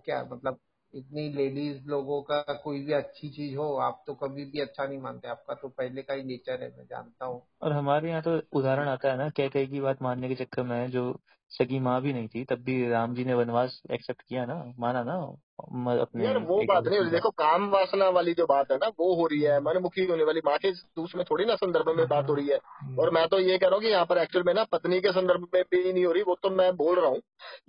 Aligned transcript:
क्या 0.00 0.22
मतलब 0.24 0.58
इतनी 0.94 1.28
लेडीज़ 1.32 1.86
लोगों 1.86 2.22
का 2.22 2.40
कोई 2.54 2.84
भी 2.84 2.92
अच्छी 2.92 3.28
चीज़ 3.30 3.56
हो, 3.56 3.74
आप 3.78 4.02
तो 4.06 4.14
कभी 4.14 4.44
भी 4.44 4.60
अच्छा 4.60 4.86
नहीं 4.86 4.98
मानते। 4.98 5.28
आपका 5.28 5.54
तो 5.54 5.68
पहले 5.68 6.02
का 6.02 6.14
ही 6.14 6.22
नेचर 6.24 6.62
है, 6.62 6.76
मैं 6.78 6.86
जानता 6.86 7.24
हूँ। 7.24 7.42
और 7.62 7.72
हमारे 7.72 8.08
यहाँ 8.10 8.22
तो 8.22 8.36
उदाहरण 8.52 8.88
आता 8.88 9.10
है 9.10 9.16
ना 9.18 9.28
कह 9.30 9.48
कह 9.48 9.64
की 9.66 9.80
बात 9.80 10.02
मानने 10.02 10.28
के 10.28 10.34
चक्कर 10.34 10.62
में 10.62 10.90
जो 10.90 11.02
सगी 11.52 11.78
माँ 11.80 12.00
भी 12.02 12.12
नहीं 12.12 12.28
थी 12.28 12.44
तब 12.44 12.62
भी 12.64 12.88
राम 12.88 13.14
जी 13.14 13.24
ने 13.24 13.34
वनवास 13.34 13.80
एक्सेप्ट 13.92 14.22
किया 14.22 14.44
ना 14.46 14.62
माना 14.78 15.02
ना 15.04 15.14
अपने 15.92 16.24
यार 16.24 16.36
वो 16.38 16.56
बात 16.64 16.84
नहीं 16.84 16.98
हो 16.98 17.02
रही 17.02 17.10
देखो 17.12 17.30
काम 17.32 17.68
वासना 17.70 18.08
वाली 18.08 18.32
जो 18.34 18.44
बात 18.46 18.70
है 18.72 18.76
ना 18.76 18.88
वो 18.98 19.14
हो 19.14 19.26
रही 19.26 19.40
है 19.42 19.58
मनमुखी 19.60 20.04
होने 20.06 20.24
वाली 20.24 20.40
माँ 20.46 20.56
के 20.58 20.70
उसमें 21.02 21.24
थोड़ी 21.30 21.44
ना 21.44 21.54
संदर्भ 21.54 21.88
में 21.96 22.06
बात 22.08 22.28
हो 22.28 22.34
रही 22.34 22.48
है। 22.48 22.58
और 23.00 23.10
मैं 23.10 23.26
तो 23.28 23.38
ये 23.38 23.56
कह 23.58 23.66
रहा 23.66 23.74
हूँ 23.74 23.82
कि 23.82 23.88
यहाँ 23.88 24.04
पर 24.04 24.18
एक्चुअल 24.18 24.44
में 24.46 24.52
ना 24.54 24.64
पत्नी 24.72 25.00
के 25.00 25.12
संदर्भ 25.12 25.46
में 25.54 25.62
भी 25.64 25.92
नहीं 25.92 26.04
हो 26.04 26.12
रही 26.12 26.22
वो 26.22 26.34
तो 26.42 26.50
मैं 26.50 26.70
बोल 26.76 26.94
रहा 26.96 27.08
हूँ 27.08 27.20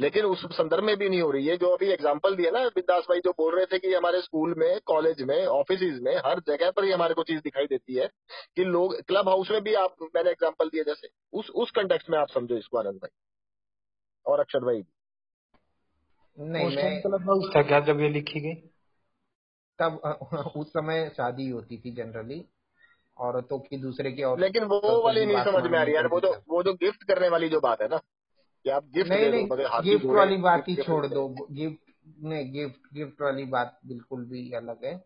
लेकिन 0.02 0.26
उस 0.26 0.46
संदर्भ 0.58 0.84
में 0.84 0.96
भी 0.98 1.10
नहीं 1.10 1.22
हो 1.22 1.32
रही 1.32 1.46
है 1.48 1.58
जो 1.58 1.70
अभी 1.76 1.92
एग्ज़ाम्पल 1.92 2.36
दिया 2.36 2.52
ना 2.52 2.64
विदास 2.76 3.06
भाई 3.10 3.20
जो 3.20 3.32
बोल 3.38 3.56
रहे 3.56 3.66
थे 3.66 3.80
कि 3.80 3.94
हमारे 3.94 4.22
स्कूल 4.22 4.56
में 4.58 4.80
कॉलेज 4.86 5.22
में 5.22 5.46
ऑफ़िस 5.48 6.00
में 6.04 6.16
हर 6.28 6.40
जगह 6.48 6.72
पर 6.72 6.84
ही 6.84 6.92
हमारे 6.92 7.14
को 7.14 7.24
चीज़ 7.24 7.42
दिखाई 7.44 7.66
देती 7.68 7.96
है 7.96 8.08
कि 8.56 8.64
लोग 8.66 8.96
क्लब 9.08 9.30
हाउस 9.30 9.52
में 9.52 9.62
भी 9.64 9.74
आप 9.84 9.96
मैंने 10.16 10.30
एग्ज़ाम्पल 10.30 10.70
दिया 10.70 10.84
जैसे 10.84 11.10
उस 11.34 11.50
उस 11.56 11.72
कंटेक्ट 11.72 12.10
में 12.10 12.18
आप 12.20 12.30
समझो 12.30 12.58
इसको 12.58 12.78
आनंद 12.78 12.96
भाई। 12.96 13.16
और 14.26 14.40
अक्षर 14.40 14.60
भाई? 14.60 14.84
नहीं 16.38 16.76
मैं 16.76 17.02
था 17.56 17.62
क्या 17.64 17.80
जब 17.82 18.00
ये 18.02 18.10
लिखी 18.10 18.40
गई। 18.40 18.56
तब 19.80 20.02
उस 20.58 20.70
समय 20.70 21.10
शादी 21.18 21.50
होती 21.50 21.78
थी 21.78 21.92
जनरली 21.92 22.46
औरतों 23.18 23.60
की 23.60 23.78
दूसरे 23.78 24.12
की 24.12 24.24
और 24.24 24.40
लेकिन 24.40 24.64
वो 24.64 24.80
तो 24.80 25.02
वाली 25.04 25.26
नहीं 25.26 25.44
समझ 25.46 25.72
में 25.72 25.80
आ 25.80 25.84
रही 25.84 25.96
यार 25.96 26.08
वो 26.08 26.20
जो 26.20 26.34
वो 26.50 26.64
जो 26.64 26.74
गिफ्ट 26.74 27.04
करने 27.04 27.30
वाली 27.30 27.50
जो 27.50 27.60
बात 27.60 27.82
है 27.82 27.88
ना 27.88 27.98
कि 28.66 28.70
आप 28.70 28.86
गिफ्ट 28.86 29.10
नहीं 29.10 29.30
नहीं 29.32 29.48
गिफ्ट 29.84 30.06
वाली 30.06 30.38
बात 30.38 30.66
ही 30.70 30.76
छोड़ 30.76 31.06
दो। 31.08 31.28
गिफ्ट 31.52 31.92
नहीं 32.20 32.52
गिफ्ट 32.54 32.94
गिफ्ट 32.94 33.22
वाली 33.22 33.46
बात 33.46 33.80
बिल्कुल 33.86 34.26
भी 34.26 34.52
अलग 34.54 34.86
है। 34.86 35.06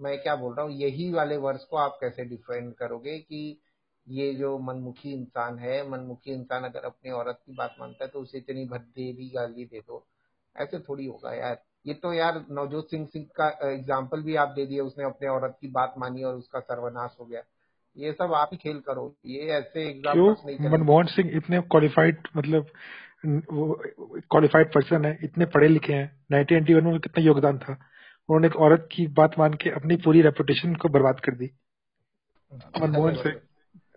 मैं 0.00 0.18
क्या 0.22 0.36
बोल 0.36 0.54
रहा 0.54 0.66
हूँ 0.66 0.74
यही 0.74 1.12
वाले 1.12 1.36
वर्ष 1.36 1.64
को 1.64 1.76
आप 1.76 1.98
कैसे 2.00 2.24
डिफाइन 2.24 2.70
करोगे 2.72 3.18
कि 3.18 3.60
ये 4.06 4.32
जो 4.34 4.58
मनमुखी 4.60 5.12
इंसान 5.12 5.58
है 5.58 5.76
मनमुखी 5.90 6.32
इंसान 6.32 6.64
अगर 6.64 6.84
अपनी 6.84 7.10
औरत 7.12 7.38
की 7.46 7.54
बात 7.54 7.76
मानता 7.80 8.04
है 8.04 8.10
तो 8.10 8.20
उसे 8.20 8.38
इतनी 8.38 8.64
भद्देरी 8.68 9.28
गाली 9.28 9.64
दे 9.64 9.80
दो। 9.80 10.04
ऐसे 10.56 10.78
थोड़ी 10.80 11.06
होगा 11.06 11.32
यार। 11.34 11.62
ये 11.86 11.94
तो 11.94 12.12
यार 12.12 12.44
नवजोत 12.50 12.90
सिंह 12.90 13.06
सिंह 13.06 13.24
का 13.36 13.48
एग्ज़ाम्पल 13.64 14.22
भी 14.22 14.36
आप 14.36 14.48
दे 14.48 14.66
दिए 14.66 14.80
उसने 14.80 15.04
अपने 15.04 15.28
औरत 15.28 15.56
की 15.60 15.68
बात 15.70 15.94
मानी 15.98 16.22
और 16.22 16.34
उसका 16.34 16.60
सर्वनाश 16.60 17.16
हो 17.20 17.24
गया। 17.24 17.42
ये 17.96 18.12
सब 18.12 18.32
आप 18.34 18.48
ही 18.52 18.56
खेल 18.56 18.78
करो। 18.80 19.14
ये 19.26 19.48
ऐसे 19.52 19.84
नहीं 19.96 20.68
मनमोहन 20.70 21.06
सिंह 21.06 21.30
इतने 21.36 21.60
क्वालिफाइड 21.62 22.28
मतलब 22.36 22.70
क्वालिफाइड 23.26 24.72
पर्सन 24.72 25.04
है 25.04 25.18
इतने 25.24 25.46
पढ़े 25.46 25.68
लिखे 25.68 25.92
हैं। 25.92 26.10
नाइनटीन 26.30 26.58
एटी 26.58 26.74
वन 26.74 26.84
में 26.84 26.98
कितना 27.00 27.24
योगदान 27.24 27.58
था। 27.58 27.72
उन्होंने 27.72 28.46
एक 28.46 28.56
औरत 28.58 28.88
की 28.92 29.06
बात 29.14 29.38
मान 29.38 29.54
के 29.54 29.70
अपनी 29.72 29.96
पूरी 30.04 30.22
रेपुटेशन 30.22 30.74
को 30.74 30.88
बर्बाद 30.88 31.20
कर 31.20 31.34
दी। 31.34 31.50
मनमोहन 32.80 33.14
सिंह। 33.16 33.40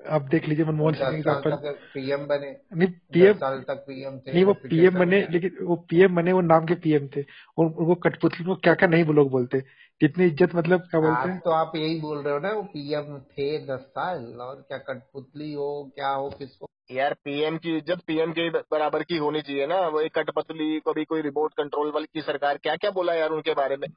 आप 0.10 0.28
देख 0.30 0.48
लीजिए 0.48 0.66
मनमोहन 0.66 0.94
सिंह 0.94 1.16
एग्ज़ाम्पल 1.16 1.56
पीएम 1.94 2.26
बने। 2.28 2.52
नहीं 2.74 2.90
पीएम 3.14 3.34
साल 3.36 3.60
तक 3.62 3.84
पीएम 3.88 4.18
थे 4.18 4.34
नहीं 4.34 4.44
वो 4.46 4.54
पीएम 4.64 5.00
बने 5.00 5.26
लेकिन 5.32 5.66
वो 5.66 5.76
पीएम 5.90 6.16
बने 6.16 6.34
वो 6.34 6.42
नाम 6.44 6.66
के 6.66 6.76
पीएम 6.84 7.08
थे। 7.16 7.24
और 7.58 7.74
वो 7.82 7.96
कठपुतली 8.06 8.46
को 8.46 8.56
क्या 8.58 8.74
क्या 8.76 8.90
नहीं 8.90 9.04
वो 9.04 9.14
लोग 9.14 9.30
बोलते। 9.32 9.60
जितनी 10.02 10.26
इज़्ज़त 10.26 10.56
मतलब 10.56 10.80
क्या 10.82 11.00
बोलते 11.02 11.30
हैं? 11.30 11.40
तो 11.40 11.52
आप 11.52 11.72
यही 11.76 12.00
बोल 12.02 12.18
रहे 12.18 12.34
हो 12.34 12.40
ना 12.40 12.52
वो 12.52 12.62
पीएम 12.74 13.18
थे 13.20 13.58
दस 13.68 13.80
साल 13.92 14.26
और 14.42 14.56
क्या 14.68 14.78
कठपुतली 14.88 15.54
हो 15.54 15.70
क्या 15.96 16.10
हो 16.10 16.30
किसको? 16.32 16.70
यार 16.92 17.14
पीएम 17.26 17.58
की 17.58 17.76
इज़्ज़त 17.78 18.02
पीएम 18.08 18.32
के 18.32 18.50
बराबर 18.50 19.04
की 19.04 19.18
होनी 19.18 19.42
चाहिए 19.42 19.68
ना। 19.68 19.80
वो 19.88 20.02
एक 20.02 20.14
कठपुतली 20.16 20.80
कभी 20.88 21.06
कोई 21.06 21.22
रिमोट 21.22 21.54
कंट्रोल 21.54 21.92
वाली 21.92 22.08
की 22.14 22.22
सरकार 22.24 22.58
क्या 22.58 22.76
क्या 22.76 22.92
बोला 22.92 23.14
यार 23.14 23.30
उनके 23.32 23.54
बारे 23.54 23.78
में? 23.78 23.88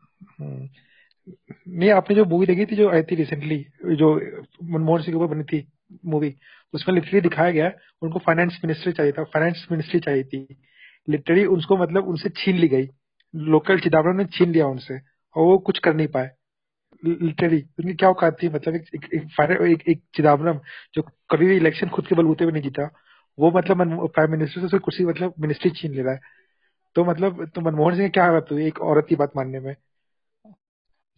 हम्म। 0.40 0.68
नहीं 1.70 1.90
आपने 1.92 2.16
जो 2.16 2.24
मूवी 2.26 2.46
देखी 2.46 2.64
थी 2.66 2.76
जो 2.76 2.88
आई 2.90 3.02
थी 3.02 3.16
रिसेंटली 3.16 3.58
जो 3.94 4.14
मनमोहन 4.14 5.02
सिंह 5.02 5.16
के 5.16 5.16
ऊपर 5.16 5.34
बनी 5.34 5.44
थी 5.44 5.60
मूवी 6.06 6.34
उसमें 6.74 6.94
लिटरली 6.94 7.20
दिखाया 7.20 7.50
गया 7.50 7.72
उनको 8.02 8.18
फाइनेंस 8.18 8.60
मिनिस्ट्री 8.64 8.92
चाहिए 8.92 9.12
था 9.12 9.24
फाइनेंस 9.24 9.66
मिनिस्ट्री 9.70 10.00
चाहिए 10.00 10.24
थी। 10.24 10.46
लिटरली 11.08 11.44
उनको 11.44 11.76
मतलब 11.76 12.08
उनसे 12.08 12.28
छीन 12.28 12.56
ली 12.56 12.68
गई। 12.68 12.88
लोकल 13.34 13.78
चिदम्बरम 13.78 14.16
ने 14.16 14.24
छीन 14.24 14.52
लिया 14.52 14.66
उनसे 14.66 14.94
और 15.36 15.44
वो 15.44 15.58
कुछ 15.58 15.78
कर 15.78 15.94
नहीं 15.94 16.08
पाए। 16.08 16.30
लिटरली 17.04 17.62
उनकी 17.78 17.94
क्या 17.94 18.08
औकात 18.08 18.36
थी? 18.42 18.48
मतलब 18.48 18.74
एक 18.74 18.82
एक, 18.94 19.14
एक, 19.14 19.50
एक, 19.50 19.82
एक 19.88 20.02
चिदम्बरम 20.14 20.60
जो 20.94 21.02
कभी 21.02 21.46
भी 21.46 21.56
इलेक्शन 21.56 21.88
खुद 21.88 22.06
के 22.06 22.14
बलबूते 22.14 22.44
में 22.46 22.52
नहीं 22.52 22.62
जीता 22.62 22.90
वो 23.38 23.50
मतलब 23.50 24.08
प्राइम 24.14 24.30
मिनिस्टर 24.30 24.68
से 24.68 24.78
कुर्सी 24.78 25.04
मतलब 25.04 25.34
मिनिस्ट्री 25.40 25.70
छीन 25.70 25.92
ले 25.94 26.02
रहा 26.02 26.12
है। 26.12 26.20
तो 26.94 27.04
मतलब 27.04 27.50
तो 27.54 27.60
मनमोहन 27.60 27.96
सिंह 27.96 28.08
क्या 28.08 28.24
हालत 28.24 28.46
हुई? 28.52 28.66
एक 28.66 28.80
औरत 28.80 29.06
की 29.08 29.16
बात 29.16 29.30
मानने 29.36 29.60
में। 29.60 29.76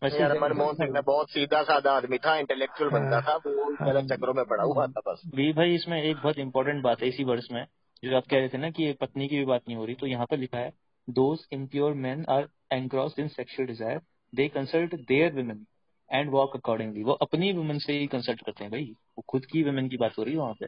यार 0.02 0.38
मनमोहन 0.40 0.74
सिंह 0.74 1.00
बहुत 1.00 1.30
सीधा 1.30 1.62
साधा 1.62 1.92
आदमी 1.92 2.18
था 2.18 2.36
इंटेलेक्चुअल। 2.36 2.90
बंदा 2.90 3.20
था 3.20 3.34
वो 3.36 3.66
गलत 3.76 3.94
हाँ। 3.94 4.06
चक्रों 4.08 4.34
में 4.34 4.44
पड़ा 4.44 4.64
हुआ 4.64 4.86
था 4.86 5.00
बस। 5.06 5.22
वी 5.34 5.52
भाई 5.52 5.74
इसमें 5.74 6.02
एक 6.02 6.16
बहुत 6.16 6.38
इंपॉर्टेंट 6.38 6.82
बात 6.82 7.02
है 7.02 7.08
इसी 7.08 7.24
वर्ष 7.24 7.48
में 7.52 7.64
जो 8.02 8.16
आप 8.16 8.26
कह 8.26 8.38
रहे 8.38 8.48
थे 8.48 8.58
ना 8.58 8.70
कि 8.70 8.92
पत्नी 8.92 9.28
की 9.28 9.38
भी 9.38 9.44
बात 9.44 9.62
नहीं 9.68 9.76
हो 9.78 9.84
रही 9.84 9.94
तो 9.94 10.06
यहाँ 10.06 10.26
पर 10.26 10.38
लिखा 10.38 10.58
है 10.58 10.72
those 11.08 11.46
impure 11.52 11.94
man 11.94 12.24
are 12.28 12.48
engrossed 12.72 13.18
in 13.18 13.28
sexual 13.28 13.66
desire 13.68 14.00
they 14.32 14.48
consult 14.48 14.94
their 15.08 15.32
women 15.32 15.66
and 16.10 16.30
walk 16.30 16.56
accordingly 16.56 17.02
वो 17.02 17.12
अपनी 17.22 17.52
वुमेन 17.52 17.78
से 17.78 17.92
ही 17.92 18.06
कंसल्ट 18.06 18.44
करते 18.46 18.64
हैं 18.64 18.70
भाई। 18.72 18.84
वो 19.18 19.24
खुद 19.28 19.44
की 19.44 19.62
वुमेन 19.62 19.88
की 19.88 19.96
बात 19.96 20.18
हो 20.18 20.22
रही 20.22 20.34
है 20.34 20.41
वहाँ 20.41 20.54
पे। 20.60 20.66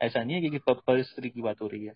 ऐसा 0.00 0.22
नहीं 0.22 0.42
है 0.42 0.50
कि 0.50 0.58
पर 0.68 1.02
स्त्री 1.02 1.28
की 1.28 1.42
बात 1.42 1.60
हो 1.62 1.66
रही 1.66 1.84
है। 1.84 1.92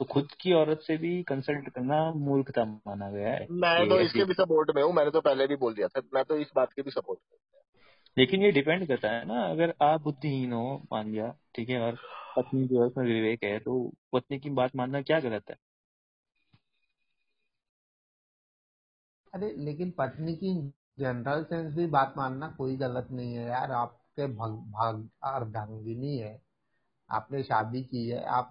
तो 0.00 0.04
खुद 0.04 0.28
की 0.40 0.52
औरत 0.52 0.80
से 0.80 0.96
भी 0.96 1.22
कंसल्ट 1.22 1.68
करना 1.68 1.96
मूर्खता 2.12 2.64
माना 2.64 3.10
गया 3.10 3.32
है। 3.32 3.46
मैं 3.52 3.88
तो 3.88 4.00
इसके 4.00 4.24
भी 4.24 4.34
सपोर्ट 4.34 4.70
में 4.76 4.82
हूँ 4.82 4.92
मैंने 4.92 5.10
तो 5.10 5.20
पहले 5.20 5.46
भी 5.46 5.56
बोल 5.56 5.74
दिया 5.74 5.88
था 5.88 6.02
मैं 6.14 6.24
तो 6.24 6.36
इस 6.36 6.50
बात 6.56 6.72
के 6.72 6.82
भी 6.82 6.90
सपोर्ट 6.90 7.18
में 7.32 7.38
लेकिन 8.16 8.42
ये 8.42 8.50
डिपेंड 8.52 8.86
करता 8.88 9.10
है 9.10 9.24
ना 9.26 9.42
अगर 9.50 9.74
आप 9.82 10.02
बुद्धिहीन 10.02 10.52
हो 10.52 10.64
मान 10.92 11.10
लिया 11.12 11.28
ठीक 11.54 11.68
है 11.68 11.80
और 11.80 11.98
पत्नी 12.36 12.66
जो 12.68 12.80
है 12.80 12.86
उसमें 12.86 13.04
विवेक 13.04 13.44
है 13.44 13.58
तो 13.58 13.74
पत्नी 14.12 14.38
की 14.38 14.50
बात 14.50 14.76
मानना 14.76 15.02
क्या 15.02 15.20
गलत 15.20 15.50
है? 15.50 15.56
अरे 19.34 19.52
लेकिन 19.58 19.90
पत्नी 19.90 20.34
की 20.36 20.54
जनरल 21.00 21.44
सेंस 21.44 21.74
भी 21.74 21.86
बात 21.86 22.14
मानना 22.16 22.48
कोई 22.58 22.76
गलत 22.76 23.08
नहीं 23.10 23.34
है 23.34 23.46
यार 23.48 23.72
आपके 23.72 24.26
भाग 24.26 24.52
भाग 24.70 25.08
अर्धांगिनी 25.24 26.16
है। 26.18 26.38
आपने 27.10 27.42
शादी 27.42 27.82
की 27.84 28.08
है 28.08 28.24
आप 28.24 28.50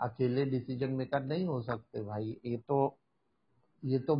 अकेले 0.00 0.44
डिसीज़न 0.44 0.90
मेकर 0.90 1.22
नहीं 1.24 1.46
हो 1.46 1.62
सकते 1.62 2.02
भाई। 2.02 2.36
ये 2.46 2.56
तो 2.56 2.98
ये 3.84 3.98
तो 3.98 4.16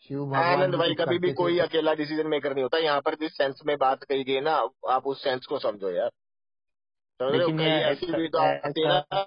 शिव 0.00 0.24
भगवान 0.26 0.44
आनंद 0.44 0.74
भाई 0.74 0.94
कभी 0.94 1.18
भी 1.18 1.32
कोई 1.32 1.58
अकेला 1.58 1.94
डिसीज़न 1.94 2.26
मेकर 2.26 2.54
नहीं 2.54 2.62
होता। 2.62 2.78
यहाँ 2.78 3.00
पर 3.00 3.14
जिस 3.14 3.36
सेंस 3.36 3.60
में 3.66 3.76
बात 3.78 4.04
कही 4.04 4.24
गई 4.24 4.40
ना 4.40 4.54
आप 4.90 5.06
उस 5.06 5.22
सेंस 5.24 5.46
को 5.46 5.58
समझो 5.58 5.90
यार। 5.90 6.10
लेकिन 7.20 7.60
ऐसी 7.60 8.06
भी 8.06 8.28
तो 8.28 8.38
आती 8.38 8.88
ना 8.88 9.26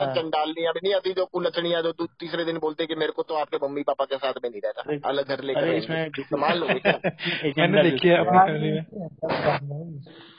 चंडालनी 0.00 0.64
अभी 0.64 0.80
नहीं 0.82 0.94
आती 0.94 1.12
जो 1.12 1.24
कुलचनिया 1.26 1.80
जो 1.82 1.92
तीसरे 1.92 2.44
दिन 2.44 2.58
बोलते 2.58 2.86
कि 2.86 2.94
मेरे 2.94 3.12
को 3.12 3.22
तो 3.22 3.34
आपके 3.34 3.56
मम्मी 3.66 3.82
पापा 3.82 4.04
के 4.04 4.16
साथ 4.16 4.32
में 4.44 4.50
नहीं 4.50 4.60
रहता 4.60 5.08
अलग 5.08 5.28
घर 5.28 5.42
लेकर 5.42 5.80
संभाल 6.22 6.58
लो 6.58 6.66
मैंने 7.58 7.82
देखी 7.90 8.08
है 8.08 8.18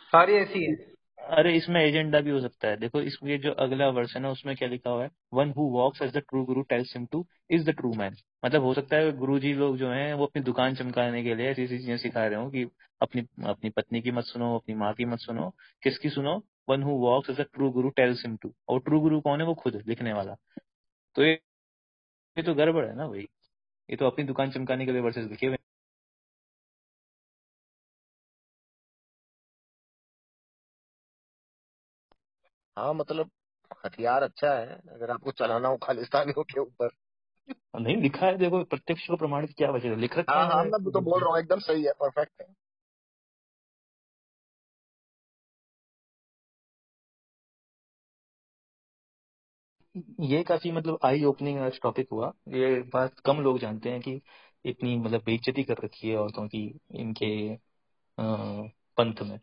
सारी 0.08 0.34
ऐसी 0.34 0.64
है। 0.66 0.95
अरे, 1.26 1.56
इसमें 1.58 1.80
एजेंडा 1.82 2.20
भी 2.22 2.30
हो 2.30 2.40
सकता 2.42 2.68
है। 2.68 2.78
देखो 2.78 3.02
इसमें 3.02 3.40
जो 3.42 3.52
अगला 3.54 3.88
वर्ष 3.90 4.16
है, 4.18 4.24
उसमें 4.28 4.56
क्या 4.56 4.68
लिखा 4.70 4.90
हुआ 4.90 5.04
है? 5.04 5.10
One 5.34 5.52
who 5.52 5.64
walks 5.70 6.02
as 6.02 6.12
the 6.14 6.18
true 6.20 6.44
guru 6.46 6.62
tells 6.62 6.94
him 6.96 7.06
to 7.06 7.26
is 7.52 7.66
the 7.66 7.70
true 7.70 7.94
man 7.94 8.16
मतलब 8.46 8.64
हो 8.64 8.74
सकता 8.74 8.98
है 8.98 9.12
गुरु 9.18 9.38
जी 9.40 9.54
लोग 9.54 9.78
जो 9.78 9.90
हैं, 9.90 10.14
वो 10.14 10.26
अपनी 10.26 10.42
दुकान 10.44 10.76
चमकाने 10.76 11.24
के 11.24 11.36
लिए 11.36 11.50
ऐसी 11.52 11.68
चीज़ें 11.68 11.98
सिखा 11.98 12.26
रहे 12.28 12.40
हो 12.40 12.50
कि 12.50 12.64
अपनी 13.02 13.22
अपनी 13.46 13.70
पत्नी 13.70 14.02
की 14.02 14.12
मत 14.12 14.24
सुनो, 14.24 14.56
अपनी 14.56 14.76
माँ 14.76 14.94
की 14.94 15.06
मत 15.06 15.20
सुनो। 15.20 15.50
किसकी 15.84 16.10
सुनो? 16.10 16.42
One 16.70 16.84
who 16.84 16.92
walks 17.00 17.30
as 17.30 17.40
a 17.40 17.44
true 17.54 17.70
guru 17.72 17.90
tells 17.90 18.26
him 18.26 18.36
to 18.38 18.54
और 18.70 18.80
ट्रू 18.80 19.00
गुरु 19.02 19.20
कौन 19.22 19.42
है? 19.42 19.48
वो 19.48 19.54
खुद 19.56 19.82
लिखने 19.88 20.14
वाला। 20.14 20.36
तो 21.16 21.24
ये 21.24 21.34
ये 22.38 22.44
तो 22.44 22.54
गड़बड़ 22.56 22.86
है 22.86 22.96
ना 22.96 23.08
भाई। 23.08 23.28
ये 23.90 23.96
तो 23.96 24.08
अपनी 24.08 24.26
दुकान 24.26 24.52
चमकाने 24.52 24.86
के 24.86 24.92
लिए 24.92 25.02
वर्सेस 25.02 25.30
लिखे 25.30 25.48
हुए 25.48 25.58
हाँ 32.78 32.94
मतलब 32.94 33.30
हथियार 33.86 34.24
अच्छा 34.24 34.54
है 34.54 34.76
अगर 34.92 35.12
आपको 35.12 35.32
चलाना 35.32 35.68
हो 35.68 35.78
खालिस्तानियों 35.78 36.44
के 36.44 36.60
ऊपर। 36.60 36.90
नहीं 37.80 37.96
लिखा 37.98 38.26
है 38.26 38.38
देखो 38.38 38.64
प्रत्यक्ष 38.64 39.08
को 39.08 39.16
प्रमाणित 39.16 39.54
क्या 39.58 39.72
वजह 39.72 39.96
लिख 39.96 40.18
रखा 40.18 40.34
हाँ 40.34 40.48
हाँ? 40.48 40.64
मैं 40.64 40.92
तो 40.92 41.02
बोल 41.02 41.20
रहा 41.22 41.30
हूँ 41.30 41.40
एकदम 41.40 41.60
सही 41.60 41.84
है 41.84 41.92
परफेक्ट 41.92 42.42
है। 42.42 42.48
ये 50.22 50.44
काफ़ी 50.44 50.72
मतलब 50.72 51.00
आई 51.06 51.24
ओपनिंग 51.24 51.60
आज 51.60 51.80
टॉपिक 51.84 52.08
हुआ। 52.12 52.32
ये 52.48 52.82
बात 52.94 53.20
कम 53.20 53.40
लोग 53.42 53.60
जानते 53.60 53.90
हैं 53.90 54.02
कि 54.02 54.22
इतनी 54.66 54.98
मतलब 54.98 55.22
बेइज्जती 55.26 55.64
कर 55.64 55.84
रखी 55.84 56.10
है 56.10 56.18
औरतों 56.18 56.48
की 56.48 56.64
इनके 56.96 57.58
पंथ 58.98 59.22
में। 59.22 59.40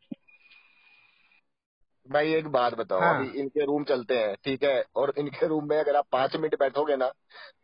भाई 2.07 2.33
एक 2.35 2.47
बात 2.49 2.75
बताओ 2.75 3.01
हाँ। 3.01 3.15
अभी 3.17 3.39
इनके 3.41 3.65
रूम 3.65 3.85
चलते 3.85 4.19
हैं 4.19 4.35
ठीक 4.45 4.63
है? 4.63 4.85
और 4.97 5.13
इनके 5.19 5.47
रूम 5.47 5.69
में 5.69 5.79
अगर 5.79 5.97
आप 5.97 6.07
पाँच 6.13 6.37
मिनट 6.37 6.59
बैठोगे 6.59 6.97
ना 6.97 7.11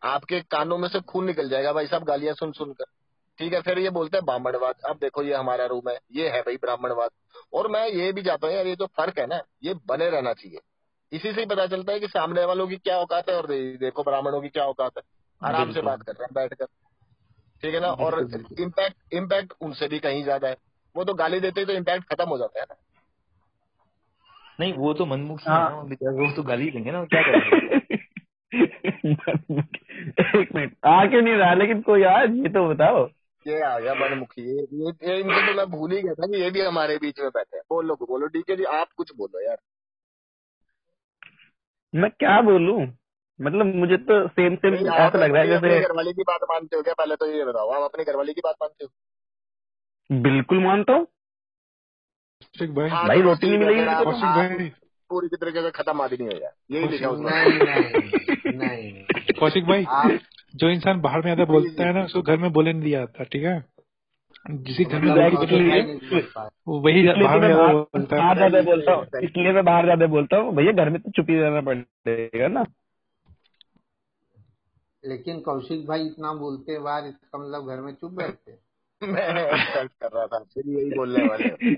आपके 0.04 0.40
कानों 0.40 0.78
में 0.78 0.88
से 0.88 1.00
खून 1.00 1.24
निकल 1.26 1.48
जाएगा 1.48 1.72
भाई 1.72 1.86
साहब 1.86 2.04
गालियाँ 2.04 2.34
सुन 2.34 2.52
सुनकर 2.52 2.84
ठीक 3.38 3.52
है? 3.52 3.60
फिर 3.60 3.78
ये 3.78 3.90
बोलते 3.90 4.16
हैं 4.16 4.24
ब्राह्मणवाद। 4.24 4.74
अब 4.88 4.96
देखो 4.96 5.22
ये 5.22 5.34
हमारा 5.34 5.66
रूम 5.66 5.88
है 5.88 5.98
ये 6.12 6.28
है 6.28 6.40
भाई 6.40 6.56
ब्राह्मणवाद। 6.56 7.10
और 7.52 7.68
मैं 7.68 7.86
ये 7.88 8.12
भी 8.12 8.22
चाहता 8.22 8.46
हूँ 8.46 8.54
यार 8.54 8.66
ये 8.66 8.74
जो 8.76 8.86
फ़र्क 8.86 9.18
है 9.18 9.26
ना 9.26 9.40
ये 9.62 9.74
बने 9.88 10.08
रहना 10.10 10.32
चाहिए। 10.32 10.60
इसी 11.12 11.32
से 11.32 11.40
ही 11.40 11.46
पता 11.46 11.66
चलता 11.66 11.92
है 11.92 12.00
कि 12.00 12.08
सामने 12.08 12.44
वालों 12.44 12.66
की 12.68 12.76
क्या 12.76 12.96
औकात 12.98 13.28
है 13.30 13.36
और 13.36 13.46
देखो 13.78 14.02
ब्राह्मणों 14.02 14.40
की 14.40 14.48
क्या 14.48 14.64
औकात 14.64 14.98
है। 14.98 15.02
आराम 15.42 15.72
से 15.72 15.80
बात 15.80 16.02
कर 16.02 16.12
रहे 16.12 16.24
हैं 16.24 16.34
बैठकर। 16.34 16.66
ठीक 17.62 17.74
है 17.74 17.80
ना? 17.80 17.88
और। 17.88 18.20
इम्पैक्ट 18.60 19.14
इम्पैक्ट 19.14 19.52
उनसे 19.60 19.88
भी 19.88 19.98
कहीं 19.98 20.22
ज़्यादा 20.24 20.48
है। 20.48 20.56
वो 20.94 21.04
तो 21.04 21.14
गाली 21.14 21.40
देते 21.40 21.60
ही 21.60 21.66
तो 21.66 21.72
इम्पैक्ट 21.72 22.14
खत्म 22.14 22.28
हो 22.28 22.38
जाता 22.38 22.60
है 22.60 22.66
ना। 22.70 22.76
नहीं 24.60 24.72
वो 24.72 24.94
तो 24.94 25.06
मनमुखी 25.06 25.50
हाँ। 25.50 25.70
है 25.70 25.96
ना 26.02 26.10
वो 26.10 26.36
तो 26.36 26.42
गाली 26.42 26.70
देंगे 26.70 26.90
ना 26.90 27.04
क्या 27.04 27.22
करेंगे? 27.22 27.78
एक 30.40 30.48
मिनट 30.54 30.76
आ 30.86 31.06
क्यों 31.06 31.22
नहीं 31.22 31.34
रहा 31.34 31.54
लेकिन 31.54 31.82
कोई 31.82 32.02
आज 32.02 32.30
ये 32.30 32.48
तो 32.48 32.68
बताओ। 32.68 33.08
ये 33.46 33.62
आ 33.62 33.78
गया 33.78 33.94
मनमुखी 33.94 34.42
ये 34.42 34.62
ये, 34.72 35.10
ये 35.10 35.20
इनको 35.20 35.46
तो 35.46 35.54
मैं 35.54 35.66
भूल 35.66 35.92
ही 35.92 36.02
गया 36.02 36.14
था 36.14 36.26
कि 36.26 36.42
ये 36.42 36.50
भी 36.50 36.60
हमारे 36.60 36.96
बीच 36.96 37.20
में 37.20 37.28
बैठे 37.28 37.56
हैं। 37.56 37.62
बोलो 37.70 37.94
बोलो 37.94 38.26
डीके 38.26 38.56
जी 38.56 38.64
आप 38.64 38.86
कुछ 38.96 39.12
बोलो 39.16 39.44
यार। 39.44 39.56
मैं 41.94 42.10
क्या 42.10 42.40
बोलूँ? 42.40 42.86
मतलब 43.42 43.74
मुझे 43.74 43.96
तो 43.96 44.28
सेम 44.28 44.56
सेम 44.56 44.74
ऐसा 44.74 45.18
लग 45.18 45.32
रहा 45.32 45.42
है 45.42 45.48
जैसे 45.48 45.80
घरवाली 45.80 46.12
की 46.12 46.22
बात 46.22 46.40
मानते 46.42 46.76
हो 46.76 46.82
क्या? 46.82 46.94
पहले 46.94 47.16
तो 47.16 47.26
ये 47.26 47.44
बताओ 47.44 47.68
आप 47.68 47.82
अपनी 47.82 48.04
घरवाली 48.04 48.32
की 48.32 48.40
बात 48.44 48.54
मानते 48.62 48.84
हो? 48.84 48.90
बिल्कुल 50.22 50.58
मानता 50.58 50.92
हूँ। 50.92 51.06
कौशिक 52.58 52.74
भाई। 52.74 52.88
हाँ, 52.90 53.06
भाई 53.08 53.16
तो 53.18 53.22
रोटी 53.22 53.46
नहीं 53.48 53.58
मिलेगी 53.58 53.80
आप- 53.80 54.04
कौशिक 54.04 54.30
भाई। 54.30 54.68
पूरी 55.10 55.28
तरीके 55.28 55.62
से 55.62 55.70
खत्म 55.70 56.00
आदमी 56.00 56.26
हो 56.26 56.38
जाए। 56.38 56.52
यही 56.70 56.88
लिखा 56.88 57.10
नहीं 57.10 57.58
नहीं 57.58 58.52
नहीं। 58.58 59.34
कौशिक 59.40 59.64
भाई 59.64 59.86
जो 60.56 60.70
इंसान 60.70 61.00
बाहर 61.00 61.22
में 61.24 61.30
आता 61.32 61.44
बोलता 61.44 61.86
है 61.86 61.92
ना 61.92 62.04
उसको 62.04 62.22
घर 62.22 62.36
में 62.36 62.52
बोले 62.52 62.72
नहीं 62.72 62.82
दिया 62.82 63.00
जाता 63.00 63.24
ठीक 63.24 63.44
है? 63.44 63.64
जिसी 64.50 64.84
घर 64.84 65.00
में 65.00 65.10
मतलब 65.10 65.52
नहीं। 65.52 65.70
है 65.70 66.50
वही 66.68 67.02
बाहर 67.06 67.36
तो 67.36 67.40
में 67.40 67.48
ज़्यादा 67.48 68.50
बाहर 68.50 68.64
बोलता 68.64 68.92
है। 68.92 68.96
हूँ। 68.96 69.06
इसलिए 69.22 69.52
मैं 69.52 69.64
बाहर 69.64 69.84
ज़्यादा 69.84 70.06
बोलता 70.06 70.36
हूँ 70.36 70.54
भैया 70.56 70.72
घर 70.72 70.90
में 70.90 71.00
तो 71.02 71.10
चुप 71.10 71.30
ही 71.30 71.38
रहना 71.40 71.60
पड़ेगा 71.60 72.48
ना। 72.48 72.64
लेकिन 75.04 75.40
कौशिक 75.40 75.86
भाई 75.86 76.06
इतना 76.06 76.32
बोलते 76.34 76.72
हैं 76.72 76.82
बाहर 76.82 77.06
इसका 77.06 77.38
मतलब 77.38 77.68
घर 77.68 77.80
में 77.80 77.94
चुप 77.94 78.12
बैठते 78.12 78.58
मैं 79.08 79.86
कर 79.86 80.10
रहा 80.12 80.26
था 80.26 80.38
फिर 80.54 80.68
यही 80.68 80.90
बोलने 80.90 81.22
वाले 81.22 81.48
हैं। 81.48 81.76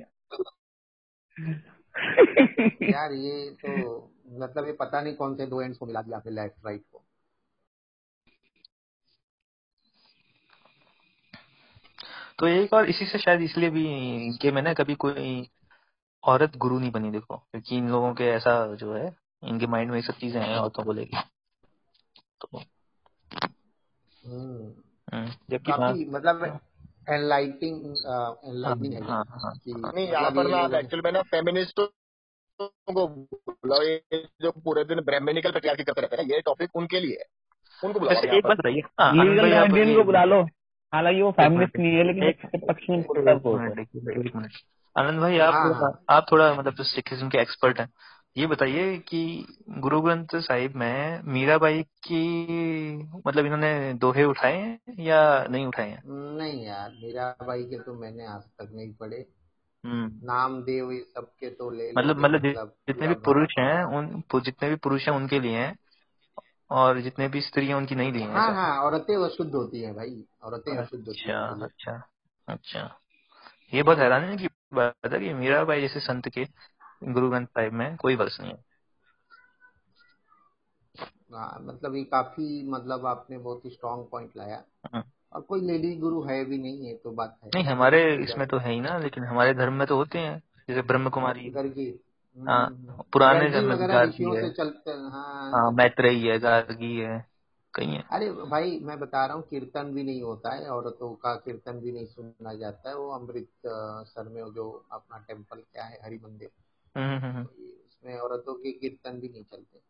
यार 2.82 3.12
ये 3.12 3.50
तो 3.50 4.10
मतलब 4.38 4.66
ये 4.66 4.72
पता 4.72 5.00
नहीं 5.00 5.14
कौन 5.14 5.34
से 5.34 5.46
दो 5.46 5.62
एंड्स 5.62 5.78
को 5.78 5.86
मिला 5.86 6.02
दिया 6.02 6.16
आपने 6.16 6.32
लेफ़्ट 6.32 6.66
राइट 6.66 6.82
को। 6.92 7.04
तो 12.38 12.46
एक 12.46 12.72
और 12.72 12.88
इसी 12.88 13.06
से 13.06 13.18
शायद 13.18 13.42
इसलिए 13.42 13.70
भी 13.70 13.84
कि 14.38 14.50
मैंने 14.50 14.74
कभी 14.74 14.94
कोई 14.94 15.48
औरत 16.24 16.56
गुरु 16.56 16.78
नहीं 16.78 16.90
बनी 16.90 17.10
देखो 17.10 17.36
क्योंकि 17.36 17.76
इन 17.76 17.88
लोगों 17.88 18.14
के 18.14 18.24
ऐसा 18.24 18.74
जो 18.74 18.94
है 18.94 19.16
इनके 19.44 19.66
माइंड 19.66 19.90
में 19.90 19.96
ये 19.96 20.02
सब 20.02 20.12
चीज़ें 20.12 20.40
हैं 20.40 20.56
औरतों 20.56 20.84
को 20.84 20.92
लेके। 20.92 21.20
तो 22.40 22.58
हम्म, 24.26 24.72
हम्म, 25.14 25.30
जबकि 25.50 25.72
हाँ। 25.72 25.92
मतलब 25.92 26.60
एनलाइटिंग 27.08 27.76
एनलाइटिंग 28.48 28.94
है 28.94 29.00
हाँ 29.02 29.24
हाँ 29.28 29.52
नहीं 29.94 30.08
यहाँ 30.08 30.30
पर 30.30 30.42
ना 30.50 30.78
एक्चुअल 30.78 31.02
में 31.04 31.12
ना 31.12 31.22
फेमिनिस्ट 31.22 31.80
को 32.60 33.06
बुलाओ 33.06 33.82
ये 33.82 34.02
जो 34.42 34.50
पूरे 34.50 34.84
दिन 34.84 35.00
ब्राह्मणिकल 35.00 35.50
करते 35.50 35.68
रहते 36.00 36.16
हैं 36.16 36.24
ये 36.24 36.40
टॉपिक 36.40 36.70
उनके 36.74 37.00
लिए 37.00 37.16
है। 37.16 37.24
उनको 37.84 38.00
बुलाओ 38.00 38.14
एक 38.36 38.44
बात 38.44 38.56
लीगल 39.12 39.40
भाई, 39.42 39.50
आप 39.52 39.68
गार्डियन 39.68 39.88
को 39.94 40.04
बुला 40.04 40.24
लो। 40.24 40.42
हालाँकि 40.92 41.22
वो 41.22 41.30
मिनट, 41.58 41.78
नहीं 41.78 41.92
है 41.92 42.06
लेकिन 42.06 42.22
एक- 42.24 42.68
पक्ष 42.68 42.90
में 42.90 43.02
आनंद 44.98 45.20
भाई 45.20 45.38
आप 45.38 45.54
थोड़ा। 45.54 46.04
आप 46.10 46.26
थोड़ा 46.32 46.54
मतलब 46.54 46.74
सिखिज्म 46.74 47.28
के 47.28 47.38
एक्सपर्ट 47.38 47.80
हैं 47.80 47.88
ये 48.36 48.46
बताइए 48.46 48.96
कि 48.98 49.20
गुरु 49.78 50.00
ग्रंथ 50.00 50.36
साहिब 50.40 50.76
में 50.76 51.22
मीराबाई 51.24 51.82
की 52.06 52.20
मतलब 53.26 53.46
इन्होंने 53.46 53.94
दोहे 53.94 54.24
उठाए 54.24 54.56
हैं 54.56 55.04
या 55.04 55.20
नहीं 55.44 55.66
उठाए 55.66 55.88
हैं? 55.90 56.02
नहीं 56.36 56.64
यार 56.64 56.90
मीरा 56.90 57.30
भाई 57.42 57.64
के 57.64 57.78
तो 57.78 57.94
मैंने 57.94 58.26
आज 58.26 58.42
तक 58.42 58.70
नहीं 58.72 58.92
पढ़े। 58.94 59.24
हम्म। 59.84 60.20
नाम 60.26 60.62
देव 60.62 60.92
ये 60.92 61.00
सबके 61.00 61.50
तो 61.50 61.70
ले 61.70 61.90
मतलब 61.92 62.18
मतलब 62.18 62.42
जितने 62.88 63.08
भी 63.08 63.14
पुरुष 63.24 63.54
हैं 63.58 63.84
उन 63.96 64.22
जितने 64.44 64.68
भी 64.68 64.76
पुरुष 64.76 65.08
हैं 65.08 65.14
उनके 65.16 65.40
लिए 65.40 65.58
हैं 65.58 65.74
और 66.70 67.00
जितने 67.00 67.28
भी 67.28 67.40
स्त्री 67.40 67.66
हैं 67.66 67.74
उनकी 67.74 67.94
नहीं 67.94 68.12
ली 68.12 68.20
हैं 68.20 68.28
हाँ 68.30 68.52
हाँ 68.54 68.70
औरतें 68.84 69.14
अशुद्ध 69.16 69.54
होती 69.54 69.82
हैं 69.82 69.94
भाई 69.94 70.24
औरतें 70.42 70.76
अशुद्ध 70.76 71.06
होती 71.08 71.20
अच्छा 71.20 71.64
अच्छा 71.64 72.02
अच्छा। 72.48 72.88
ये 73.72 73.82
बहुत 73.82 73.98
हैरानी 73.98 74.36
की 74.36 74.48
बात 74.74 75.12
है 75.12 75.18
कि 75.20 75.32
मीराबाई 75.34 75.80
जैसे 75.80 76.00
संत 76.00 76.28
के 76.28 76.44
गुरु 77.02 77.30
ग्रंथ 77.30 77.46
साहिब 77.46 77.72
में 77.72 77.96
कोई 77.96 78.16
वर्ष 78.16 78.40
नहीं 78.40 78.50
है। 78.50 78.64
हाँ 81.32 81.58
मतलब 81.62 81.94
ये 81.96 82.04
काफ़ी 82.04 82.62
मतलब 82.70 83.06
आपने 83.06 83.38
बहुत 83.38 83.64
ही 83.64 83.70
स्ट्रांग 83.70 84.04
पॉइंट 84.10 84.36
लाया। 84.36 84.62
हाँ। 84.94 85.04
और 85.32 85.40
कोई 85.40 85.60
लेडी 85.60 85.94
गुरु 85.96 86.22
है 86.22 86.44
भी 86.44 86.58
नहीं 86.58 86.86
है 86.86 86.94
तो 86.94 87.10
बात 87.10 87.38
है। 87.44 87.50
नहीं 87.54 87.64
हमारे 87.64 88.02
इसमें 88.16 88.46
तो 88.48 88.58
है 88.58 88.72
ही 88.72 88.80
ना 88.80 88.98
लेकिन 88.98 89.24
हमारे 89.24 89.54
धर्म 89.54 89.72
में 89.72 89.86
तो 89.86 89.96
होते 89.96 90.18
हैं। 90.18 90.38
जैसे 90.68 90.82
ब्रह्म 90.82 91.10
कुमारी 91.10 91.52
हाँ, 92.38 92.68
पुराने 93.12 93.50
जन्म 93.50 93.74
गार्गी 93.76 94.24
है। 94.24 94.50
चलते 94.52 94.90
हैं 94.90 95.10
हाँ। 95.10 95.52
हाँ 95.52 95.70
मैत्रेयी 95.70 96.26
है 96.26 96.38
गार्गी 96.38 96.96
है 96.96 97.26
कई 97.74 97.86
है। 97.86 98.02
अरे 98.12 98.30
भाई 98.30 98.78
मैं 98.82 98.98
बता 99.00 99.26
रहा 99.26 99.36
हूँ 99.36 99.42
कीर्तन 99.48 99.92
भी 99.94 100.02
नहीं 100.02 100.22
होता 100.22 100.54
है 100.54 100.68
औरतों 100.68 101.14
का 101.14 101.34
कीर्तन 101.34 101.80
भी 101.80 101.92
नहीं 101.92 102.06
सुना 102.06 102.54
जाता 102.54 102.88
है। 102.90 102.96
वो 102.96 103.10
अमृत 103.10 103.48
सर 104.08 104.28
में 104.28 104.42
जो 104.54 104.70
अपना 104.92 105.18
टेंपल 105.18 105.60
क्या 105.72 105.84
है 105.84 106.00
हरि 106.04 106.20
मंदिर। 106.24 106.50
उसमें 106.96 108.18
औरतों 108.18 108.54
के 108.54 108.72
कीर्तन 108.72 109.20
भी 109.20 109.28
नहीं 109.28 109.44
चलते। 109.44 109.80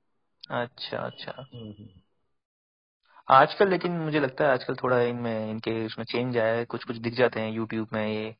अच्छा 0.50 0.98
अच्छा। 0.98 1.32
हम्म, 1.54 1.70
हम्म। 1.70 1.88
आजकल 3.28 3.68
लेकिन 3.68 3.92
मुझे 3.92 4.20
लगता 4.20 4.44
है 4.44 4.50
आजकल 4.50 4.74
थोड़ा 4.74 5.00
इनमें 5.00 5.50
इनके 5.50 5.86
उसमें 5.86 6.04
चेंज 6.04 6.38
आया 6.38 6.54
है 6.54 6.64
कुछ 6.64 6.84
कुछ 6.84 6.96
दिख 6.96 7.14
जाते 7.14 7.40
हैं 7.40 7.50
यूट्यूब 7.50 7.88
में 7.92 8.06
ये 8.08 8.36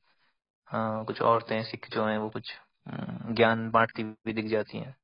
हाँ, 0.67 1.05
कुछ 1.05 1.23
औरतें 1.23 1.63
सिख 1.63 1.91
जो 1.91 2.05
हैं 2.07 2.19
वो 2.19 2.31
कुछ 2.31 2.53
हम्म, 2.87 3.35
ज्ञान 3.35 3.71
बांटती 3.71 4.03
हुई 4.03 4.33
दिख 4.33 4.47
जाती 4.47 4.79
हैं। 4.79 4.97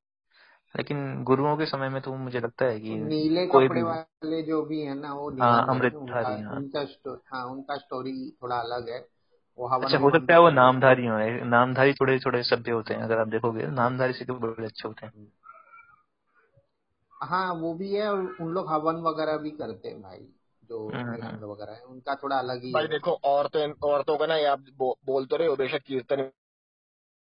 लेकिन 0.77 1.25
गुरुओं 1.25 1.57
के 1.57 1.67
समय 1.67 1.89
में 1.89 2.03
तो 2.03 2.15
मुझे 2.15 2.41
लगता 2.41 2.65
है 2.65 2.81
कि 2.81 2.95
नीले 2.95 3.47
कोई 3.47 3.65
कपड़े 3.65 3.81
भी 3.81 3.83
वाले 3.83 4.43
जो 4.43 4.63
भी 4.63 4.81
है 4.81 4.95
ना 4.95 5.15
वो 5.15 5.31
हाँ, 5.41 5.67
अमृतधारी, 5.69 6.43
उनका 6.43 6.51
हाँ। 6.51 6.57
उनका 6.57 6.81
हाँ 7.37 7.47
उनका 7.47 7.77
स्टोरी 7.77 8.37
थोड़ा 8.43 8.57
अलग 8.57 8.89
है। 8.89 9.09
वो 9.59 9.69
अच्छा 9.83 9.99
हो 9.99 10.11
सकता 10.11 10.35
है 10.35 10.41
वो 10.41 10.51
नामधारी 10.51 11.07
हो 11.07 11.19
नामधारी 11.47 11.95
थोड़े 11.95 12.19
थोड़े 12.21 12.43
सभ्य 12.45 12.73
होते 12.73 12.95
हैं 12.95 13.03
अगर 13.03 13.19
आप 13.19 13.29
देखोगे 13.29 13.67
नामधारी 13.73 14.13
से 14.15 14.25
तो 14.25 14.35
बड़े 14.37 14.67
अच्छे 14.67 14.89
होते 14.89 15.07
हैं। 15.07 15.13
हैं। 15.15 15.33
हाँ 17.17 17.55
वो 17.55 17.75
भी 17.75 17.93
है 17.95 18.09
और 18.11 18.21
उन 18.41 18.53
लोग 18.53 18.71
हवन 18.73 18.97
वगैरह 19.03 19.37
भी 19.39 19.51
करते 19.53 19.89
हैं 19.89 20.03
भाई 20.03 20.29
जो 20.65 20.81
हम्म, 20.89 21.39
वगैरह 21.45 21.73
है 21.73 21.85
उनका 21.85 22.15
थोड़ा 22.15 22.39
अलग 22.39 22.65
ही 22.65 22.73
भाई 22.73 22.89
देखो 22.89 23.13
औरतें 23.25 23.73
औरतों 23.85 24.17
का 24.19 24.27
ना 24.27 24.37
ये 24.37 24.47
आप 24.47 24.61
बो, 24.79 24.99
बोल 25.07 25.27
तो 25.27 25.37
रहे 25.37 25.49
हो 25.49 25.57
बेशक 25.57 25.83
कीर्तन 25.83 26.23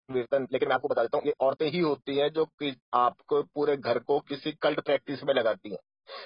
कीर्तन 0.09 0.47
लेकिन 0.53 0.69
मैं 0.69 0.75
आपको 0.75 0.87
बता 0.87 1.01
देता 1.01 1.17
हूँ 1.17 1.25
ये 1.27 1.33
औरतें 1.41 1.67
ही 1.71 1.79
होती 1.79 2.17
हैं 2.17 2.29
जो 2.33 2.45
कि 2.59 2.75
आपको 2.95 3.43
पूरे 3.55 3.77
घर 3.77 3.99
को 3.99 4.19
किसी 4.21 4.51
कल्ट 4.61 4.79
प्रैक्टिस 4.81 5.23
में 5.23 5.33
लगाती 5.33 5.71
हैं। 5.71 5.79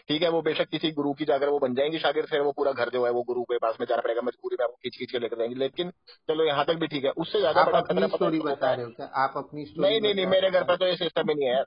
ठीक 0.08 0.22
है 0.22 0.30
वो 0.30 0.42
बेशक 0.42 0.68
किसी 0.70 0.92
गुरु 0.92 1.14
की 1.14 1.26
जाकर 1.26 1.50
वो 1.50 1.60
बन 1.60 1.76
जाएँगे 1.76 2.00
शागिर 2.00 2.26
फिर 2.26 2.42
वो 2.42 2.52
पूरा 2.52 2.72
घर 2.74 2.90
जो 2.90 3.06
है 3.06 3.12
वो 3.12 3.24
गुरु 3.24 3.44
के 3.44 3.58
पास 3.58 3.78
में 3.80 3.86
जाना 3.88 4.02
पड़ेगा 4.02 4.22
मजबूरी 4.22 4.58
में 4.60 4.64
आपको 4.66 4.76
खींच 4.84 4.98
खींच 4.98 5.12
के 5.12 5.20
लेकर 5.20 5.38
जाएँगे। 5.38 5.56
लेकिन 5.56 5.90
चलो 6.30 6.46
यहाँ 6.46 6.66
तक 6.66 6.76
भी 6.76 6.88
ठीक 6.88 7.06
है। 7.06 7.12
उससे 7.18 7.40
ज़्यादा 7.40 7.64
बड़ा 7.64 7.82
खतरा 7.82 8.08
स्टोरी 8.08 8.40
बता 8.42 8.74
रहे 8.74 8.86
हो 8.86 8.92
क्या? 8.92 9.06
आप 9.16 9.34
अपनी 9.38 9.66
स्टोरी 9.66 9.88
नहीं 9.88 10.02
नहीं 10.02 10.14
नहीं 10.16 10.26
मेरे 10.28 10.50
घर 10.52 10.64
पर 10.64 10.76
तो 10.76 10.88
ये 10.88 10.96
सिस्टम 10.96 11.30
ही 11.30 11.36
नहीं 11.36 11.50
है 11.50 11.64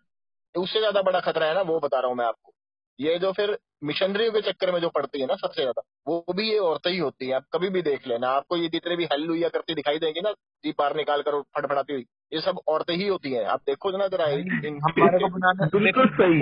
उससे 0.55 0.79
ज़्यादा 0.79 1.03
बड़ा 1.03 1.21
खतरा 1.21 1.47
है 1.47 1.55
ना 1.55 1.61
वो 1.63 1.79
बता 1.81 1.99
रहा 2.01 2.09
हूँ 2.09 2.17
मैं 2.17 2.25
आपको। 2.25 2.53
ये 2.99 3.19
जो 3.19 3.33
फिर 3.33 3.57
मिशनरियों 3.85 4.33
के 4.33 4.41
चक्कर 4.43 4.73
में 4.73 4.81
जो 4.81 4.89
पड़ती 4.91 5.21
है 5.21 5.27
ना 5.27 5.35
सबसे 5.37 5.63
ज़्यादा। 5.63 5.83
वो 6.09 6.25
भी 6.37 6.51
ये 6.51 6.59
औरतें 6.59 6.91
ही 6.91 6.99
होती 6.99 7.27
है। 7.27 7.33
आप 7.33 7.45
कभी 7.53 7.69
भी 7.69 7.83
देख 7.83 8.09
लेना। 8.09 8.29
आपको 8.29 8.57
ये 8.57 8.69
जितने 8.69 8.97
भी 8.97 9.05
हेल्लुया 9.05 9.49
करती 9.49 9.75
दिखाई 9.75 9.99
देंगी 9.99 10.21
ना 10.21 10.33
जी 10.33 10.73
पार 10.73 10.97
निकाल 10.97 11.23
कर 11.23 11.41
फटफड़ाती 11.41 11.93
हुई 11.93 12.07
ये 12.35 12.41
सब 12.41 12.61
औरतें 12.69 12.95
ही 12.95 13.09
होती 13.09 13.33
हैं। 13.33 13.45
आप 13.45 13.61
देखो 13.61 13.99
ना 13.99 14.07
जरा 14.09 14.27
इन- 14.27 14.83
हमारे 14.83 15.19
को 15.19 15.29
बनाने 15.29 15.79
बिल्कुल 15.79 16.07
सही। 16.07 16.41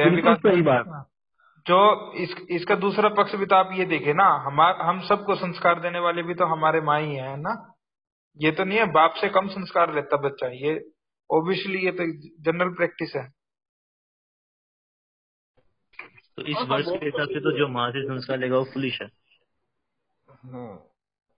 हैं 0.00 0.10
बिल्कुल 0.10 0.62
बात। 0.62 1.08
जो 1.66 2.12
इस 2.12 2.36
इसका 2.50 2.74
दूसरा 2.74 3.08
पक्ष 3.08 3.34
भी 3.34 3.46
तो 3.46 3.56
आप 3.56 3.70
ये 3.72 3.84
देखे 3.84 4.12
ना 4.12 4.24
हमार 4.24 4.76
हम 4.76 5.00
सबको 5.00 5.34
संस्कार 5.34 5.80
देने 5.80 5.98
वाले 5.98 6.22
भी 6.22 6.34
तो 6.34 6.46
हमारे 6.46 6.80
माँ 6.80 7.00
ही 7.00 7.14
है 7.14 7.36
ना? 7.36 7.72
ये 8.38 8.50
तो 8.50 8.64
नहीं 8.64 8.78
है 8.78 8.84
बाप 8.84 9.14
से 9.14 9.28
कम 9.28 9.48
संस्कार 9.48 9.94
लेता 9.94 10.16
बच्चा 10.16 10.46
ये 10.46 10.84
ओबियसली 11.30 11.78
ये 11.78 11.92
तो 11.92 12.04
जनरल 12.42 12.68
प्रैक्टिस 12.68 13.12
है। 13.16 13.35
तो 16.38 16.42
इस 16.42 16.56
हाँ, 16.56 16.64
वर्ष 16.66 16.86
के 16.86 17.06
हिसाब 17.06 17.28
से 17.28 17.40
तो 17.40 17.58
जो 17.58 17.68
माँ 17.68 17.90
से 17.90 18.02
संस्कार 18.04 18.38
लेगा 18.38 18.58
वो 18.58 18.64
फुलिश 18.64 19.00
है। 19.02 19.08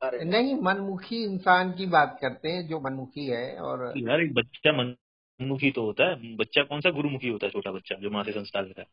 अरे 0.02 0.24
नहीं 0.24 0.54
मनमुखी 0.62 1.22
इंसान 1.24 1.72
की 1.72 1.86
बात 1.86 2.18
करते 2.20 2.48
हैं 2.48 2.66
जो 2.68 2.80
मनमुखी 2.80 3.26
है 3.26 3.58
और 3.60 3.86
यार 3.96 4.20
एक 4.20 4.34
बच्चा 4.34 4.72
मन 4.72 4.94
मुखी 5.40 5.70
तो 5.70 5.82
होता 5.82 6.08
है। 6.08 6.36
बच्चा 6.36 6.62
कौन 6.62 6.80
सा? 6.80 6.90
गुरुमुखी 6.90 7.28
होता 7.28 7.46
है 7.46 7.52
छोटा 7.52 7.72
बच्चा 7.72 7.94
जो 7.94 8.10
माँ 8.10 8.24
से 8.24 8.32
संस्कार 8.32 8.64
लेता 8.64 8.82
है। 8.82 8.88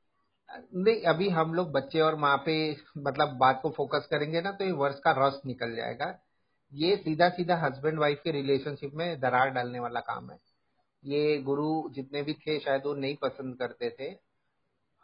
नहीं 0.76 1.02
अभी 1.02 1.30
हम 1.30 1.54
लोग 1.54 1.72
बच्चे 1.72 2.00
और 2.00 2.16
माँ 2.16 2.38
पे 2.46 2.56
मतलब 2.98 3.38
बात 3.38 3.60
को 3.64 3.70
फोकस 3.70 4.08
करेंगे 4.12 4.42
ना 4.42 4.52
तो 4.52 4.66
ये 4.66 4.72
वर्ष 4.72 5.00
का 5.00 5.12
रस 5.18 5.42
निकल 5.46 5.76
जाएगा। 5.76 6.20
ये 6.74 6.96
सीधा 6.96 7.30
सीधा 7.30 7.56
हस्बैंड 7.56 8.00
वाइफ 8.00 8.22
के 8.24 8.32
रिलेशनशिप 8.32 8.92
में 8.94 9.20
दरार 9.20 9.50
डालने 9.50 9.80
वाला 9.80 10.00
काम 10.00 10.32
है। 10.32 10.38
ये 11.04 11.38
गुरु 11.42 11.90
जितने 11.90 12.22
भी 12.22 12.34
थे 12.34 12.60
शायद 12.60 12.82
वो 12.86 12.94
नहीं 12.94 13.16
पसंद 13.16 13.58
करते 13.58 13.90
थे। 13.90 14.12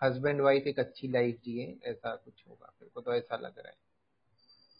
हस्बैंड 0.03 0.41
वाइफ 0.41 0.63
एक 0.67 0.79
अच्छी 0.79 1.07
लाइफ 1.07 1.35
जिए 1.45 1.89
ऐसा 1.89 2.15
कुछ 2.15 2.43
होगा। 2.49 2.73
मेरे 2.81 2.91
को 2.95 3.01
तो 3.01 3.13
ऐसा 3.13 3.35
लग 3.35 3.57
रहा 3.57 3.67
है। 3.67 3.75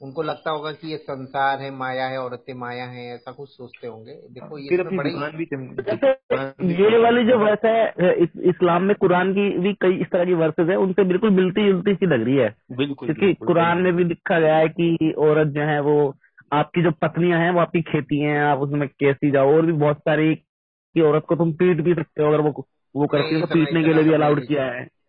उनको 0.02 0.22
लगता 0.22 0.52
होगा 0.52 0.72
कि 0.72 0.92
ये 0.92 0.98
संसार 0.98 1.60
है 1.62 1.72
माया 1.72 2.08
है 2.08 2.18
औरतें 2.18 2.54
माया 2.54 2.86
है 2.86 3.16
ऐसा 3.16 3.32
कुछ 3.32 3.50
सोचते 3.50 3.88
होंगे। 3.88 4.14
देखो 4.32 4.58
ये 4.58 4.70
फिर 4.70 4.82
तो 4.82 4.86
अपनी 4.86 4.98
दुकान 4.98 5.32
भी 5.32 5.46
दुकान 5.46 6.54
भी 6.62 6.74
ये 6.74 6.98
वाली 6.98 7.26
जो 7.26 7.38
वर्ष 7.38 7.66
है 7.66 8.14
इस, 8.14 8.30
इस्लाम 8.42 8.84
में 8.84 8.96
कुरान 8.96 9.34
की 9.34 9.58
भी 9.60 9.74
कई 9.74 9.94
इस 9.94 10.08
तरह 10.08 10.26
की 10.26 10.34
वर्सेस 10.34 10.70
है 10.70 10.76
उनसे 10.76 11.04
बिल्कुल 11.04 11.30
मिलती 11.30 11.68
जुलती 11.72 11.96
सी 11.96 12.06
लग 12.06 12.24
रही 12.24 12.36
है। 12.36 12.56
बिल्कुल 12.72 13.14
क्योंकि 13.14 13.34
कुरान 13.34 13.78
में 13.78 13.94
भी 13.94 14.04
लिखा 14.04 14.40
गया 14.40 14.56
है 14.56 14.70
कि 14.70 15.14
औरत 15.18 15.48
जो 15.48 15.62
है 15.62 15.80
वो 15.82 16.16
आपकी 16.54 16.84
जो 16.84 16.92
पत्नियाँ 16.92 17.40
हैं 17.40 17.52
वो 17.52 17.60
आपकी 17.60 17.82
खेती 17.82 18.20
हैं 18.20 18.40
आप 18.42 18.60
उसमें 18.60 18.88
कैसी 18.88 19.32
जाओ 19.32 19.54
और 19.54 19.66
भी 19.66 19.72
बहुत 19.74 19.98
सारी 19.98 20.36
कि 20.36 21.02
औरत 21.02 21.26
को 21.30 21.36
तुम 21.36 21.54
पीट 21.54 21.82
भी 21.82 21.94
सकते 21.94 22.24
हो 22.24 22.28
अगर 22.28 22.42
वो 22.42 22.68
वो 22.96 23.08
करती 23.08 23.36
है 23.36 23.42
तो 23.42 23.48
पीटने 23.48 23.84
के 23.84 23.94
लिए 23.94 24.04
भी 24.04 24.10
तो 24.10 24.16
अलाउड 24.16 24.46
किया 24.48 24.66
है। 24.66 25.01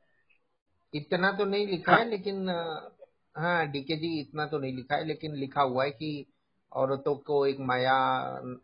इतना 0.94 1.32
तो 1.32 1.44
नहीं 1.44 1.66
लिखा 1.66 1.92
हाँ 1.92 1.98
है। 1.98 2.08
लेकिन 2.10 2.48
हाँ 3.34 3.66
डीके 3.70 3.96
जी 3.96 4.20
इतना 4.20 4.46
तो 4.46 4.58
नहीं 4.58 4.74
लिखा 4.76 4.96
है 4.96 5.04
लेकिन 5.06 5.34
लिखा 5.36 5.62
हुआ 5.62 5.84
है 5.84 5.90
कि 5.92 6.26
औरतों 6.72 7.14
को 7.22 7.44
एक 7.46 7.60
माया 7.62 7.94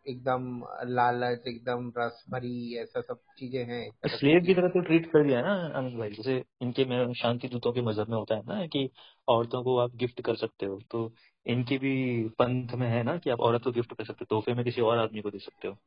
एकदम 0.09 0.45
लालच 0.91 1.47
एकदम 1.47 1.91
रस 1.97 2.23
भरी 2.29 2.75
ऐसा 2.77 3.01
सब 3.01 3.19
चीज़ें 3.37 3.63
हैं। 3.65 3.89
स्लेव 4.07 4.41
की। 4.41 4.53
तरह 4.53 4.67
तो 4.69 4.81
ट्रीट 4.81 5.05
कर 5.11 5.23
दिया 5.27 5.37
है 5.39 5.43
ना 5.45 5.53
आनंद 5.79 5.97
भाई। 5.99 6.09
जैसे 6.11 6.35
इनके 6.61 6.85
में 6.85 7.13
शांति 7.13 7.47
दूतों 7.47 7.71
के 7.73 7.81
मज़हब 7.81 8.09
में 8.09 8.17
होता 8.17 8.35
है 8.35 8.43
ना 8.47 8.65
कि 8.67 8.89
औरतों 9.27 9.63
को 9.63 9.77
आप 9.77 9.95
गिफ्ट 9.95 10.21
कर 10.21 10.35
सकते 10.35 10.65
हो 10.65 10.79
तो 10.91 11.11
इनके 11.45 11.77
भी 11.77 11.93
पंथ 12.39 12.73
में 12.75 12.87
है 12.89 13.03
ना 13.03 13.17
कि 13.17 13.29
आप 13.29 13.39
औरत 13.41 13.63
को 13.63 13.71
गिफ्ट 13.71 13.93
कर 13.93 14.05
सकते 14.05 14.19
हो 14.21 14.25
तोहफे 14.31 14.53
में 14.53 14.63
किसी 14.65 14.81
और 14.83 14.97
आदमी 14.97 15.21
को 15.21 15.31
दे 15.31 15.39
सकते 15.39 15.67
हो। 15.67 15.77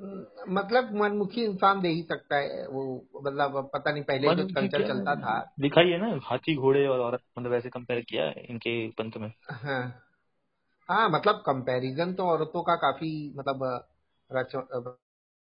मतलब 0.00 0.92
मनमुखी 0.94 1.44
इंसान 1.44 1.80
दे 1.80 1.88
ही 1.88 2.02
सकता 2.02 2.36
है 2.36 2.66
वो 2.68 2.84
मतलब 3.22 3.70
पता 3.74 3.92
नहीं 3.92 4.02
पहले 4.04 4.30
जो 4.32 4.46
कल्चर 4.54 4.82
चलता 4.88 5.14
था। 5.16 5.38
दिखाई 5.60 5.90
है 5.90 5.98
ना 5.98 6.20
हाथी 6.24 6.54
घोड़े 6.56 6.86
और 6.86 7.00
औरत 7.00 7.22
मतलब 7.38 7.54
ऐसे 7.54 7.70
कंपेयर 7.70 8.00
किया 8.02 8.30
इनके 8.50 8.76
पंथ 8.92 9.16
में। 9.16 9.32
हाँ। 9.50 9.82
हाँ 10.88 11.08
मतलब 11.10 11.42
कंपैरिजन 11.46 12.14
तो 12.14 12.24
औरतों 12.24 12.62
का 12.62 12.74
काफ़ी 12.76 13.10
मतलब 13.36 13.64
रच 14.30 14.56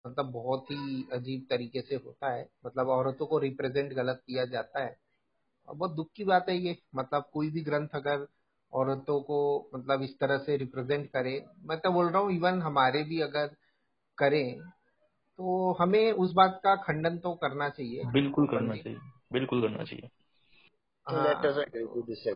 मतलब 0.06 0.32
बहुत 0.34 0.72
ही 0.72 1.08
अजीब 1.14 1.46
तरीके 1.50 1.82
से 1.82 1.96
होता 1.96 2.32
है। 2.32 2.48
मतलब 2.66 2.90
औरतों 2.90 3.26
को 3.28 3.40
रिप्रेजेंट 3.40 3.94
गलत 3.94 4.22
किया 4.28 4.46
जाता 4.48 4.84
है। 4.84 4.96
और 5.68 5.76
बहुत 5.76 5.96
दुख 5.96 6.10
की 6.16 6.24
बात 6.24 6.50
है 6.50 6.58
ये 6.58 6.78
मतलब 6.96 7.30
कोई 7.34 7.50
भी 7.52 7.62
ग्रंथ 7.62 7.90
अगर 7.96 8.28
औरतों 8.74 9.22
को 9.22 9.38
मतलब 9.76 10.02
इस 10.04 10.18
तरह 10.20 10.38
से 10.38 10.58
रिप्रेजेंट 10.58 11.08
करे 11.12 11.44
मैं 11.64 11.80
तो 11.80 11.92
बोल 11.92 12.10
रहा 12.10 12.22
हूँ 12.22 12.32
इवन 12.34 12.62
हमारे 12.62 13.04
भी 13.04 13.22
अगर 13.22 13.56
करें 14.19 14.61
तो 15.39 15.73
हमें 15.81 16.13
उस 16.13 16.33
बात 16.37 16.61
का 16.65 16.75
खंडन 16.89 17.19
तो 17.19 17.35
करना 17.45 17.69
चाहिए 17.79 18.05
बिल्कुल 18.15 18.47
करना 18.49 18.77
ओपनली 18.77 18.83
चाहिए 18.83 18.99
बिल्कुल 19.33 19.63
करना 19.63 19.85
चाहिए 19.85 20.11
Let 21.07 21.45
us 21.45 21.57
हाँ 21.57 21.65
agree 21.65 21.85
तो 21.85 21.95
to 21.95 22.03
this. 22.11 22.27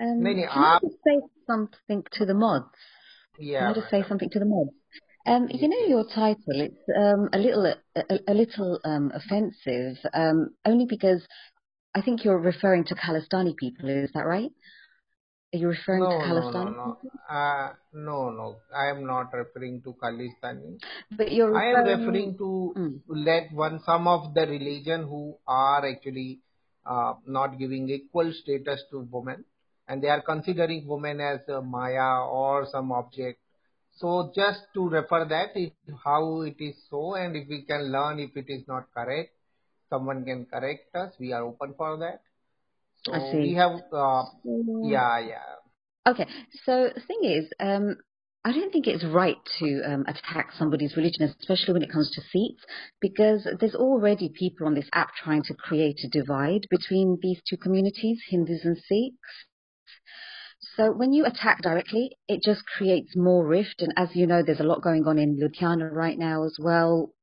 Um, 0.00 0.18
नहीं 0.24 0.34
नहीं 0.34 0.46
can 0.54 0.64
I 0.64 0.74
आप 0.74 0.82
just 0.82 0.98
say 1.08 1.16
something 1.46 2.02
to 2.18 2.26
the 2.26 2.34
mods? 2.34 2.84
Can 3.40 3.44
या 3.52 3.70
I 3.70 3.74
just 3.74 3.90
say 3.90 4.02
madam 4.02 4.08
something 4.10 4.30
to 4.30 4.38
the 4.40 4.46
mods? 4.46 4.74
Um, 5.26 5.48
you 5.62 5.68
know 5.68 5.78
please 5.78 5.90
your 5.92 6.04
title, 6.14 6.60
it's 6.66 6.92
um, 6.96 7.28
a 7.32 7.38
little 7.38 7.66
a, 7.66 8.20
a 8.28 8.34
little 8.34 8.80
um, 8.84 9.10
offensive, 9.14 9.98
um, 10.14 10.50
only 10.64 10.86
because 10.86 11.26
I 11.94 12.02
think 12.02 12.24
you're 12.24 12.38
referring 12.38 12.84
to 12.86 12.94
Khalistani 12.94 13.56
people. 13.56 13.90
Is 13.90 14.10
that 14.14 14.26
right? 14.26 14.50
Are 15.55 15.57
you 15.57 15.67
referring 15.69 16.01
No, 16.03 16.09
to 16.09 16.15
no, 16.15 16.25
no, 16.27 16.63
Khalistani 16.63 16.75
no. 16.75 16.97
Uh, 17.29 17.73
no, 17.93 18.29
no. 18.29 18.55
I 18.75 18.87
am 18.93 19.05
not 19.05 19.33
referring 19.33 19.81
to 19.83 19.93
Khalistani. 20.03 20.71
But 21.19 21.31
you're 21.31 21.55
I 21.57 21.67
am 21.67 21.77
referring. 21.77 21.99
referring 21.99 22.37
to 22.39 22.49
Mm, 22.77 22.99
let 23.29 23.53
one 23.53 23.79
some 23.85 24.07
of 24.13 24.33
the 24.33 24.45
religion 24.47 25.03
who 25.03 25.21
are 25.47 25.85
actually 25.89 26.39
uh, 26.85 27.13
not 27.25 27.57
giving 27.57 27.87
equal 27.89 28.33
status 28.41 28.83
to 28.91 29.07
women, 29.13 29.45
and 29.87 30.03
they 30.03 30.09
are 30.09 30.21
considering 30.21 30.85
women 30.87 31.21
as 31.21 31.39
a 31.47 31.61
maya 31.61 32.09
or 32.41 32.67
some 32.73 32.91
object. 32.91 33.39
So 34.01 34.33
just 34.35 34.67
to 34.73 34.89
refer 34.89 35.23
that 35.35 35.55
how 36.03 36.41
it 36.41 36.59
is 36.59 36.75
so, 36.89 37.15
and 37.15 37.33
if 37.37 37.47
we 37.47 37.61
can 37.61 37.91
learn 37.93 38.19
if 38.19 38.35
it 38.35 38.49
is 38.49 38.67
not 38.67 38.93
correct, 38.93 39.31
someone 39.89 40.25
can 40.25 40.45
correct 40.47 40.93
us. 40.95 41.13
We 41.17 41.31
are 41.31 41.43
open 41.43 41.75
for 41.77 41.95
that. 41.99 42.24
I 43.11 43.19
So 43.19 43.37
we 43.37 43.49
see. 43.49 43.53
have, 43.53 43.71
uh, 43.91 44.23
yeah, 44.83 45.19
yeah. 45.19 45.55
Okay, 46.07 46.27
so 46.65 46.89
the 46.93 47.01
thing 47.01 47.23
is, 47.23 47.51
um, 47.59 47.97
I 48.43 48.51
don't 48.51 48.71
think 48.71 48.85
it's 48.85 49.03
right 49.03 49.37
to 49.57 49.81
um, 49.87 50.05
attack 50.07 50.51
somebody's 50.57 50.95
religion, 50.95 51.23
especially 51.23 51.73
when 51.73 51.81
it 51.81 51.91
comes 51.91 52.11
to 52.11 52.21
Sikhs, 52.21 52.63
because 53.01 53.47
there's 53.59 53.73
already 53.73 54.29
people 54.29 54.67
on 54.67 54.75
this 54.75 54.87
app 54.93 55.09
trying 55.15 55.41
to 55.43 55.55
create 55.55 56.01
a 56.03 56.09
divide 56.09 56.67
between 56.69 57.17
these 57.23 57.41
two 57.49 57.57
communities, 57.57 58.19
Hindus 58.29 58.63
and 58.63 58.77
Sikhs. 58.77 59.17
So 60.77 60.91
when 60.91 61.11
you 61.11 61.25
attack 61.25 61.61
directly, 61.63 62.17
it 62.27 62.41
just 62.43 62.65
creates 62.65 63.15
more 63.15 63.45
rift. 63.45 63.81
And 63.81 63.93
as 63.97 64.09
you 64.15 64.27
know, 64.27 64.43
there's 64.43 64.59
a 64.59 64.63
lot 64.63 64.83
going 64.83 65.07
on 65.07 65.17
in 65.17 65.39
Ludhiana 65.39 65.91
right 65.91 66.17
now 66.17 66.45
as 66.45 66.57
well. 66.59 67.13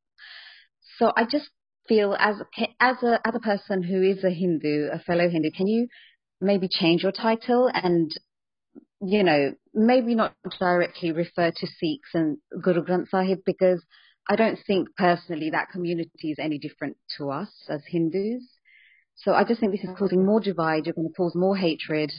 So 0.99 1.13
I 1.17 1.25
just 1.25 1.51
feel 1.89 2.17
as 2.19 2.37
as 2.81 2.97
a 3.03 3.21
as 3.27 3.35
a 3.35 3.41
person 3.41 3.83
who 3.83 4.03
is 4.03 4.25
a 4.25 4.31
Hindu, 4.31 4.89
a 4.93 4.99
fellow 5.01 5.29
Hindu, 5.29 5.51
can 5.57 5.67
you 5.67 5.89
maybe 6.41 6.69
change 6.69 7.03
your 7.03 7.13
title 7.13 7.71
and 7.73 8.11
you 9.01 9.23
know 9.23 9.55
maybe 9.75 10.15
not 10.15 10.35
directly 10.59 11.13
refer 11.13 11.51
to 11.51 11.67
Sikhs 11.67 12.11
and 12.15 12.39
Guru 12.63 12.85
Granth 12.85 13.09
Sahib 13.09 13.41
because 13.45 13.83
I 14.29 14.37
don't 14.37 14.59
think 14.67 14.89
personally 14.97 15.51
that 15.51 15.71
community 15.73 16.31
is 16.31 16.39
any 16.39 16.59
different 16.59 16.97
to 17.19 17.31
us 17.31 17.51
as 17.69 17.81
Hindus. 17.89 18.43
So 19.17 19.33
I 19.33 19.45
just 19.45 19.61
think 19.61 19.73
this 19.73 19.85
is 19.85 19.97
causing 19.99 20.25
more 20.25 20.41
divide. 20.41 20.87
You're 20.87 20.95
going 20.95 21.09
to 21.09 21.15
cause 21.15 21.35
more 21.35 21.57
hatred. 21.57 22.13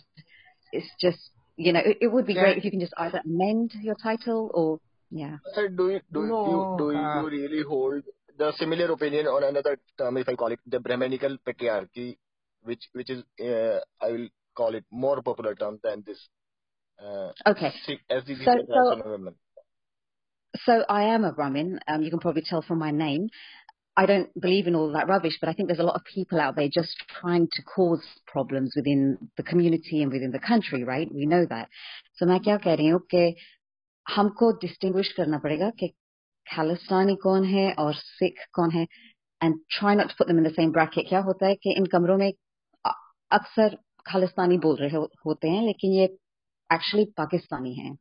It's 0.72 0.90
just 1.00 1.20
you 1.56 1.72
know 1.72 1.82
it, 1.84 1.98
it 2.02 2.08
would 2.08 2.26
be 2.26 2.34
Can, 2.34 2.44
great 2.44 2.58
if 2.58 2.66
you 2.66 2.72
can 2.72 2.80
just 2.80 2.94
either 2.98 3.22
amend 3.26 3.72
your 3.82 3.96
title 3.96 4.52
or 4.54 4.80
yeah. 5.10 5.38
Sir, 5.54 5.70
do 5.70 5.90
you 5.90 6.02
do 6.12 6.22
you 6.22 6.28
no, 6.28 6.76
do 6.78 6.96
uh, 6.96 7.22
you 7.22 7.30
really 7.30 7.64
hold 7.64 8.04
the 8.39 8.53
similar 8.57 8.91
opinion 8.93 9.27
on 9.27 9.45
another 9.45 9.79
term, 9.99 10.17
if 10.17 10.29
I 10.29 10.35
call 10.35 10.53
it 10.53 10.61
the 10.67 10.81
Brahmanical 10.81 11.37
patriarchy, 11.47 12.17
which 12.63 12.85
which 12.93 13.11
is 13.11 13.23
uh, 13.41 13.81
I 14.01 14.13
will 14.13 14.29
call 14.55 14.75
it 14.75 14.85
more 14.91 15.23
popular 15.23 15.55
term 15.55 15.81
than 15.83 16.03
this 16.07 16.29
uh, 17.03 17.33
Okay. 17.47 17.73
Sikh 17.85 18.01
SDG 18.11 18.45
So 18.45 18.53
so 18.53 18.61
International 18.61 19.11
Women. 19.11 19.35
So 20.65 20.85
I 20.89 21.05
am 21.05 21.25
a 21.25 21.33
Brahmin. 21.33 21.79
Um, 21.87 22.03
you 22.03 22.11
can 22.11 22.19
probably 22.19 22.43
tell 22.43 22.63
from 22.63 22.79
my 22.79 22.91
name. 22.91 23.29
I 23.97 24.07
don't 24.07 24.31
believe 24.41 24.69
in 24.69 24.77
all 24.77 24.93
that 24.93 25.09
rubbish, 25.09 25.39
but 25.41 25.49
I 25.49 25.53
think 25.53 25.69
there's 25.69 25.81
a 25.81 25.85
lot 25.85 25.97
of 25.97 26.05
people 26.05 26.41
out 26.41 26.55
there 26.55 26.69
just 26.73 26.97
trying 27.21 27.49
to 27.53 27.63
cause 27.63 28.05
problems 28.27 28.73
within 28.77 29.19
the 29.37 29.43
community 29.43 30.03
and 30.03 30.13
within 30.13 30.31
the 30.31 30.39
country, 30.39 30.85
right? 30.85 31.09
We 31.13 31.27
know 31.27 31.45
that. 31.47 31.69
So 32.15 32.27
मैं 32.27 32.41
क्या 32.41 32.57
कह 32.65 32.75
रही 32.75 32.89
हूँ 32.89 33.01
कि 33.15 33.35
हमको 34.17 34.53
distinguish 34.65 35.13
करना 35.17 35.39
पड़ेगा 35.39 35.71
कि 35.81 35.93
खालिस्तानी 36.47 37.17
कौन 37.23 37.45
है 37.45 37.73
और 37.73 37.95
सिख 37.95 38.47
कौन 38.55 38.71
है 38.71 38.87
and 39.41 39.55
try 39.71 39.95
not 39.95 40.09
to 40.11 40.17
put 40.19 40.27
them 40.29 40.39
in 40.39 40.45
the 40.45 40.55
same 40.55 40.71
bracket. 40.73 41.09
क्या 41.09 41.19
होता 41.21 41.47
है 41.47 41.55
कि 41.55 41.73
इन 41.77 41.87
कमरों 41.87 42.17
में 42.19 42.33
अ- 42.87 42.93
अक्सर 43.33 43.77
खालिस्तानी 44.07 44.59
बोल 44.59 44.77
रहे 44.77 44.91
हो, 44.91 45.03
होते 45.27 45.49
हैं 45.49 45.63
लेकिन 45.67 45.93
ये 45.93 46.05
एक्चुअली 46.73 47.05
पाकिस्तानी 47.17 47.75
हैं 47.75 47.97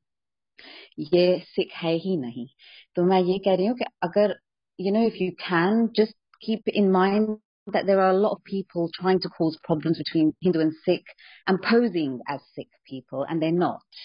ये 1.14 1.40
सिख 1.48 1.74
है 1.84 1.94
ही 2.06 2.16
नहीं 2.18 2.48
तो 2.96 3.04
मैं 3.06 3.20
ये 3.22 3.38
कह 3.46 3.56
रही 3.56 3.66
हूँ 3.66 3.76
कि 3.78 3.86
अगर 4.04 4.36
you 4.80 4.92
know 4.96 5.04
if 5.10 5.16
you 5.22 5.32
can 5.44 5.78
just 6.00 6.14
keep 6.46 6.68
in 6.82 6.90
mind 6.96 7.30
that 7.76 7.86
there 7.88 8.02
are 8.02 8.10
a 8.16 8.20
lot 8.24 8.34
of 8.38 8.42
people 8.50 8.90
trying 8.98 9.20
to 9.26 9.30
cause 9.38 9.56
problems 9.68 9.98
between 10.04 10.28
Hindu 10.48 10.60
and 10.66 10.76
Sikh 10.86 11.14
and 11.48 11.62
posing 11.70 12.20
as 12.36 12.42
Sikh 12.58 12.70
people 12.92 13.26
and 13.30 13.42
they're 13.42 13.60
not 13.62 14.02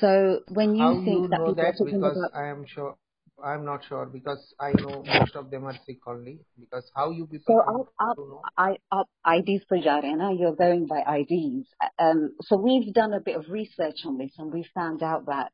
so 0.00 0.40
when 0.60 0.74
you 0.74 0.86
how 0.86 0.92
you 0.92 1.04
think 1.04 1.30
that 1.30 1.40
know 1.40 1.46
people 1.46 1.64
are 1.64 1.72
that? 1.72 1.78
talking 1.78 2.00
Because 2.00 2.18
about 2.18 2.38
I 2.42 2.48
am 2.48 2.64
sure. 2.74 2.96
I 3.44 3.54
am 3.54 3.64
not 3.64 3.84
sure 3.84 4.06
because 4.06 4.54
I 4.58 4.72
know 4.80 5.04
most 5.06 5.36
of 5.36 5.50
them 5.50 5.64
are 5.64 5.74
Sikh 5.84 6.06
only. 6.06 6.38
Because 6.58 6.90
how 6.94 7.10
you 7.10 7.26
so 7.26 7.38
people 7.38 7.60
up, 7.60 7.66
come 7.66 8.08
up, 8.08 8.16
to 8.16 8.22
know? 8.22 8.42
I, 8.56 8.76
up 8.90 9.08
IDs 9.26 9.64
per 9.68 9.80
जा 9.82 9.98
रहे 9.98 10.10
हैं 10.10 10.18
ना 10.18 10.38
you're 10.38 10.56
going 10.56 10.86
by 10.86 11.02
IDs 11.18 11.66
um, 11.98 12.30
so 12.42 12.56
we've 12.56 12.92
done 12.94 13.12
a 13.12 13.20
bit 13.20 13.36
of 13.36 13.44
research 13.48 14.06
on 14.06 14.16
this 14.18 14.32
and 14.38 14.52
we 14.52 14.64
found 14.74 15.02
out 15.02 15.26
that 15.26 15.52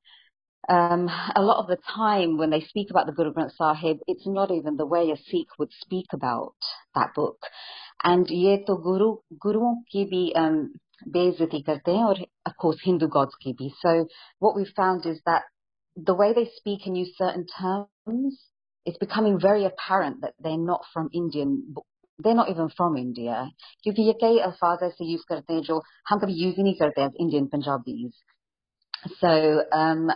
um, 0.68 1.10
a 1.34 1.42
lot 1.42 1.58
of 1.58 1.66
the 1.66 1.78
time 1.94 2.38
when 2.38 2.50
they 2.50 2.60
speak 2.60 2.90
about 2.90 3.06
the 3.06 3.12
Guru 3.12 3.32
Granth 3.32 3.56
Sahib, 3.56 3.98
it's 4.06 4.26
not 4.26 4.52
even 4.52 4.76
the 4.76 4.86
way 4.86 5.10
a 5.10 5.16
Sikh 5.16 5.58
would 5.58 5.72
speak 5.72 6.06
about 6.12 6.54
that 6.94 7.14
book. 7.16 7.38
And 8.04 8.26
ये 8.26 8.56
तो 8.68 8.76
गुरु 8.82 9.10
गुरुओं 9.42 9.74
की 9.92 10.04
भी 10.12 10.32
um, 10.36 10.68
बेइज्जती 11.08 11.60
करते 11.62 11.92
हैं 11.96 12.04
और 12.04 12.20
of 12.46 12.52
course 12.62 12.80
Hindu 12.86 13.08
gods 13.08 13.34
की 13.42 13.52
भी. 13.60 13.70
So 13.80 14.06
what 14.38 14.56
we 14.56 14.64
found 14.76 15.06
is 15.06 15.20
that 15.26 15.42
the 15.96 16.14
way 16.14 16.32
they 16.32 16.50
speak 16.56 16.86
and 16.86 16.96
use 16.96 17.12
certain 17.16 17.46
terms, 17.60 18.38
it's 18.84 18.98
becoming 18.98 19.38
very 19.38 19.64
apparent 19.64 20.22
that 20.22 20.34
they're 20.40 20.58
not 20.58 20.82
from 20.92 21.08
Indian. 21.12 21.74
They're 22.18 22.34
not 22.34 22.50
even 22.50 22.68
from 22.76 22.96
India. 22.96 23.50
क्योंकि 23.84 24.02
ये 24.02 24.12
कई 24.20 24.38
अल्फाज 24.48 24.82
ऐसे 24.82 25.04
use 25.12 25.24
करते 25.28 25.54
हैं 25.54 25.62
जो 25.68 25.82
हम 26.08 26.18
कभी 26.18 26.34
यूज 26.42 26.54
ही 26.56 26.62
नहीं 26.62 26.74
करते 26.82 27.06
as 27.06 27.16
Indian 27.20 27.48
Punjabis. 27.48 28.12
So 29.20 29.62
um, 29.72 30.10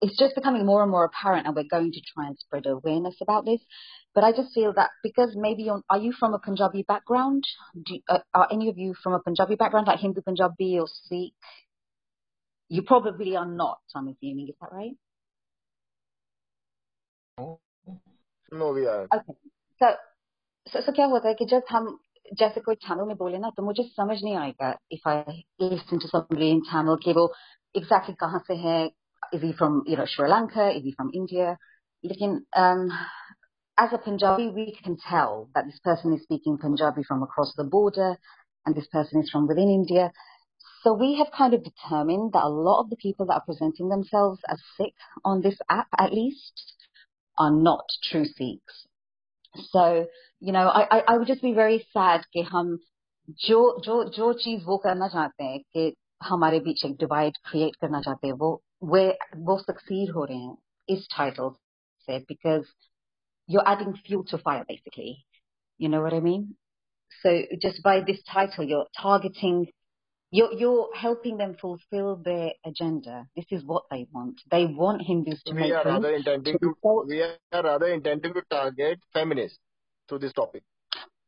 it's 0.00 0.16
just 0.18 0.34
becoming 0.34 0.64
more 0.66 0.82
and 0.82 0.90
more 0.90 1.04
apparent, 1.04 1.46
and 1.46 1.56
we're 1.56 1.70
going 1.70 1.90
to 1.92 2.00
try 2.14 2.26
and 2.26 2.38
spread 2.38 2.66
awareness 2.66 3.16
about 3.20 3.44
this. 3.44 3.60
But 4.14 4.24
I 4.24 4.32
just 4.32 4.54
feel 4.54 4.72
that 4.74 4.90
because 5.02 5.34
maybe 5.34 5.64
you're, 5.64 5.82
are 5.90 5.98
you 5.98 6.12
from 6.12 6.34
a 6.34 6.38
Punjabi 6.38 6.84
background? 6.86 7.44
Do, 7.74 7.98
uh, 8.08 8.20
are 8.34 8.48
any 8.52 8.68
of 8.68 8.78
you 8.78 8.94
from 9.02 9.14
a 9.14 9.20
Punjabi 9.20 9.56
background, 9.56 9.88
like 9.88 10.00
Hindu 10.00 10.22
Punjabi 10.22 10.78
or 10.78 10.86
Sikh? 10.86 11.34
You 12.68 12.82
probably 12.82 13.36
are 13.36 13.46
not. 13.46 13.80
I'm 13.94 14.08
assuming. 14.08 14.48
Is 14.48 14.54
that 14.60 14.72
right? 14.72 14.96
Know 18.54 18.72
we 18.74 18.84
are 18.86 19.06
Okay. 19.16 19.34
So, 19.80 19.94
so, 20.72 20.80
so 20.80 20.92
क्या 20.94 21.06
होता 21.06 21.28
है 21.28 21.34
कि 21.34 21.44
जब 21.54 21.62
हम 21.70 21.98
जैसे 22.38 22.60
कोई 22.60 22.74
तमिल 22.86 23.06
में 23.06 23.16
बोले 23.16 23.38
ना 23.38 23.50
तो 23.56 23.62
मुझे 23.62 23.82
समझ 23.96 24.22
नहीं 24.22 24.36
आएगा 24.36 24.74
if 24.96 25.06
I 25.06 25.42
listen 25.58 26.00
to 26.00 26.08
somebody 26.08 26.50
in 26.50 26.62
Tamil 26.70 26.98
कि 27.04 27.12
वो 27.18 27.30
exactly 27.80 28.14
कहाँ 28.20 28.42
से 28.46 28.54
है 28.64 28.78
is 29.34 29.42
he 29.42 29.52
from 29.52 29.82
you 29.86 29.96
know 29.96 30.06
Sri 30.06 30.28
Lanka 30.28 30.70
is 30.70 30.82
he 30.82 30.94
from 30.96 31.10
India 31.14 31.56
लेकिन 32.04 32.40
um, 32.56 32.90
as 33.78 33.92
a 33.92 33.98
Punjabi 33.98 34.48
we 34.48 34.72
can 34.82 34.96
tell 35.08 35.48
that 35.54 35.64
this 35.66 35.78
person 35.84 36.14
is 36.14 36.22
speaking 36.22 36.58
Punjabi 36.58 37.02
from 37.02 37.22
across 37.22 37.54
the 37.56 37.64
border 37.64 38.16
and 38.66 38.74
this 38.74 38.88
person 38.88 39.20
is 39.22 39.30
from 39.30 39.46
within 39.46 39.68
India 39.68 40.10
so 40.82 40.94
we 40.94 41.16
have 41.18 41.30
kind 41.36 41.54
of 41.54 41.64
determined 41.64 42.32
that 42.32 42.44
a 42.44 42.48
lot 42.48 42.80
of 42.82 42.90
the 42.90 42.96
people 42.96 43.26
that 43.26 43.34
are 43.34 43.44
presenting 43.44 43.88
themselves 43.88 44.40
as 44.48 44.60
Sikh 44.76 44.94
on 45.24 45.40
this 45.42 45.58
app 45.68 45.88
at 45.98 46.12
least 46.12 46.62
are 47.38 47.50
not 47.50 47.84
true 48.10 48.24
Sikhs. 48.24 48.86
So, 49.72 50.06
you 50.40 50.52
know, 50.52 50.68
I, 50.68 50.98
I, 50.98 51.02
I 51.08 51.16
would 51.18 51.26
just 51.26 51.42
be 51.42 51.52
very 51.52 51.86
sad 51.92 52.24
कि 52.32 52.42
हम 52.52 52.78
जो 53.46 53.60
जो 53.84 54.02
जो 54.16 54.32
चीज 54.42 54.64
वो 54.64 54.76
करना 54.84 55.08
चाहते 55.08 55.44
हैं 55.44 55.58
कि 55.60 55.92
हमारे 56.22 56.60
बीच 56.60 56.84
एक 56.84 56.96
डिवाइड 57.00 57.36
क्रिएट 57.50 57.76
करना 57.80 58.00
चाहते 58.00 58.26
हैं 58.26 58.34
वो 58.34 58.50
वे 58.92 59.06
वो 59.48 59.58
सक्सीड 59.58 60.10
हो 60.10 60.24
रहे 60.24 60.38
हैं 60.38 60.56
इस 60.96 61.08
टाइटल 61.16 61.50
से 62.08 62.18
because 62.28 62.68
you're 63.48 63.66
adding 63.66 63.94
fuel 64.06 64.24
to 64.24 64.38
fire 64.38 64.64
basically. 64.68 65.24
You 65.80 65.88
know 65.88 66.00
what 66.02 66.14
I 66.14 66.20
mean? 66.20 66.54
So 67.22 67.42
just 67.62 67.82
by 67.82 68.00
this 68.00 68.22
title, 68.30 68.64
you're 68.64 68.86
targeting 69.00 69.66
you're, 70.33 70.51
you're 70.53 70.89
helping 70.95 71.37
them 71.37 71.55
fulfill 71.61 72.15
their 72.15 72.53
agenda. 72.65 73.27
This 73.35 73.45
is 73.51 73.63
what 73.63 73.83
they 73.91 74.07
want. 74.11 74.41
They 74.49 74.65
want 74.65 75.03
Hindus 75.03 75.43
to 75.45 75.53
we 75.53 75.71
are 75.71 75.85
rather 75.85 76.15
intending 76.15 76.57
to 76.57 76.73
to 76.83 77.03
we 77.07 77.21
are 77.21 77.63
rather 77.63 77.85
intending 77.85 78.33
to 78.33 78.41
target 78.49 78.99
feminists 79.13 79.59
through 80.09 80.19
this 80.19 80.33
topic. 80.33 80.63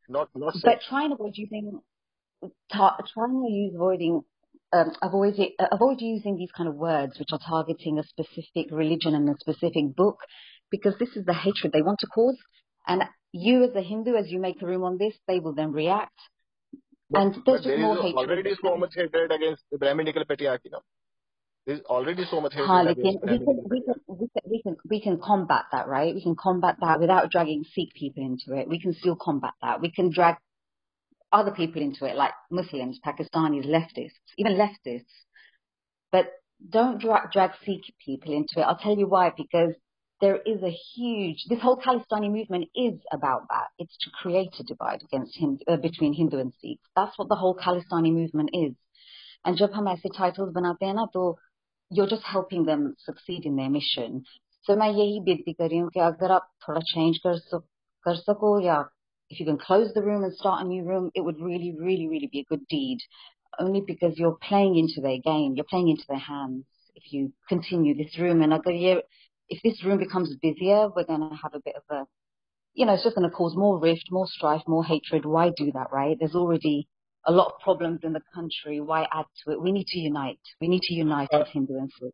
Not 0.10 0.30
not 0.34 0.54
but 0.54 0.72
sex. 0.72 0.86
trying 0.90 1.10
to 1.10 1.16
avoid 1.16 1.34
using 1.36 1.82
ta- 2.74 2.98
trying 3.14 3.44
to 3.46 3.52
use 3.52 3.76
avoiding 3.76 4.22
um, 4.74 4.92
avoid 5.04 5.36
it, 5.38 5.54
avoid 5.72 6.02
using 6.02 6.36
these 6.38 6.52
kind 6.58 6.68
of 6.68 6.74
words 6.74 7.20
which 7.20 7.30
are 7.32 7.40
targeting 7.48 8.00
a 8.00 8.04
specific 8.04 8.72
religion 8.72 9.14
and 9.14 9.30
a 9.30 9.36
specific 9.40 9.96
book 9.96 10.18
because 10.72 10.96
this 11.00 11.16
is 11.16 11.26
the 11.26 11.34
hatred 11.34 11.72
they 11.72 11.84
want 11.84 12.00
to 12.00 12.08
cause. 12.08 12.38
And 12.88 13.04
you 13.32 13.64
as 13.66 13.76
a 13.76 13.82
Hindu 13.82 14.16
as 14.16 14.32
you 14.32 14.40
make 14.40 14.64
a 14.64 14.66
room 14.66 14.84
on 14.84 14.98
this 14.98 15.14
they 15.28 15.40
will 15.40 15.54
then 15.54 15.74
react 15.74 16.20
and 17.14 17.36
there's 17.46 17.64
just 17.64 17.78
more 17.78 17.96
hatred. 17.98 18.16
already 18.16 18.56
so 18.62 18.78
much 18.78 18.94
hatred 18.96 19.32
against 19.32 19.64
the 19.72 19.78
Brahminical 19.78 20.24
patriarchy 20.26 20.72
There's 21.68 21.82
already 21.82 22.26
so 22.30 22.42
much 22.42 22.54
hatred. 22.54 22.68
Haan, 22.68 22.88
against 22.88 23.24
we, 23.24 23.38
can, 23.38 23.64
we, 23.70 23.82
can, 23.82 23.94
we, 24.08 24.28
can, 24.28 24.42
we, 24.50 24.62
can, 24.62 24.78
we 24.90 25.02
can 25.02 25.20
combat 25.22 25.66
that, 25.72 25.88
right? 25.88 26.16
We 26.16 26.24
can 26.24 26.36
combat 26.36 26.78
that 26.82 27.00
without 27.00 27.30
dragging 27.30 27.64
Sikh 27.64 27.94
people 27.94 28.24
into 28.24 28.60
it. 28.60 28.68
We 28.68 28.80
can 28.80 28.94
still 28.94 29.16
combat 29.16 29.54
that. 29.62 29.82
We 29.82 29.92
can 29.92 30.12
drag 30.12 30.38
other 31.32 31.52
people 31.52 31.82
into 31.82 32.06
it, 32.06 32.16
like 32.16 32.34
Muslims, 32.50 33.00
Pakistanis, 33.06 33.68
leftists, 33.68 34.12
even 34.38 34.54
leftists. 34.54 35.04
But 36.12 36.28
don't 36.68 37.00
drag, 37.00 37.32
drag 37.32 37.52
Sikh 37.66 37.94
people 38.04 38.34
into 38.34 38.60
it. 38.60 38.64
I'll 38.64 38.78
tell 38.78 38.98
you 38.98 39.08
why, 39.08 39.32
because 39.36 39.76
there 40.21 40.37
is 40.37 40.63
a 40.63 40.71
huge 40.71 41.45
this 41.49 41.61
whole 41.61 41.77
Khalistani 41.77 42.31
movement 42.31 42.69
is 42.75 43.01
about 43.13 43.49
that 43.49 43.69
it's 43.79 43.97
to 43.99 44.11
create 44.23 44.55
a 44.61 44.65
divide 44.65 45.03
against 45.03 45.37
him 45.37 45.59
uh, 45.67 45.77
between 45.77 46.13
Hindu 46.13 46.39
and 46.39 46.53
Sikh 46.61 46.81
that's 46.97 47.19
what 47.19 47.29
the 47.29 47.37
whole 47.37 47.57
Khalistani 47.57 48.13
movement 48.13 48.51
is 48.53 48.75
and 49.45 49.57
जब 49.57 49.73
हम 49.75 49.89
ऐसे 49.89 50.09
titles 50.17 50.53
बनाते 50.55 50.87
हैं 50.87 50.95
ना 50.95 51.07
तो 51.15 51.37
you're 51.91 52.07
just 52.07 52.23
helping 52.23 52.65
them 52.65 52.95
succeed 53.05 53.47
in 53.47 53.57
their 53.57 53.71
mission. 53.71 54.23
So 54.63 54.77
मैं 54.77 54.89
यही 54.89 55.21
बेनती 55.29 55.53
कर 55.53 55.69
रही 55.69 55.79
हूँ 55.79 55.91
कि 55.95 56.01
अगर 56.01 56.33
आप 56.33 56.49
थोड़ा 56.69 56.81
change 56.95 57.19
कर 57.27 57.39
सक 57.39 57.65
कर 58.05 58.17
सको 58.17 58.59
या 58.67 58.85
if 59.31 59.41
you 59.41 59.47
can 59.47 59.59
close 59.59 59.93
the 59.95 60.03
room 60.03 60.25
and 60.25 60.35
start 60.35 60.65
a 60.65 60.69
new 60.69 60.85
room, 60.85 61.11
it 61.15 61.25
would 61.25 61.41
really, 61.41 61.73
really, 61.79 62.09
really 62.09 62.29
be 62.33 62.41
a 62.41 62.49
good 62.53 62.67
deed. 62.69 62.99
Only 63.59 63.81
because 63.81 64.19
you're 64.19 64.39
playing 64.49 64.77
into 64.77 65.01
their 65.01 65.19
game, 65.19 65.55
you're 65.55 65.71
playing 65.73 65.89
into 65.89 66.05
their 66.09 66.19
hands. 66.19 66.65
If 66.97 67.13
you 67.13 67.33
continue 67.49 67.95
this 67.97 68.19
room 68.19 68.43
and 68.43 68.53
अगर 68.53 68.73
ये 68.73 69.03
if 69.50 69.62
this 69.64 69.84
room 69.84 70.00
becomes 70.00 70.36
busier, 70.42 70.90
we're 70.96 71.06
going 71.06 71.30
to 71.30 71.36
have 71.42 71.54
a 71.54 71.62
bit 71.64 71.76
of 71.76 71.84
a 71.96 72.06
you 72.76 72.86
know, 72.86 72.94
it's 72.94 73.04
just 73.04 73.16
going 73.16 73.28
to 73.28 73.34
cause 73.34 73.56
more 73.56 73.80
rift, 73.80 74.10
more 74.12 74.28
strife, 74.28 74.62
more 74.68 74.84
hatred. 74.84 75.26
Why 75.26 75.50
do 75.56 75.72
that, 75.72 75.88
right? 75.92 76.18
There's 76.20 76.36
already 76.36 76.88
a 77.26 77.32
lot 77.32 77.54
of 77.54 77.60
problems 77.62 78.02
in 78.04 78.14
the 78.14 78.22
country. 78.34 78.82
Why 78.82 79.08
add 79.14 79.26
to 79.46 79.54
it? 79.54 79.62
We 79.62 79.72
need 79.72 79.88
to 79.88 79.98
unite. 79.98 80.40
We 80.60 80.68
need 80.68 80.82
to 80.84 80.94
unite 80.94 81.30
Uh, 81.32 81.40
as 81.40 81.48
Hindu 81.54 81.78
and 81.78 81.90
Sikh. 82.00 82.14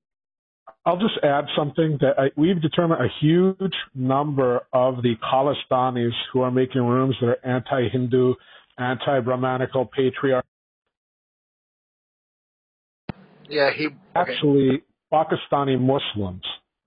I'll 0.86 1.00
just 1.00 1.18
add 1.24 1.46
something 1.56 1.98
that 2.02 2.18
I, 2.18 2.32
we've 2.38 2.62
determined 2.62 3.02
a 3.02 3.10
huge 3.20 3.74
number 3.96 4.62
of 4.72 5.02
the 5.02 5.16
Khalistanis 5.18 6.14
who 6.32 6.42
are 6.42 6.52
making 6.52 6.82
rooms 6.82 7.16
that 7.20 7.28
are 7.28 7.46
anti-Hindu, 7.46 8.36
anti-Brahmanical, 8.78 9.88
patriarchal, 9.88 10.48
Yeah, 13.50 13.72
he. 13.76 13.88
Okay. 13.88 13.98
actually 14.16 14.84
Pakistani 15.12 15.78
Muslims. 15.78 16.44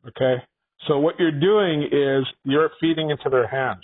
Okay, 0.09 0.43
so 0.89 0.99
what 0.99 1.15
you're 1.19 1.41
doing 1.41 1.85
is 1.85 2.27
you're 2.45 2.71
feeding 2.81 3.11
into 3.11 3.31
their 3.31 3.47
hands. 3.47 3.83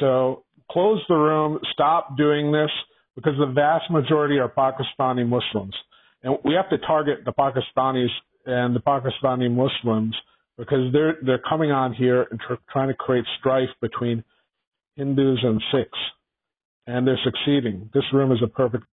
So 0.00 0.44
close 0.70 1.00
the 1.08 1.14
room, 1.16 1.58
stop 1.72 2.16
doing 2.16 2.52
this 2.52 2.70
because 3.14 3.34
the 3.38 3.52
vast 3.52 3.90
majority 3.90 4.38
are 4.38 4.48
Pakistani 4.48 5.26
Muslims, 5.26 5.74
and 6.22 6.38
we 6.44 6.54
have 6.54 6.70
to 6.70 6.78
target 6.86 7.18
the 7.24 7.32
Pakistanis 7.32 8.08
and 8.46 8.74
the 8.74 8.80
Pakistani 8.80 9.50
Muslims 9.50 10.16
because 10.56 10.92
they're 10.92 11.16
they're 11.24 11.42
coming 11.48 11.70
on 11.70 11.92
here 11.92 12.26
and 12.30 12.40
tr- 12.40 12.54
trying 12.72 12.88
to 12.88 12.94
create 12.94 13.24
strife 13.38 13.68
between 13.80 14.24
Hindus 14.96 15.38
and 15.42 15.62
Sikhs, 15.72 15.98
and 16.86 17.06
they're 17.06 17.20
succeeding. 17.24 17.90
This 17.92 18.04
room 18.12 18.32
is 18.32 18.38
a 18.42 18.46
perfect 18.48 18.84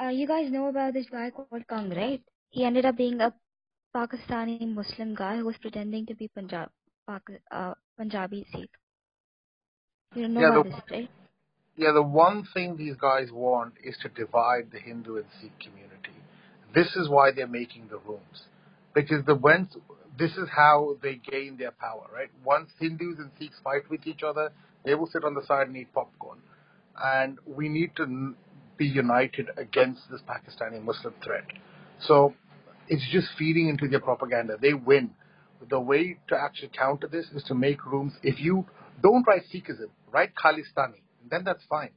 Uh, 0.00 0.08
you 0.08 0.26
guys 0.26 0.50
know 0.50 0.68
about 0.68 0.92
this 0.92 1.06
guy 1.10 1.30
called 1.30 1.64
Kang, 1.68 1.90
right? 1.90 2.22
He 2.50 2.64
ended 2.64 2.84
up 2.84 2.96
being 2.96 3.20
a 3.20 3.32
Pakistani 3.94 4.74
Muslim 4.74 5.14
guy 5.14 5.36
who 5.36 5.44
was 5.44 5.56
pretending 5.58 6.04
to 6.06 6.14
be 6.14 6.28
Punjab, 6.28 6.68
Pak- 7.06 7.40
uh, 7.50 7.74
Punjabi 7.96 8.44
Sikh. 8.52 8.70
You 10.14 10.28
know 10.28 10.40
Yeah, 10.40 10.48
about 10.50 10.64
the- 10.64 10.70
this, 10.70 10.80
right? 10.90 11.10
Yeah, 11.76 11.92
the 11.92 12.02
one 12.02 12.44
thing 12.54 12.76
these 12.76 12.96
guys 12.96 13.32
want 13.32 13.74
is 13.82 13.96
to 14.02 14.08
divide 14.08 14.70
the 14.70 14.78
Hindu 14.78 15.16
and 15.16 15.26
Sikh 15.40 15.58
community. 15.58 16.14
This 16.72 16.94
is 16.96 17.08
why 17.08 17.30
they're 17.32 17.46
making 17.48 17.88
the 17.88 17.98
rooms. 17.98 18.44
Because 18.94 19.24
the 19.24 19.34
once 19.34 19.76
this 20.16 20.36
is 20.36 20.48
how 20.48 20.96
they 21.02 21.16
gain 21.16 21.56
their 21.56 21.72
power, 21.72 22.06
right? 22.14 22.30
Once 22.44 22.70
Hindus 22.78 23.18
and 23.18 23.30
Sikhs 23.38 23.58
fight 23.64 23.88
with 23.90 24.06
each 24.06 24.22
other, 24.22 24.52
they 24.84 24.94
will 24.94 25.08
sit 25.08 25.24
on 25.24 25.34
the 25.34 25.44
side 25.44 25.66
and 25.66 25.76
eat 25.76 25.92
popcorn. 25.92 26.38
And 26.96 27.38
we 27.46 27.68
need 27.68 27.96
to 27.96 28.34
be 28.76 28.86
united 28.86 29.50
against 29.56 30.08
this 30.10 30.20
Pakistani 30.22 30.80
Muslim 30.82 31.14
threat. 31.24 31.46
So 31.98 32.34
it's 32.88 33.06
just 33.10 33.28
feeding 33.38 33.68
into 33.68 33.88
their 33.88 34.00
propaganda. 34.00 34.56
They 34.60 34.74
win. 34.74 35.10
The 35.70 35.80
way 35.80 36.18
to 36.28 36.36
actually 36.36 36.70
counter 36.76 37.06
this 37.06 37.26
is 37.34 37.42
to 37.44 37.54
make 37.54 37.86
rooms. 37.86 38.12
If 38.22 38.38
you 38.40 38.66
don't 39.02 39.26
write 39.26 39.42
Sikhism, 39.52 39.88
write 40.12 40.32
Khalistani, 40.34 41.00
then 41.30 41.42
that's 41.44 41.62
fine. 41.70 41.90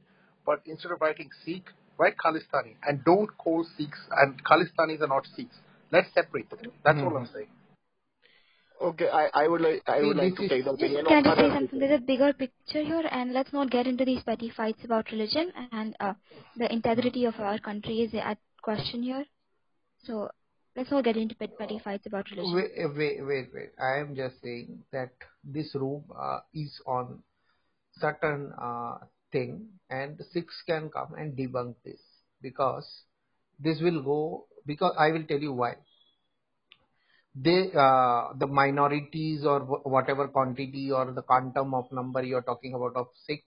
But 0.46 0.62
instead 0.64 0.92
of 0.92 1.00
writing 1.02 1.28
Sikh, 1.44 1.64
write 1.98 2.14
Khalistani 2.16 2.76
and 2.86 3.04
don't 3.04 3.36
call 3.36 3.66
Sikhs 3.76 3.98
and 4.16 4.42
Khalistanis 4.44 5.02
are 5.02 5.08
not 5.08 5.26
Sikhs. 5.36 5.56
Let's 5.92 6.08
separate 6.14 6.48
them. 6.50 6.72
That's 6.84 6.98
all 6.98 7.16
I'm 7.16 7.28
saying. 7.34 7.48
okay 8.80 9.08
I 9.08 9.28
I 9.34 9.48
would 9.48 9.60
like 9.60 9.82
I 9.88 10.02
would 10.02 10.16
like 10.16 10.36
to 10.36 10.44
is- 10.44 10.50
take 10.50 10.64
the 10.64 10.70
Just 10.70 10.82
opinion 10.84 11.06
can 11.06 11.26
I 11.26 11.34
just 11.34 11.40
say 11.40 11.54
something? 11.54 11.78
There's 11.80 12.00
a 12.00 12.04
bigger 12.10 12.32
picture 12.32 12.82
here, 12.82 13.08
and 13.10 13.32
let's 13.32 13.52
not 13.52 13.70
get 13.70 13.86
into 13.86 14.04
these 14.04 14.22
petty 14.22 14.50
fights 14.50 14.84
about 14.84 15.10
religion 15.10 15.52
and 15.72 15.96
uh, 16.00 16.14
the 16.56 16.72
integrity 16.72 17.24
of 17.24 17.34
our 17.40 17.58
country 17.58 18.00
is 18.02 18.14
at 18.14 18.38
question 18.62 19.02
here. 19.02 19.24
So 20.04 20.30
let's 20.78 20.90
not 20.90 21.04
get 21.04 21.16
into 21.16 21.34
pet- 21.34 21.58
petty 21.58 21.80
fights 21.84 22.06
about 22.06 22.30
religion. 22.30 22.54
Wait, 22.54 22.70
wait, 22.96 23.26
wait, 23.26 23.48
wait. 23.52 23.70
I 23.82 23.98
am 23.98 24.14
just 24.14 24.40
saying 24.42 24.84
that 24.92 25.10
this 25.44 25.74
room 25.74 26.04
uh, 26.16 26.38
is 26.54 26.80
on 26.86 27.22
certain 27.94 28.52
uh, 28.62 28.98
thing, 29.32 29.66
and 29.90 30.20
six 30.32 30.62
can 30.66 30.88
come 30.88 31.14
and 31.18 31.36
debunk 31.36 31.74
this 31.84 32.00
because 32.40 32.88
this 33.58 33.80
will 33.80 34.02
go. 34.02 34.46
Because 34.66 34.94
I 34.98 35.10
will 35.10 35.24
tell 35.24 35.40
you 35.40 35.52
why. 35.52 35.74
they 37.34 37.70
uh, 37.74 38.32
the 38.38 38.46
minorities 38.46 39.44
or 39.44 39.60
whatever 39.94 40.28
quantity 40.28 40.90
or 40.90 41.12
the 41.12 41.22
quantum 41.22 41.74
of 41.74 41.90
number 41.92 42.22
you're 42.22 42.42
talking 42.42 42.74
about 42.74 42.96
of 42.96 43.08
six 43.26 43.42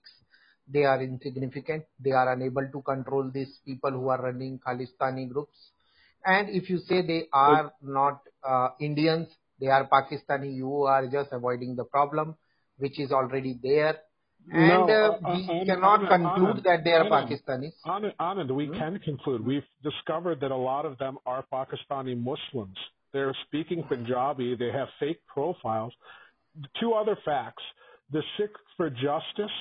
they 0.66 0.84
are 0.84 1.02
insignificant 1.02 1.84
they 1.98 2.12
are 2.12 2.32
unable 2.32 2.66
to 2.74 2.80
control 2.82 3.30
these 3.34 3.58
people 3.66 3.90
who 3.90 4.08
are 4.08 4.22
running 4.22 4.58
khalistani 4.66 5.28
groups 5.32 5.71
and 6.24 6.50
if 6.50 6.70
you 6.70 6.78
say 6.78 7.02
they 7.06 7.28
are 7.32 7.72
not 7.82 8.22
uh, 8.44 8.68
indians 8.80 9.28
they 9.60 9.68
are 9.68 9.88
pakistani 9.88 10.54
you 10.54 10.84
are 10.84 11.06
just 11.08 11.32
avoiding 11.32 11.76
the 11.76 11.84
problem 11.84 12.36
which 12.78 12.98
is 13.00 13.12
already 13.12 13.58
there 13.62 13.98
and 14.50 14.68
no, 14.68 14.88
uh, 14.88 15.10
uh, 15.12 15.18
we 15.28 15.46
Anand, 15.48 15.66
cannot 15.66 16.00
Anand, 16.00 16.08
conclude 16.08 16.56
Anand, 16.56 16.64
that 16.64 16.84
they 16.84 16.92
are 16.92 17.04
pakistanis 17.06 17.74
Anand, 17.86 18.16
Anand, 18.20 18.50
we 18.54 18.66
Hmm? 18.66 18.78
can 18.78 18.98
conclude. 19.00 19.44
We've 19.46 19.62
discovered 19.82 20.40
that 20.40 20.50
a 20.50 20.56
lot 20.56 20.84
of 20.86 20.98
them 20.98 21.18
are 21.26 21.44
Pakistani 21.52 22.16
Muslims. 22.16 22.76
They're 23.12 23.34
speaking 23.46 23.84
Punjabi. 23.84 24.56
They 24.56 24.72
have 24.72 24.88
fake 25.00 25.20
profiles. 25.26 25.92
Two 26.80 26.92
other 26.94 27.16
facts: 27.24 27.62
the 28.12 28.22
Sikh 28.36 28.50
for 28.76 28.90
Justice 28.90 29.56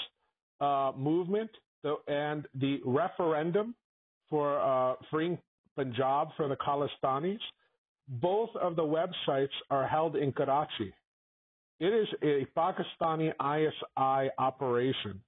uh, 0.62 0.92
movement 0.98 1.52
the, 1.84 1.96
and 2.08 2.48
the 2.56 2.80
referendum 2.86 3.76
for 4.30 4.60
uh, 4.60 4.96
freeing 5.12 5.38
Punjab 5.76 6.30
for 6.38 6.48
the 6.48 6.56
Khalistanis. 6.56 7.40
Both 8.08 8.50
of 8.56 8.76
the 8.76 8.84
websites 8.84 9.56
are 9.70 9.88
held 9.88 10.16
in 10.16 10.32
Karachi. 10.32 10.94
It 11.80 11.94
is 11.94 12.08
a 12.22 12.46
Pakistani 12.58 13.32
ISI 13.42 14.30
operation, 14.38 15.20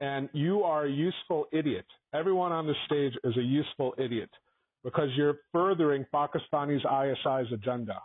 and 0.00 0.28
you 0.32 0.62
are 0.62 0.84
a 0.84 0.90
useful 0.90 1.46
idiot. 1.52 1.86
Everyone 2.12 2.52
on 2.52 2.66
the 2.66 2.74
stage 2.86 3.14
is 3.24 3.36
a 3.36 3.42
useful 3.42 3.94
idiot 3.96 4.30
because 4.84 5.08
you're 5.16 5.38
furthering 5.52 6.04
Pakistani's 6.12 6.84
ISI's 6.84 7.52
agenda. 7.52 8.00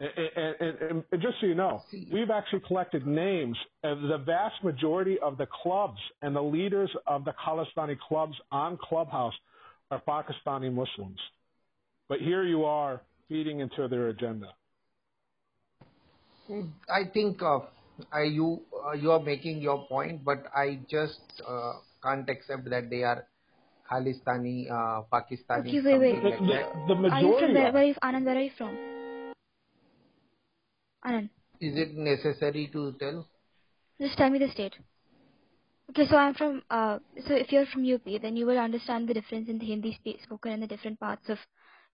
And, 0.00 0.56
and, 0.60 1.04
and, 1.12 1.22
just 1.22 1.34
so 1.40 1.46
you 1.46 1.54
know, 1.54 1.82
we've 2.10 2.30
actually 2.30 2.62
collected 2.66 3.06
names 3.06 3.56
of 3.84 4.00
the 4.00 4.16
vast 4.16 4.64
majority 4.64 5.18
of 5.18 5.36
the 5.36 5.46
clubs 5.62 5.98
and 6.22 6.34
the 6.34 6.42
leaders 6.42 6.90
of 7.06 7.26
the 7.26 7.32
Khalistani 7.32 7.98
clubs 8.08 8.34
on 8.50 8.78
Clubhouse 8.82 9.34
are 9.90 10.00
Pakistani 10.06 10.72
Muslims. 10.72 11.18
But 12.08 12.20
here 12.20 12.44
you 12.44 12.64
are 12.64 13.02
feeding 13.28 13.60
into 13.60 13.88
their 13.88 14.08
agenda. 14.08 14.54
I 16.88 17.04
think 17.12 17.42
uh, 17.42 17.60
I, 18.12 18.22
you 18.22 18.62
uh, 18.84 18.92
you 18.92 19.12
are 19.12 19.20
making 19.20 19.60
your 19.60 19.86
point, 19.86 20.24
but 20.24 20.46
I 20.54 20.80
just 20.90 21.20
uh, 21.46 21.74
can't 22.02 22.28
accept 22.28 22.68
that 22.70 22.90
they 22.90 23.04
are 23.04 23.26
Khalistani, 23.90 24.70
uh, 24.70 25.02
Pakistani, 25.12 25.68
Okay, 25.68 25.80
wait, 25.80 25.98
wait. 26.00 26.24
like 26.24 26.40
that. 26.40 26.72
The 26.88 26.94
Are 26.94 27.20
you 27.20 27.38
from 27.38 27.52
majority 27.52 27.54
where? 27.54 27.68
are. 27.68 27.72
Where 27.72 27.82
are 27.82 27.86
you, 27.86 27.94
Anand? 28.02 28.24
Where 28.24 28.36
are 28.36 28.40
you 28.40 28.50
from? 28.56 28.78
Anand, 31.06 31.28
Is 31.60 31.76
it 31.76 31.94
necessary 31.94 32.68
to 32.72 32.92
tell? 32.98 33.26
just 34.00 34.16
tell 34.18 34.30
me 34.30 34.38
the 34.38 34.48
state. 34.48 34.74
Okay, 35.90 36.06
so 36.08 36.16
I'm 36.16 36.34
from. 36.34 36.62
Uh, 36.70 36.98
so 37.26 37.34
if 37.34 37.50
you're 37.50 37.66
from 37.66 37.84
UP, 37.84 38.04
then 38.22 38.36
you 38.36 38.46
will 38.46 38.58
understand 38.58 39.08
the 39.08 39.14
difference 39.14 39.48
in 39.48 39.58
the 39.58 39.66
Hindi 39.66 39.98
spoken 40.22 40.52
in 40.52 40.60
the 40.60 40.68
different 40.68 41.00
parts 41.00 41.28
of 41.28 41.38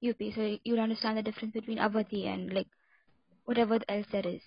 UP. 0.07 0.19
So 0.35 0.59
you'll 0.65 0.81
understand 0.81 1.17
the 1.17 1.23
difference 1.23 1.55
between 1.55 1.79
Awadhi 1.79 2.27
and 2.27 2.53
like 2.53 2.67
whatever 3.47 3.79
else 3.89 4.07
there 4.13 4.27
is. 4.27 4.43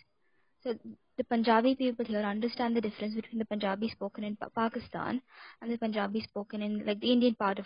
So 0.61 0.75
the 1.17 1.23
Punjabi 1.23 1.73
people 1.75 2.05
here 2.05 2.21
understand 2.21 2.75
the 2.75 2.81
difference 2.81 3.15
between 3.15 3.39
the 3.39 3.45
Punjabi 3.45 3.89
spoken 3.89 4.23
in 4.23 4.35
pa- 4.35 4.49
Pakistan 4.55 5.21
and 5.61 5.71
the 5.71 5.77
Punjabi 5.79 6.21
spoken 6.21 6.61
in 6.61 6.85
like 6.85 6.99
the 6.99 7.11
Indian 7.11 7.33
part 7.33 7.57
of 7.57 7.65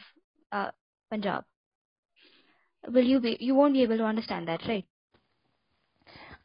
uh, 0.54 0.72
Punjab. 1.12 1.44
Will 2.88 3.04
you 3.04 3.20
be? 3.20 3.36
You 3.42 3.56
won't 3.56 3.74
be 3.74 3.84
able 3.84 3.98
to 3.98 4.06
understand 4.06 4.48
that, 4.48 4.62
right? 4.70 4.86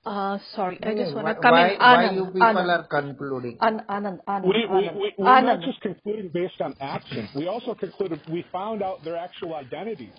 Uh, 0.08 0.38
sorry, 0.56 0.78
I 0.82 0.94
just 0.94 1.10
no, 1.14 1.22
want 1.22 1.36
to 1.36 1.42
come 1.42 1.52
why, 1.52 1.72
in. 1.72 1.78
why 1.78 2.10
you 2.12 2.24
people 2.26 2.40
Anand, 2.40 2.70
are 2.70 2.84
concluding? 2.84 3.58
An- 3.60 3.82
Anand, 3.90 4.20
Anand, 4.26 4.46
We, 4.48 4.64
we, 4.64 4.88
Anand, 4.88 4.94
we, 4.96 5.12
we're 5.18 5.40
not 5.42 5.60
just 5.60 5.82
concluding 5.82 6.30
based 6.32 6.62
on 6.62 6.74
action. 6.80 7.28
We 7.36 7.46
also 7.46 7.74
concluded 7.74 8.18
we 8.32 8.42
found 8.50 8.82
out 8.82 9.04
their 9.04 9.18
actual 9.18 9.54
identities. 9.54 10.16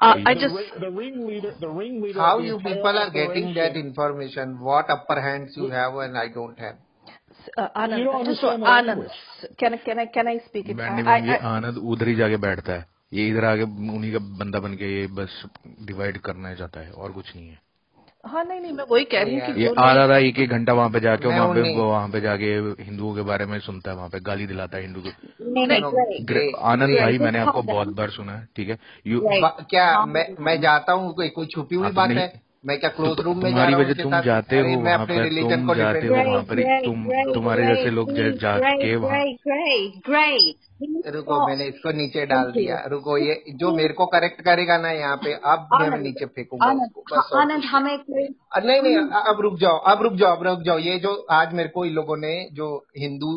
Uh, 0.00 0.14
The, 0.14 0.28
I 0.28 0.34
the, 0.34 0.40
just, 0.40 0.54
ring, 0.56 0.70
the 0.80 0.90
ringleader, 0.90 1.54
the 1.60 1.68
ringleader 1.68 2.18
How 2.18 2.40
you 2.40 2.58
people 2.58 2.98
are 2.98 3.10
getting 3.10 3.54
that 3.54 3.76
information? 3.76 4.58
What 4.58 4.90
upper 4.90 5.20
hands 5.20 5.56
you 5.56 5.70
have 5.70 5.94
and 5.94 6.18
I 6.18 6.26
don't 6.26 6.58
have? 6.58 6.74
uh, 7.56 7.68
You 7.76 7.80
Anand, 7.80 8.04
don't 8.04 8.26
understand 8.26 8.62
the 8.62 8.66
Anand, 8.66 9.10
can 9.56 9.74
I, 9.74 9.76
can 9.76 9.98
I, 10.00 10.06
can 10.06 10.26
I 10.26 10.40
speak 10.48 10.68
it? 10.68 10.76
आनंद 10.80 11.78
उधर 11.78 12.08
ही 12.08 12.14
जाके 12.16 12.36
बैठता 12.50 12.72
है 12.72 12.86
ये 13.12 13.28
इधर 13.28 13.44
आके 13.44 13.62
उन्हीं 13.96 14.12
का 14.12 14.18
बंदा 14.40 14.58
बन 14.66 14.74
के 14.82 14.96
ये 15.00 15.06
बस 15.18 15.42
डिवाइड 15.86 16.18
करना 16.26 16.54
चाहता 16.54 16.80
है 16.80 16.90
और 16.92 17.12
कुछ 17.12 17.36
नहीं 17.36 17.48
है 17.48 17.71
हाँ 18.24 18.44
नहीं 18.44 18.60
नहीं 18.60 18.72
मैं 18.72 18.84
वही 18.90 19.04
कह 19.04 19.22
रही 19.22 19.34
हूँ 19.34 19.42
आर 19.42 19.58
ये 19.58 19.66
आई 19.66 19.74
आ 19.74 19.92
नहीं 19.94 20.06
रहा 20.08 20.18
एक 20.18 20.38
एक 20.38 20.50
घंटा 20.50 20.72
वहाँ 20.72 20.90
पे 20.90 21.00
जाके 21.00 21.26
वहाँ 21.28 21.48
पे 21.54 21.62
वहाँ 21.80 22.08
पे 22.08 22.20
जाके 22.20 22.52
हिंदुओं 22.82 23.14
के 23.14 23.22
बारे 23.22 23.46
में 23.46 23.58
सुनता 23.60 23.90
है 23.90 23.96
वहाँ 23.96 24.08
पे 24.08 24.20
गाली 24.20 24.46
दिलाता 24.46 24.76
है 24.76 24.82
हिंदू 24.82 25.00
को। 25.00 25.10
आनंद 26.56 26.98
भाई 26.98 27.18
मैंने 27.18 27.38
आपको 27.38 27.62
बहुत 27.72 27.88
बार 27.88 28.10
सुना 28.10 28.32
है 28.32 28.48
ठीक 28.56 28.68
है? 28.68 28.78
यू 29.06 29.20
क्या 29.70 30.04
मैं 30.06 30.26
मैं 30.40 30.60
जाता 30.60 30.92
हूँ 30.92 31.14
कोई 31.14 31.28
कोई 31.28 31.46
छुपी 31.46 31.76
हुई 31.76 31.90
बात 31.90 32.10
है? 32.10 32.42
मैं 32.64 32.78
क्या 32.80 32.88
क्लोज 32.90 33.16
तो 33.16 33.22
रूम 33.22 33.38
में 33.42 33.44
जा 33.44 33.50
तुम्हारी 33.50 33.72
रहा 33.72 33.78
हूँ 33.78 33.84
वजह 33.84 34.02
तुम 34.02 34.20
जाते 34.22 34.58
हो 34.58 34.66
मैं 34.66 34.76
वहाँ 34.84 34.98
अपने 34.98 35.22
रिलीजन 35.22 35.56
तुम 35.56 35.66
को 35.66 35.74
जाते 35.74 36.06
हो 36.06 36.14
वहाँ 36.16 36.42
पर 36.42 36.60
तुम 36.84 37.32
तुम्हारे 37.34 37.62
जैसे 37.66 37.90
लोग 37.90 38.12
जाके 38.40 38.94
वहाँ। 38.96 39.22
रुको 41.08 41.46
मैंने 41.46 41.64
इसको 41.64 41.92
नीचे 41.92 42.26
डाल 42.26 42.50
दिया। 42.52 42.76
रुको 42.86 43.16
ये 43.18 43.34
जो 43.54 43.72
मेरे 43.76 43.94
को 43.94 44.06
करेक्ट 44.06 44.40
करेगा 44.40 44.76
ना 44.78 44.90
यहाँ 44.90 45.16
पे 45.16 45.32
अब 45.46 45.68
मैं 45.72 45.98
नीचे 45.98 46.26
फेंकूँगा 46.26 46.72
नहीं। 46.72 47.68
हमें 47.68 47.96
नहीं 47.96 48.80
नहीं 48.82 48.96
अब 49.22 49.40
रुक 49.40 49.58
जाओ 49.60 49.78
अब 49.92 50.02
रुक 50.02 50.14
जाओ 50.14 50.36
अब 50.36 50.42
रुक 50.42 50.62
जाओ। 50.62 50.78
ये 50.78 50.98
जो 50.98 51.14
आज 51.32 51.54
मेरे 51.54 51.68
को 51.68 51.84
इन 51.84 51.92
लोगों 51.92 52.16
ने 52.16 52.34
जो 52.52 52.74
हिंदू 52.98 53.36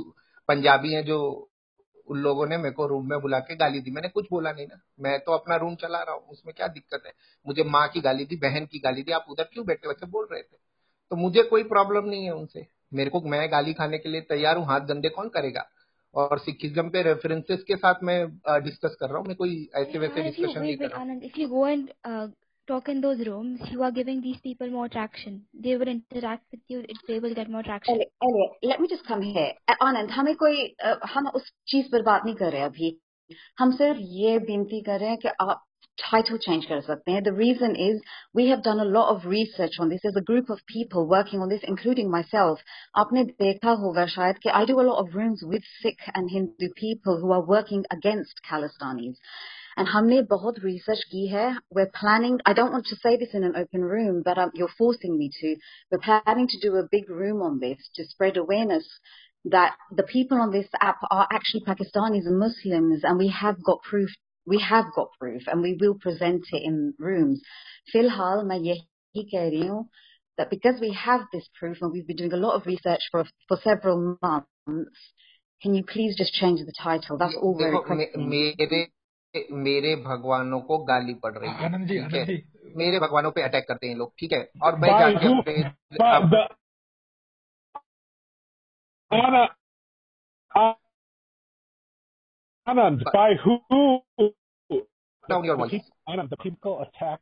पंजाबी 0.49 0.93
हैं 0.93 1.03
जो 1.05 1.19
उन 2.07 2.17
लोगों 2.17 2.45
ने 2.47 2.57
मेरे 2.57 2.71
को 2.71 2.85
रूम 2.87 3.09
में 3.09 3.19
बुला 3.21 3.39
के 3.39 3.55
गाली 3.55 3.79
दी। 3.79 3.91
मैंने 3.91 4.09
कुछ 4.09 4.25
बोला 4.31 4.51
नहीं 4.51 4.65
ना। 4.67 4.79
मैं 4.99 5.19
तो 5.19 5.31
अपना 5.31 5.55
रूम 5.55 5.75
चला 5.75 6.01
रहा 6.01 6.15
हूँ 6.15 6.27
उसमें 6.29 6.53
क्या 6.57 6.67
दिक्कत 6.67 7.03
है? 7.05 7.11
मुझे 7.47 7.63
माँ 7.63 7.87
की 7.87 8.01
गाली 8.01 8.25
दी 8.25 8.35
बहन 8.35 8.65
की 8.65 8.79
गाली 8.79 9.03
दी 9.03 9.11
आप 9.11 9.25
उधर 9.29 9.43
क्यों 9.43 9.65
बैठे 9.65 9.87
वैसे 9.87 10.05
बोल 10.05 10.27
रहे 10.31 10.41
थे। 10.41 10.57
तो 11.11 11.15
मुझे 11.15 11.43
कोई 11.43 11.63
प्रॉब्लम 11.63 12.09
नहीं 12.09 12.25
है 12.25 12.31
उनसे। 12.31 12.65
मेरे 12.93 13.09
को 13.09 13.21
मैं 13.21 13.51
गाली 13.51 13.73
खाने 13.73 13.97
के 13.97 14.09
लिए 14.09 14.21
तैयार 14.21 14.57
हूँ। 14.57 14.65
हाथ 14.65 14.81
गंदे 14.81 15.09
कौन 15.09 15.29
करेगा? 15.29 15.65
और 16.15 16.39
सिखिज्म 16.39 16.89
पे 16.89 17.01
रेफरेंसेस 17.03 17.63
के 17.63 17.75
साथ 17.75 18.03
मैं 18.03 18.17
डिस्कस 18.63 18.95
कर 18.99 19.09
रहा 19.09 19.17
हूँ। 19.17 19.25
मैं 19.27 19.35
कोई 19.35 19.69
ऐसे 19.75 19.99
वैसे 19.99 20.23
डिस्कशन 20.23 20.61
नहीं 20.61 20.75
कर 20.77 20.85
रहा 20.87 20.99
हूँ। 20.99 21.07
Anand, 22.64 22.74
if 22.74 22.88
you 22.88 22.88
go 22.88 22.88
and 22.88 22.88
uh, 22.88 22.88
talk 22.88 22.88
in 22.88 23.00
those 23.00 23.26
rooms, 23.26 23.60
you 23.70 23.82
are 23.82 23.92
giving 23.92 24.20
these 24.20 24.40
people 24.42 24.70
more 24.70 24.88
traction. 24.88 25.44
They 25.62 25.76
will 25.76 25.88
interact 25.88 26.44
with 26.52 26.60
you. 26.68 26.80
It, 26.80 26.96
they 27.08 27.18
will 27.18 27.34
get 27.34 27.50
more 27.50 27.62
traction. 27.62 27.94
Elliot, 27.94 28.12
Elliot, 28.22 28.50
let 28.62 28.80
me 28.80 28.88
just 28.88 29.06
come 29.06 29.22
here. 29.22 29.52
Uh, 29.68 29.74
आनंद 29.82 30.10
हमें 30.10 30.36
कोई 30.36 30.74
uh, 30.86 30.96
हम 31.06 31.28
उस 31.28 31.52
चीज 31.68 31.86
पर 31.86 32.02
बात 32.02 32.22
नहीं 32.24 32.34
कर 32.34 32.52
रहे 32.52 32.62
अभी 32.62 33.00
हम 33.58 33.70
सिर्फ 33.70 33.98
ये 34.00 34.38
विनती 34.38 34.80
कर 34.80 35.00
रहे 35.00 35.08
हैं 35.08 35.18
कि 35.18 35.28
आप 35.28 35.66
title 36.00 36.38
change 36.48 36.64
कर 36.64 36.80
सकते 36.80 37.12
हैं. 37.12 37.22
The 37.22 37.32
reason 37.32 37.76
is 37.76 38.00
we 38.34 38.46
have 38.46 38.62
done 38.62 38.80
a 38.80 38.84
lot 38.84 39.16
of 39.16 39.24
research 39.26 39.72
on 39.80 39.88
this. 39.88 40.00
There's 40.02 40.16
a 40.16 40.32
group 40.32 40.50
of 40.50 40.58
people 40.66 41.08
working 41.08 41.40
on 41.40 41.48
this, 41.48 41.62
including 41.62 42.10
myself. 42.10 42.58
आपने 42.96 43.24
देखा 43.24 43.70
होगा 43.70 44.06
शायद 44.06 44.38
कि 44.38 44.50
I 44.50 44.64
do 44.64 44.80
a 44.80 44.88
lot 44.90 44.98
of 44.98 45.14
rooms 45.14 45.42
with 45.42 45.62
Sikh 45.82 46.00
and 46.14 46.30
Hindu 46.30 46.68
people 46.76 47.20
who 47.20 47.32
are 47.32 47.44
working 47.46 47.84
against 47.90 48.34
Khalistanis. 48.50 49.14
And 49.76 49.88
हमने 49.88 50.20
बहुत 50.28 50.60
research 50.64 51.04
की 51.12 51.26
है. 51.28 51.56
We're 51.72 51.90
planning, 52.00 52.38
I 52.46 52.52
don't 52.52 52.72
want 52.72 52.86
to 52.86 52.96
say 52.96 53.16
this 53.16 53.34
in 53.34 53.44
an 53.44 53.56
open 53.56 53.84
room, 53.84 54.22
but 54.24 54.38
um, 54.38 54.50
you're 54.54 54.74
forcing 54.78 55.16
me 55.18 55.30
to. 55.40 55.56
We're 55.90 55.98
planning 55.98 56.48
to 56.48 56.60
do 56.60 56.76
a 56.76 56.88
big 56.90 57.08
room 57.08 57.42
on 57.42 57.58
this 57.60 57.78
to 57.94 58.04
spread 58.04 58.36
awareness 58.36 58.86
that 59.46 59.76
the 59.90 60.02
people 60.02 60.38
on 60.40 60.52
this 60.52 60.68
app 60.80 60.98
are 61.10 61.26
actually 61.32 61.62
Pakistanis 61.64 62.26
and 62.26 62.38
Muslims, 62.38 63.02
and 63.04 63.18
we 63.18 63.28
have 63.28 63.62
got 63.64 63.82
proof. 63.82 64.10
We 64.46 64.60
have 64.60 64.86
got 64.94 65.08
proof, 65.18 65.42
and 65.46 65.62
we 65.62 65.76
will 65.80 65.94
present 65.94 66.44
it 66.52 66.62
in 66.62 66.94
rooms. 66.98 67.40
फिलहाल 67.92 68.44
मैं 68.46 68.58
यही 68.58 69.24
कह 69.32 69.48
रही 69.48 69.66
हूँ 69.66 69.88
that 70.38 70.50
because 70.50 70.80
we 70.80 70.92
have 70.92 71.22
this 71.32 71.48
proof 71.58 71.78
and 71.80 71.92
we've 71.92 72.06
been 72.06 72.16
doing 72.16 72.32
a 72.32 72.42
lot 72.44 72.54
of 72.54 72.66
research 72.66 73.08
for 73.10 73.24
for 73.48 73.58
several 73.62 74.16
months, 74.22 75.00
can 75.62 75.74
you 75.74 75.84
please 75.84 76.16
just 76.16 76.32
change 76.32 76.60
the 76.60 76.72
title? 76.82 77.18
That's 77.18 77.34
ये 77.34 77.42
all 77.42 77.54
we're 77.54 77.70
देखो 77.70 77.94
मे, 77.94 78.06
requesting. 78.06 78.90
मेरे 79.51 79.95
भगवानों 80.03 80.59
को 80.61 80.77
गाली 80.83 81.13
पड़ 81.13 81.33
रही 81.37 81.49
है 81.49 81.65
आनंद 81.65 81.87
जी 81.87 81.97
आनंद 81.97 82.27
जी 82.27 82.43
मेरे 82.75 82.99
भगवानों 82.99 83.31
पे 83.31 83.41
अटैक 83.41 83.67
करते 83.67 83.87
हैं 83.87 83.95
लोग 83.95 84.13
ठीक 84.19 84.31
है 84.33 84.39
और 84.63 84.79
मैं 84.79 84.89
जाके 84.99 85.27
अपने 85.37 85.55
Anand, 92.67 93.03
by 93.13 93.35
who? 93.35 93.59
Down 95.23 95.43
your 95.43 95.57
voice 95.57 95.73
Anand, 96.09 96.29
the 96.29 96.37
people 96.37 96.81
attacking 96.81 97.21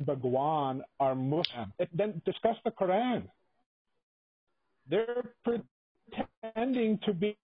Bhagwan 0.00 0.82
are 1.00 1.14
Muslim. 1.14 1.72
Then 1.92 2.22
discuss 2.24 2.56
the 2.64 2.70
Quran. 2.70 3.28
They're 4.86 5.24
pretending 5.44 6.98
to 7.04 7.12
be 7.12 7.36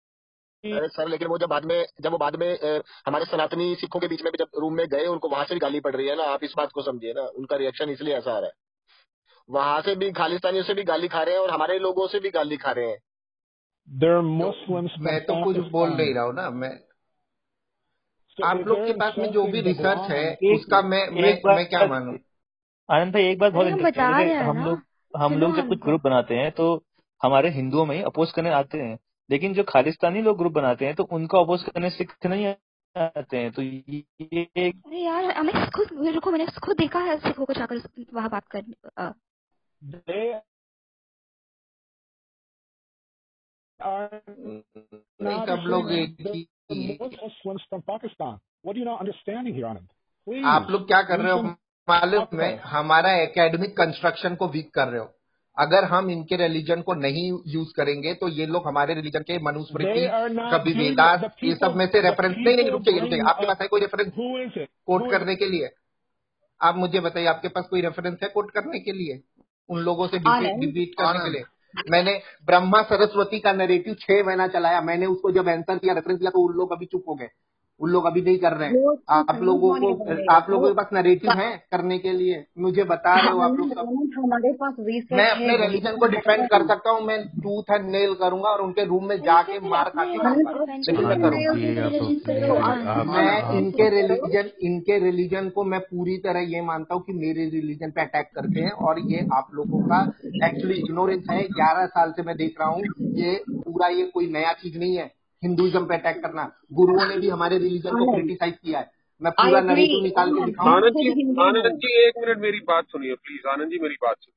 sir 0.65 1.09
लेकिन 1.09 1.29
वो 1.29 1.39
जब 1.39 1.47
बाद 1.47 1.65
में 1.65 1.87
जब 2.01 2.13
वो 2.13 2.19
बाद 2.19 2.37
में 2.37 2.81
हमारे 3.07 3.25
सनातनी 3.25 3.75
सिखों 3.75 4.01
के 4.01 4.09
बीच 4.09 4.23
में 4.23 4.33
भी 4.33 4.39
जब 4.39 4.61
रूम 4.61 4.75
में 4.75 4.89
गए 4.89 5.07
उनको 5.07 5.29
वहाँ 5.29 5.45
से 5.45 5.55
भी 5.55 5.61
गाली 5.61 5.81
पड़ 5.81 5.97
रही 5.97 6.09
है 6.09 6.17
ना 6.17 6.25
आप 6.25 6.45
इस 6.45 6.55
बात 6.57 6.73
को 6.73 6.83
समझिए 6.83 7.13
ना 7.13 7.23
उनका 7.23 7.57
रिएक्शन 7.57 7.91
इसलिए 7.91 8.15
ऐसा 8.15 8.33
आ 8.33 8.39
रहा 8.39 8.47
है। 8.47 8.53
वहाँ 9.51 9.81
से 9.81 9.95
भी 9.95 10.13
खालिस्तानियों 10.13 10.65
से 10.65 10.75
भी 10.75 10.83
गाली 10.83 11.09
खा 11.09 11.23
रहे 11.23 11.35
हैं 11.35 11.43
और 11.43 11.51
हमारे 11.51 11.79
लोगों 11.79 12.09
से 12.09 12.21
भी 12.21 12.31
गाली 12.31 12.57
खा 12.57 12.71
रहे 12.71 12.87
हैं। 12.87 12.99
तो 14.41 14.49
Muslims 14.49 14.91
from 14.91 15.03
मैं 15.03 15.21
तो 15.25 15.45
कुछ 15.45 15.57
बोल 15.57 15.91
नहीं 15.91 16.15
रहा 16.15 16.25
हूँ 16.25 16.35
ना 16.35 16.51
मैं 16.51 16.81
So 18.39 18.45
आप 18.45 18.57
लोग 18.67 18.87
के 18.87 18.93
पास 18.93 19.15
में 19.19 19.33
जो 19.33 19.45
भी 19.45 19.61
रिसर्च 19.61 20.11
है 20.11 20.55
उसका 20.55 20.83
मैं 20.83 21.09
मैं 21.11 21.55
मैं 21.55 21.69
क्या 21.69 21.87
मानूं? 21.87 22.17
आनंद 22.91 23.13
भाई 23.13 23.25
एक 23.25 23.39
बात 23.39 23.53
बहुत 23.53 23.67
हम 24.41 24.65
लोग 24.65 24.83
हम 25.17 25.39
लोग 25.39 25.57
जब 25.57 25.69
कुछ 25.69 25.79
ग्रुप 25.79 26.03
बनाते 26.03 26.35
हैं 26.35 26.51
तो 26.53 26.85
हमारे 27.23 27.51
हिंदुओं 27.51 27.87
में 27.87 27.97
ही 27.97 28.03
अपोज 28.03 28.33
करने 28.33 28.51
आते 28.51 28.79
हैं। 28.79 28.99
लेकिन 29.31 29.55
जो 29.55 29.63
खालिस्तानी 29.65 30.23
लोग 30.23 30.39
ग्रुप 30.39 30.53
बनाते 30.53 30.87
हैं 30.87 30.95
तो 30.95 31.05
उनका 31.05 31.39
अपोज 31.39 31.63
करने 31.63 31.91
सिख 31.91 32.27
नहीं 32.27 32.47
आते 32.97 33.37
हैं? 33.37 33.53
तो 33.53 33.63
ये 33.63 34.05
अरे 34.57 34.99
यार 34.99 35.43
मैं 35.43 35.71
खुद 35.71 35.89
रुको 36.09 36.31
मैंने 36.31 36.47
खुद 36.63 36.77
देखा 36.77 37.01
है 37.01 37.19
सिखों 37.19 37.45
को 37.45 37.53
जाकर 37.53 37.77
वहाँ 38.15 38.31
बात 38.31 38.45
कर. 38.57 38.65
आप 50.45 50.67
लोग 50.71 50.87
क्या 50.87 51.03
कर 51.03 51.21
रहे 51.21 51.33
हो? 51.33 51.43
मालूम 51.89 52.41
है 52.41 52.57
हमारा 52.57 53.13
एकेडमिक 53.13 53.77
कंस्ट्रक्शन 53.77 54.35
को 54.35 54.49
वीक 54.49 54.75
कर 54.75 54.89
रहे 54.89 55.01
हो। 55.01 55.13
अगर 55.59 55.85
हम 55.85 56.11
इनके 56.11 56.37
रिलीजन 56.37 56.83
को 56.83 56.95
नहीं 56.95 57.39
यूज़ 57.47 57.69
करेंगे 57.77 58.15
तो 58.15 58.29
ये 58.29 58.47
लोग 58.47 58.67
हमारे 58.67 58.95
रिलीजन 58.95 59.21
के 59.21 59.39
मनुस्मृति 59.39 60.09
कभी 60.53 60.73
वेदास 60.73 61.21
ये 61.45 61.55
सब 61.55 61.77
में 61.77 61.87
से 61.87 62.01
रेफरेंस 62.01 62.37
नहीं 62.39 62.57
नहीं 62.57 62.71
रुकिए 62.71 62.99
रुकिए 62.99 63.21
आपके 63.21 63.47
पास 63.47 63.57
है 63.63 63.69
कोई 63.69 63.81
रेफरेंस 63.81 64.13
Who 64.13 64.67
कोट 64.87 65.11
करने 65.11 65.37
के 65.37 65.47
लिए। 65.47 65.71
आप 66.63 66.77
मुझे 66.77 67.01
बताइए 67.01 67.27
आपके 67.27 67.49
पास 67.49 67.67
कोई 67.71 67.81
रेफरेंस 67.81 68.19
है 68.23 68.29
कोट 68.29 68.51
करने 68.51 68.79
के 68.79 68.93
लिए? 68.93 69.21
उन 69.69 69.79
लोगों 69.79 70.07
से 70.07 70.19
डिबेट 70.19 70.95
करने 70.99 71.25
के 71.25 71.31
लिए। 71.31 71.43
मैंने 71.91 72.21
ब्रह्मा 72.47 72.83
सरस्वती 72.83 73.41
का 73.41 73.53
नरेटिव 73.53 73.95
छह 73.95 74.23
महीना 74.25 74.47
चलाया। 74.49 74.81
मैंने 74.81 75.07
उसको 75.07 75.31
जब 75.31 75.49
आंसर 75.49 75.79
किया 75.79 75.95
रेफरेंस 75.95 76.19
किया 76.19 76.31
तो 76.31 76.49
उन 76.49 76.55
लोग 76.55 76.73
अभी 76.73 76.87
चुप 76.87 77.05
हो 77.09 77.15
गए। 77.15 77.29
उन 77.81 77.91
लोग 77.91 78.07
अभी 78.07 78.21
नहीं 78.23 78.39
कर 78.39 78.53
रहे 78.53 78.69
हैं। 78.69 78.93
आप 79.11 79.41
लोगों 79.43 79.71
को 79.81 79.89
आप 80.33 80.47
लोगों 80.51 80.69
के 80.69 80.75
पास 80.75 80.89
नरेटिव 80.93 81.31
है। 81.31 81.51
करने 81.73 81.99
के 81.99 82.13
लिए। 82.13 82.45
मुझे 82.59 82.85
बता 82.85 83.15
रहे 83.15 83.31
हो 83.31 83.41
आप 83.41 83.57
लोग 83.59 83.73
हमारे 84.17 84.53
पास 84.53 84.75
मैं 85.13 85.29
अपने 85.31 85.57
रिलीजन 85.57 85.97
को 85.97 86.07
डिफेंड 86.07 86.47
कर 86.49 86.67
सकता 86.67 86.91
हूँ 86.91 87.01
मैं 87.07 87.19
टूथ 87.39 87.71
एंड 87.71 87.91
नेल 87.91 88.15
करूँगा 88.15 88.49
और 88.49 88.63
उनके 88.63 88.85
रूम 88.85 89.09
में 89.09 89.17
जाके 89.21 89.59
मार 89.69 89.87
अपने 89.87 90.19
खा 90.19 90.33
के 90.35 90.93
रिलीजन 90.93 91.23
खाऊँगा 91.23 91.29
को 91.29 91.55
लेकिन 91.55 91.75
मैं 91.79 92.49
तो 92.49 93.05
मैं 93.13 93.59
इनके 93.59 93.89
रिलीजन 93.91 94.51
इनके 94.63 94.99
रिलीजन 94.99 95.49
को 95.49 95.65
मैं 95.65 95.81
पूरी 95.81 96.17
तरह 96.19 96.41
ये 96.49 96.61
मानता 96.63 96.95
हूँ 96.95 97.03
कि 97.03 97.13
मेरे 97.13 97.49
रिलीजन 97.51 97.91
पे 97.91 98.01
अटैक 98.01 98.31
करते 98.35 98.61
हैं 98.61 98.71
और 98.71 99.01
ये 99.13 99.27
आप 99.33 99.49
लोगों 99.55 99.83
का 99.83 100.01
एक्चुअली 100.47 100.79
इग्नोरेंस 100.79 101.25
है। 101.31 101.43
ग्यारह 101.53 101.87
साल 101.87 102.13
से 102.13 102.23
मैं 102.23 102.37
देख 102.37 102.61
रहा 102.61 102.69
हूँ 102.69 102.83
ये 103.17 103.35
पूरा 103.51 103.89
ये 103.89 104.05
कोई 104.07 104.31
नया 104.33 104.53
चीज़ 104.53 104.79
नहीं 104.79 104.97
है। 104.97 105.11
हिंदुइज्म 105.43 105.85
पे 105.87 105.95
अटैक 105.95 106.23
करना। 106.23 106.45
गुरुओं 106.73 107.07
ने 107.09 107.17
भी 107.17 107.29
हमारे 107.29 107.59
रिलीजन 107.59 107.99
को 107.99 108.13
क्रिटिसाइज 108.13 108.55
किया 108.55 108.79
है। 108.79 108.91
मैं 109.21 109.33
पूरा 109.33 109.61
नरेटिव 109.63 110.03
निकाल 110.03 110.29
के 110.29 110.33
आनंद 110.33 110.47
दिखाऊँ। 110.47 110.69
आनंद 110.71 110.95
जी 110.95 111.09
आनंद 111.43 111.77
जी 111.77 111.91
एक 112.01 112.15
मिनट 112.19 112.39
मेरी 112.41 112.61
बात 112.69 112.85
सुनिए 112.87 113.15
प्लीज़ 113.17 113.49
आनंद 113.49 113.71
जी 113.71 113.79
मेरी 113.79 113.95
बात 114.03 114.17
सुनिए। 114.17 114.35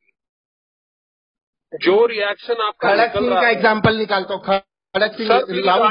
जो 1.73 2.05
रिएक्शन 2.07 2.61
आपका 2.63 2.89
खड़क 2.89 3.11
सिंह 3.13 3.29
का 3.31 3.49
एग्ज़ाम्पल 3.49 3.97
निकालता 3.97 4.33
हूँ 4.33 4.41
खड़क 4.95 5.11
सिंह 5.13 5.29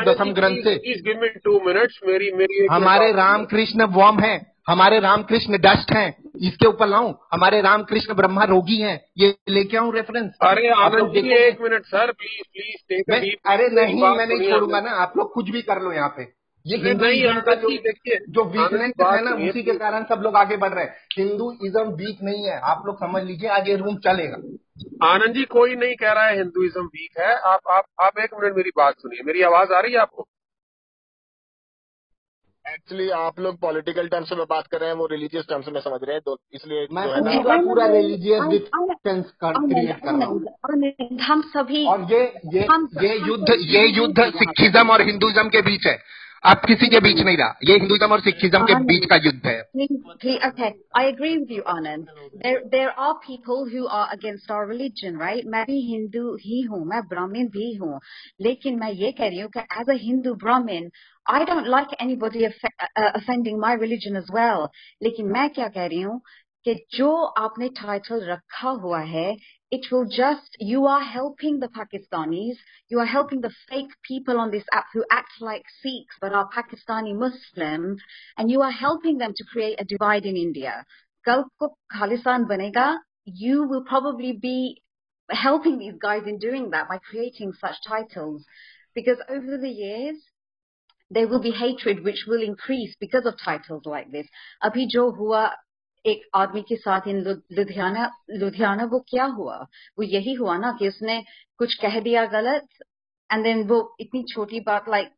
दसम 0.04 0.32
ग्रंथ 0.34 0.62
से। 0.62 0.76
Please 0.76 1.02
give 1.04 1.20
me 1.20 1.28
two 1.44 1.58
minutes 1.66 2.00
मेरी 2.06 2.30
मेरी 2.34 2.66
हमारे 2.70 3.12
रामकृष्ण 3.14 3.84
वॉम 3.92 4.18
है। 4.20 4.36
हमारे 4.68 5.00
रामकृष्ण 5.00 5.58
डस्ट 5.58 5.92
हैं। 5.92 6.16
इसके 6.42 6.66
ऊपर 6.66 6.86
लाऊं। 6.86 7.14
हमारे 7.32 7.60
रामकृष्ण 7.60 8.14
ब्रह्मा 8.14 8.44
रोगी 8.44 8.76
हैं। 8.76 9.04
ये 9.18 9.34
लेके 9.48 9.76
आऊँ 9.76 9.94
रेफरेंस 9.94 10.32
अरे 10.42 10.68
आनंद 10.68 11.12
जी 11.14 11.32
एक 11.34 11.60
minute 11.60 11.84
sir 11.84 12.12
please 12.12 12.42
please 12.52 13.02
take 13.02 13.38
अरे 13.46 13.68
नहीं 13.68 14.02
मैं 14.02 14.26
नहीं 14.26 14.50
छोड़ूँगा 14.50 14.80
ना। 14.80 14.90
आप 14.90 15.12
लोग 15.16 15.32
कुछ 15.32 15.50
भी 15.50 15.62
कर 15.62 15.82
लो 15.82 15.92
यहाँ 15.92 16.08
पे। 16.08 16.38
ये 16.66 17.28
आनंद 17.28 17.58
जो 17.58 17.68
देखिए 17.68 18.18
जो 18.28 18.44
वीकनेस 18.44 18.92
है 19.00 19.24
ना 19.24 19.30
उसी 19.48 19.62
के 19.62 19.72
कारण 19.72 20.04
सब 20.04 20.20
लोग 20.22 20.36
आगे 20.36 20.56
बढ़ 20.56 20.70
रहे 20.70 20.84
हैं। 20.84 20.94
हिंदुइज्म 21.18 21.82
वीक 21.82 22.18
नहीं 22.22 22.44
है। 22.44 22.60
आप 22.60 22.82
लोग 22.86 22.96
समझ 22.96 23.22
लीजिए 23.22 23.50
ये 23.50 23.76
रूम 23.76 23.96
चलेगा। 23.96 24.36
आनंद 25.06 25.34
जी 25.34 25.44
कोई 25.44 25.74
नहीं 25.74 25.94
कह 25.96 26.12
रहा 26.12 26.24
है 26.24 26.36
हिंदुइज्म 26.36 26.82
वीक 26.82 27.20
है। 27.20 27.34
आप 27.34 27.60
आप 27.70 27.84
आप 28.00 28.18
एक 28.18 28.30
मिनट 28.34 28.56
मेरी 28.56 28.70
बात 28.76 28.94
सुनिए। 28.94 29.22
मेरी 29.26 29.42
आवाज़ 29.42 29.72
आ 29.72 29.80
रही 29.80 29.92
है 29.92 29.98
आपको? 29.98 30.28
एक्चुअली 32.72 33.08
आप 33.10 33.40
लोग 33.40 33.60
पॉलिटिकल 33.60 34.08
टर्म्स 34.08 34.32
में 34.32 34.44
बात 34.50 34.66
कर 34.66 34.80
रहे 34.80 34.88
हैं 34.88 34.96
वो 34.96 35.06
रिलीजियस 35.06 35.44
टर्म्स 35.48 35.68
में 35.68 35.80
समझ 35.80 36.00
रहे 36.02 36.12
हैं 36.12 36.22
तो 36.24 36.36
इसलिए 36.54 36.86
मैं 36.92 37.06
है 37.06 37.42
पूरा 37.42 37.56
पूरा 37.56 37.86
रिलीजियस 37.86 38.40
आनंद 38.40 39.32
आनंद 39.44 39.72
क्रिएट 39.72 40.00
कर 40.04 40.14
रहा 40.14 40.24
हूँ 40.24 40.46
आनंद 40.70 40.92
आनंद 41.00 41.20
हम 41.20 41.42
सभी 41.42 41.86
और 41.86 42.06
ये 42.12 42.22
ये 42.54 42.66
ये 43.02 43.16
युद्ध 43.28 43.56
ये 43.60 43.86
युद्ध 43.88 44.20
हैं 44.20 44.30
सिखिज्म 44.30 44.90
और 44.90 45.02
हिंदुइज्म 45.02 45.48
के 45.48 45.62
बीच 45.62 45.86
है। 45.86 45.98
आप 46.44 46.64
किसी 46.66 46.86
के 46.86 47.00
बीच 47.00 47.20
नहीं 47.20 47.36
रहा। 47.36 47.58
ये 47.64 47.74
हिंदुइज्म 47.74 48.12
और 48.12 48.20
सिखिज्म 48.20 48.64
के 48.64 48.74
बीच 48.74 49.06
का 49.06 49.16
युद्ध 49.16 49.46
है। 49.46 49.62
okay, 50.48 50.72
I 50.94 51.04
agree 51.04 51.38
with 51.38 51.50
you, 51.50 51.62
Anand. 51.62 52.06
There, 52.44 52.60
there 52.70 52.92
are 52.98 53.14
people 53.26 53.66
who 53.72 53.86
are 53.88 54.08
against 54.12 54.50
our 54.50 54.66
religion, 54.66 55.16
right? 55.16 55.44
मैं 55.46 55.64
भी 55.64 55.80
हिंदू 55.80 56.34
ही 56.34 56.60
हूँ, 56.60 56.84
मैं 56.86 57.00
ब्राह्मण 57.02 57.48
भी 57.48 57.74
हूँ, 57.74 58.00
लेकिन 58.40 58.78
मैं 58.78 58.92
ये 58.92 59.12
कह 59.12 59.28
रही 59.28 59.40
हूँ 59.40 59.50
कि 59.50 59.60
as 59.60 59.90
a 59.90 59.98
Hindu 60.02 60.34
Brahmin, 60.34 60.88
I 61.27 61.45
don't 61.45 61.67
like 61.67 61.89
anybody 61.99 62.45
offe- 62.45 62.87
uh, 62.95 63.11
offending 63.15 63.59
my 63.59 63.73
religion 63.73 64.15
as 64.15 64.29
well. 64.31 64.69
लेकिन 65.03 65.27
मैं 65.31 65.49
क्या 65.49 65.67
कह 65.77 65.85
रही 65.85 66.01
हूँ 66.01 66.21
कि 66.65 66.73
जो 66.97 67.11
आपने 67.45 67.69
टाइटल 67.81 68.23
रखा 68.29 68.69
हुआ 68.85 68.99
है 69.15 69.27
it 69.75 69.87
will 69.91 70.05
just 70.15 70.57
you 70.71 70.81
are 70.85 71.03
helping 71.11 71.55
the 71.61 71.69
Pakistanis 71.77 72.59
you 72.93 72.99
are 73.03 73.07
helping 73.13 73.41
the 73.45 73.51
fake 73.69 73.95
people 74.09 74.41
on 74.43 74.51
this 74.51 74.67
app 74.79 74.91
who 74.93 75.03
act 75.15 75.39
like 75.47 75.71
Sikhs 75.77 76.19
but 76.21 76.35
are 76.41 76.47
Pakistani 76.55 77.15
Muslim 77.23 77.87
and 78.37 78.51
you 78.51 78.61
are 78.61 78.75
helping 78.81 79.17
them 79.17 79.33
to 79.39 79.47
create 79.53 79.81
a 79.81 79.87
divide 79.93 80.29
in 80.33 80.37
India 80.43 80.75
कल 81.25 81.43
को 81.59 81.67
खालिस्तान 81.95 82.45
बनेगा 82.53 82.87
you 83.25 83.63
will 83.71 83.83
probably 83.89 84.31
be 84.45 84.57
helping 85.29 85.79
these 85.79 85.97
guys 86.05 86.27
in 86.27 86.37
doing 86.37 86.69
that 86.71 86.87
by 86.89 86.99
creating 87.09 87.53
such 87.59 87.75
titles 87.87 88.45
because 88.95 89.17
over 89.29 89.57
the 89.57 89.69
years 89.69 90.17
there 91.11 91.27
will 91.27 91.39
be 91.39 91.51
hatred 91.51 92.03
which 92.03 92.25
will 92.27 92.41
increase 92.41 92.95
because 92.99 93.25
of 93.25 93.37
titles 93.37 93.85
like 93.85 94.11
this. 94.11 94.27
अभी 94.61 94.85
जो 94.87 95.09
हुआ 95.11 95.43
एक 96.05 96.23
आदमी 96.35 96.61
के 96.61 96.75
साथ 96.75 97.07
इन 97.07 97.21
लु- 97.23 97.37
लुधियाना 97.57 98.09
लुधियाना 98.39 98.85
वो 98.93 98.99
क्या 99.09 99.25
हुआ 99.37 99.57
वो 99.97 100.03
यही 100.05 100.33
हुआ 100.33 100.57
ना 100.57 100.71
कि 100.79 100.87
उसने 100.87 101.23
कुछ 101.59 101.75
कह 101.81 101.99
दिया 101.99 102.25
गलत 102.35 102.67
एंड 103.29 103.43
देन 103.43 103.63
वो 103.67 103.79
इतनी 103.99 104.23
छोटी 104.33 104.59
बात 104.67 104.89
लाइक 104.89 105.13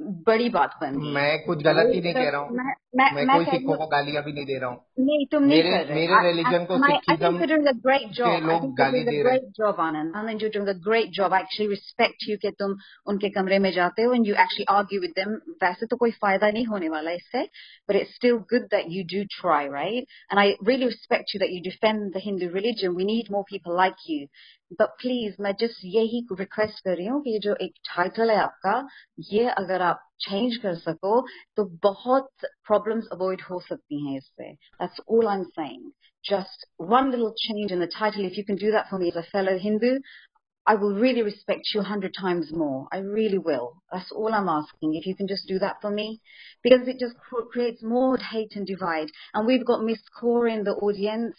बड़ी 0.00 0.48
बात 0.48 0.78
बन 0.80 0.94
मैं 1.14 1.44
कुछ 1.44 1.62
गलत 1.62 1.90
ही 1.94 2.00
नहीं 2.00 2.12
तो 2.14 2.20
कह 2.20 2.28
रहा 2.30 2.40
हूँ। 2.40 2.56
मैं, 2.56 2.74
मैं, 2.96 3.24
मैं 3.26 3.36
कोई 3.36 3.44
सिखों 3.44 3.74
को 3.74 3.86
गालियाँ 3.86 4.22
भी 4.24 4.32
नहीं 4.32 4.44
दे 4.44 4.58
रहा 4.58 4.70
हूँ। 4.70 4.78
नहीं 5.00 5.26
तुम 5.26 5.42
नहीं 5.42 5.62
मेरे 5.62 6.22
रिलीजन 6.22 6.64
को 6.64 6.76
great 10.86 11.10
job 11.10 11.34
actually 11.34 11.70
respect 11.70 12.28
you 12.28 12.36
के 12.36 12.50
तुम 12.50 12.76
उनके 13.06 13.28
कमरे 13.28 13.58
में 13.58 13.72
जाते 13.72 14.02
हो 14.02 14.14
and 14.14 14.26
you 14.26 14.34
actually 14.34 14.64
argue 14.76 15.00
with 15.00 15.10
them 15.10 15.34
वैसे 15.64 15.86
तो 15.86 15.96
कोई 15.96 16.10
फ़ायदा 16.10 16.50
नहीं 16.50 16.66
होने 16.66 16.88
वाला 16.88 17.10
इससे 17.10 17.42
but 17.90 17.96
it 17.96 18.08
still 18.08 18.32
good 18.32 18.62
that 18.62 18.84
you 18.88 19.04
do 19.04 19.24
try 19.40 19.66
right 19.66 20.04
and 20.32 20.38
I 20.38 20.54
really 20.68 20.84
respect 20.84 21.34
you 21.34 21.38
that 21.38 21.50
you 21.50 21.60
defend 21.60 22.12
the 22.12 22.16
Hindu 22.16 22.48
religion 22.54 22.88
we 22.88 23.04
need 23.04 23.32
more 23.32 23.42
people 23.42 23.76
like 23.76 23.94
you 24.10 24.26
but 24.80 24.88
please 25.00 25.34
मैं 25.40 25.52
just 25.60 25.80
यही 25.84 26.26
रिक्वेस्ट 26.32 26.84
कर 26.84 26.96
रही 26.96 27.06
हूँ 27.06 27.22
कि 27.22 27.38
जो 27.38 27.54
एक 27.54 27.72
टाइटल 27.88 28.30
है 28.30 28.36
आपका 28.36 28.88
ये 29.32 29.44
अगर 29.48 29.82
आप 29.82 29.89
चेंज 29.89 30.55
कर 30.63 30.75
सको 30.75 31.19
तो 31.55 31.65
बहुत 31.83 32.29
प्रॉब्लम्स 32.67 33.07
अवॉइड 33.11 33.41
हो 33.49 33.59
सकती 33.69 34.05
हैं 34.07 34.17
इससे 34.17 34.53
that's 34.81 35.01
all 35.07 35.27
I'm 35.27 35.45
saying 35.57 35.91
just 36.29 36.65
one 36.91 37.11
little 37.11 37.33
change 37.47 37.71
in 37.71 37.79
the 37.79 37.87
title 37.95 38.25
if 38.25 38.37
you 38.37 38.45
can 38.45 38.55
do 38.55 38.71
that 38.71 38.89
for 38.89 38.99
me 38.99 39.09
as 39.09 39.15
a 39.15 39.23
fellow 39.31 39.57
Hindu 39.65 39.99
I 40.67 40.73
will 40.75 40.95
really 41.01 41.21
respect 41.21 41.73
you 41.73 41.81
a 41.81 41.83
hundred 41.83 42.15
times 42.19 42.51
more 42.51 42.87
I 42.91 42.99
really 43.17 43.37
will 43.37 43.67
that's 43.91 44.11
all 44.11 44.33
I'm 44.33 44.49
asking 44.49 44.95
if 44.95 45.05
you 45.05 45.15
can 45.15 45.27
just 45.27 45.47
do 45.47 45.59
that 45.59 45.81
for 45.81 45.91
me 45.91 46.07
because 46.63 46.87
it 46.87 46.99
just 46.99 47.17
cr- 47.27 47.45
creates 47.51 47.83
more 47.83 48.17
hate 48.17 48.55
and 48.55 48.65
divide 48.65 49.13
and 49.33 49.45
we've 49.45 49.65
got 49.65 49.83
Miss 49.83 50.01
Kaur 50.21 50.51
in 50.55 50.63
the 50.63 50.75
audience 50.89 51.35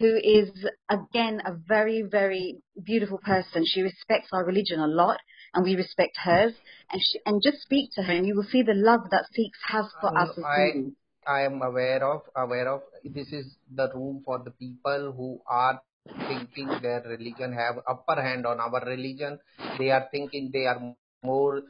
who 0.00 0.14
is 0.22 0.50
again 0.88 1.42
a 1.44 1.56
very 1.74 2.02
very 2.02 2.58
beautiful 2.92 3.18
person 3.18 3.66
she 3.66 3.82
respects 3.82 4.28
our 4.32 4.44
religion 4.44 4.80
a 4.80 4.86
lot 4.86 5.18
and 5.54 5.64
we 5.64 5.74
respect 5.76 6.16
hers 6.22 6.54
and 6.90 7.00
she, 7.00 7.20
and 7.26 7.42
just 7.42 7.62
speak 7.62 7.90
to 7.94 8.02
her 8.02 8.12
and 8.12 8.26
you 8.26 8.34
will 8.36 8.48
see 8.52 8.62
the 8.62 8.74
love 8.74 9.10
that 9.10 9.24
Sikhs 9.32 9.60
have 9.68 9.86
for 10.00 10.16
us 10.16 10.30
as 10.36 10.44
I 10.44 10.56
Hindus. 10.60 10.94
I 11.26 11.42
am 11.42 11.60
aware 11.62 12.02
of 12.04 12.22
aware 12.36 12.68
of 12.68 12.82
this 13.04 13.32
is 13.32 13.46
the 13.74 13.90
room 13.94 14.22
for 14.24 14.38
the 14.44 14.50
people 14.52 15.12
who 15.12 15.40
are 15.46 15.80
thinking 16.28 16.68
their 16.82 17.02
religion 17.02 17.52
have 17.52 17.80
upper 17.86 18.20
hand 18.22 18.46
on 18.46 18.60
our 18.60 18.82
religion. 18.86 19.38
They 19.78 19.90
are 19.90 20.06
thinking 20.10 20.50
they 20.52 20.66
are 20.66 20.80
more 21.22 21.62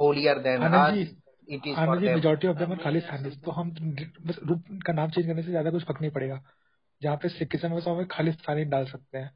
holier 0.00 0.34
than 0.42 0.62
Anand 0.62 0.88
us. 0.88 0.94
Ji 0.96 1.16
It 1.48 1.66
is 1.66 1.74
for 1.74 1.82
Anand 1.82 2.00
ji 2.00 2.06
them. 2.06 2.14
Majority 2.14 2.48
of 2.48 2.56
them 2.56 2.72
are 2.72 2.78
Khalistanis 2.82 3.40
तो 3.44 3.50
हम 3.50 3.70
बस 4.26 4.38
रूप 4.50 4.64
का 4.86 4.92
नाम 4.92 5.10
change 5.10 5.26
करने 5.26 5.42
से 5.42 5.50
ज्यादा 5.50 5.70
कुछ 5.70 5.84
फर्क 5.84 6.00
नहीं 6.00 6.10
पड़ेगा 6.10 6.40
जहाँ 7.02 7.16
पे 7.22 7.28
सिखिज्म 7.28 7.72
है 7.72 7.80
तो 7.80 7.94
हमें 7.94 8.06
खालिस्तानी 8.10 8.64
डाल 8.74 8.84
सकते 8.86 9.18
हैं 9.18 9.30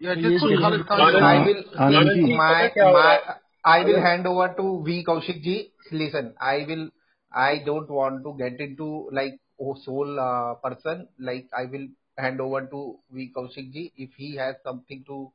yeah, 0.00 0.14
just 0.14 0.44
I 0.44 1.88
will, 1.90 2.36
my, 2.36 2.70
my, 2.76 3.18
I 3.64 3.84
will 3.84 4.00
hand 4.00 4.26
over 4.26 4.54
to 4.56 4.82
V. 4.84 5.04
Kaushik 5.04 5.42
ji. 5.42 5.72
Listen, 5.90 6.34
I 6.40 6.64
will, 6.68 6.88
I 7.32 7.62
don't 7.66 7.90
want 7.90 8.22
to 8.22 8.36
get 8.38 8.60
into 8.60 9.08
like 9.12 9.40
oh, 9.60 9.74
soul 9.84 10.20
uh, 10.20 10.54
person. 10.54 11.08
Like 11.18 11.48
I 11.56 11.64
will 11.64 11.88
hand 12.16 12.40
over 12.40 12.66
to 12.66 12.98
V. 13.10 13.32
Kaushik 13.36 13.72
ji. 13.72 13.92
If 13.96 14.10
he 14.16 14.36
has 14.36 14.54
something 14.64 15.04
to 15.08 15.32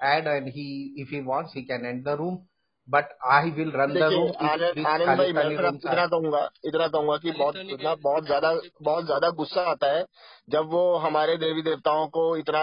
add 0.00 0.26
and 0.26 0.48
he, 0.48 0.92
if 0.96 1.08
he 1.08 1.20
wants, 1.22 1.52
he 1.54 1.64
can 1.64 1.86
end 1.86 2.04
the 2.04 2.16
room. 2.18 2.42
But 2.88 3.10
I 3.32 3.50
will 3.50 3.70
run 3.72 3.90
Anand 3.96 5.08
भाई 5.08 5.32
मैं 5.32 5.44
इतना. 5.46 6.06
कहूँगा 6.06 6.40
इतना 6.64 6.86
कहूँगा 6.86 7.16
कि 7.16 7.30
बहुत 7.32 7.56
इतना 7.56 7.94
बहुत 7.96 8.24
ज़्यादा 8.26 8.50
बहुत 8.82 9.04
ज़्यादा 9.04 9.28
गुस्सा 9.32 9.62
आता 9.70 9.90
है 9.92 10.04
जब 10.50 10.68
वो 10.70 10.82
हमारे 10.98 11.36
देवी 11.36 11.62
देवताओं 11.62 12.06
को 12.08 12.24
इतना 12.36 12.62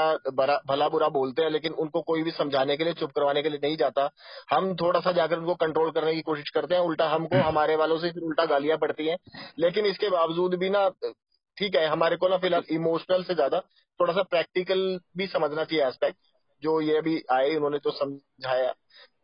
भला 0.67 0.87
बुरा 0.89 1.07
बोलते 1.09 1.41
हैं 1.41 1.49
लेकिन 1.49 1.73
उनको 1.75 2.01
कोई 2.01 2.23
भी 2.23 2.31
समझाने 2.31 2.77
के 2.77 2.83
लिए 2.83 2.93
चुप 2.95 3.11
करवाने 3.11 3.43
के 3.43 3.49
लिए 3.49 3.59
नहीं 3.63 3.77
जाता। 3.77 4.09
हम 4.51 4.73
थोड़ा 4.75 4.99
सा 4.99 5.11
जाकर 5.11 5.37
उनको 5.37 5.55
कंट्रोल 5.57 5.91
करने 5.91 6.13
की 6.15 6.21
कोशिश 6.23 6.49
करते 6.49 6.75
हैं 6.75 6.81
उल्टा 6.81 7.09
हमको 7.09 7.41
हमारे 7.43 7.75
वालों 7.75 7.97
से 7.99 8.11
फिर 8.11 8.23
उल्टा 8.23 8.45
गालियाँ 8.47 8.77
पड़ती 8.77 9.07
हैं। 9.07 9.17
लेकिन 9.59 9.85
इसके 9.85 10.09
बावजूद 10.09 10.55
भी 10.55 10.69
ना 10.69 10.87
ठीक 11.57 11.75
है 11.75 11.87
हमारे 11.87 12.15
को 12.15 12.27
ना 12.27 12.37
फ़िलहाल 12.37 12.63
इमोशनल 12.71 13.23
से 13.23 13.35
ज़्यादा 13.35 13.59
थोड़ा 13.99 14.13
सा 14.13 14.23
प्रैक्टिकल 14.25 14.99
भी 15.17 15.27
समझना 15.29 15.63
चाहिए 15.63 15.85
एस्पेक्ट 15.85 16.17
जो 16.63 16.79
ये 16.81 16.97
अभी 16.97 17.21
आए 17.31 17.55
उन्होंने 17.55 17.77
तो 17.79 17.91
समझाया। 17.93 18.73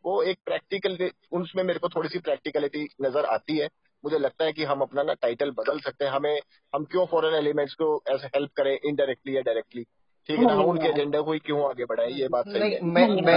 वो 0.06 0.22
एक 0.22 0.38
प्रैक्टिकल 0.44 1.10
उसमें 1.32 1.62
मेरे 1.64 1.78
को 1.78 1.88
थोड़ी 1.88 2.08
सी 2.08 2.18
प्रैक्टिकलिटी 2.18 2.86
नज़र 3.02 3.24
आती 3.24 3.58
है। 3.58 3.68
मुझे 4.04 4.18
लगता 4.18 4.44
है 4.44 4.52
कि 4.52 4.64
हम 4.64 4.80
अपना 4.80 5.02
ना 5.02 5.14
टाइटल 5.14 5.50
बदल 5.50 5.78
सकते 5.80 6.04
हैं। 6.04 6.12
हमें 6.12 6.40
हम 6.72 6.84
क्यों 6.84 7.06
फॉरेन 7.06 7.34
एलिमेंट्स 7.34 7.74
को 7.74 8.02
ऐसे 8.08 8.26
हेल्प 8.26 8.50
करें 8.56 8.72
इनडायरेक्टली 8.72 9.36
या 9.36 9.40
डायरेक्टली 9.40 9.82
ठीक 10.28 10.38
है 10.38 10.46
ना? 10.46 10.54
हम 10.54 10.64
उनके 10.64 10.88
एजेंडा 10.88 11.20
को 11.20 11.32
ही 11.32 11.38
क्यों 11.38 11.68
आगे 11.70 11.84
बढ़ाए? 11.84 12.10
ये 12.10 12.28
बात 12.28 12.48
सही 12.48 12.72
है। 12.72 12.80
मैं 12.82 13.08
मैं 13.22 13.34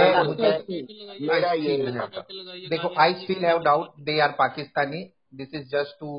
मेरा 1.20 1.52
ये 1.52 1.76
देखो 2.68 2.94
I 2.98 3.14
still 3.14 3.44
have 3.44 3.58
doubt 3.58 3.88
they 4.00 4.18
are 4.20 4.36
Pakistani 4.40 5.02
this 5.39 5.49
is 5.59 5.63
just 5.69 5.93
to 5.99 6.09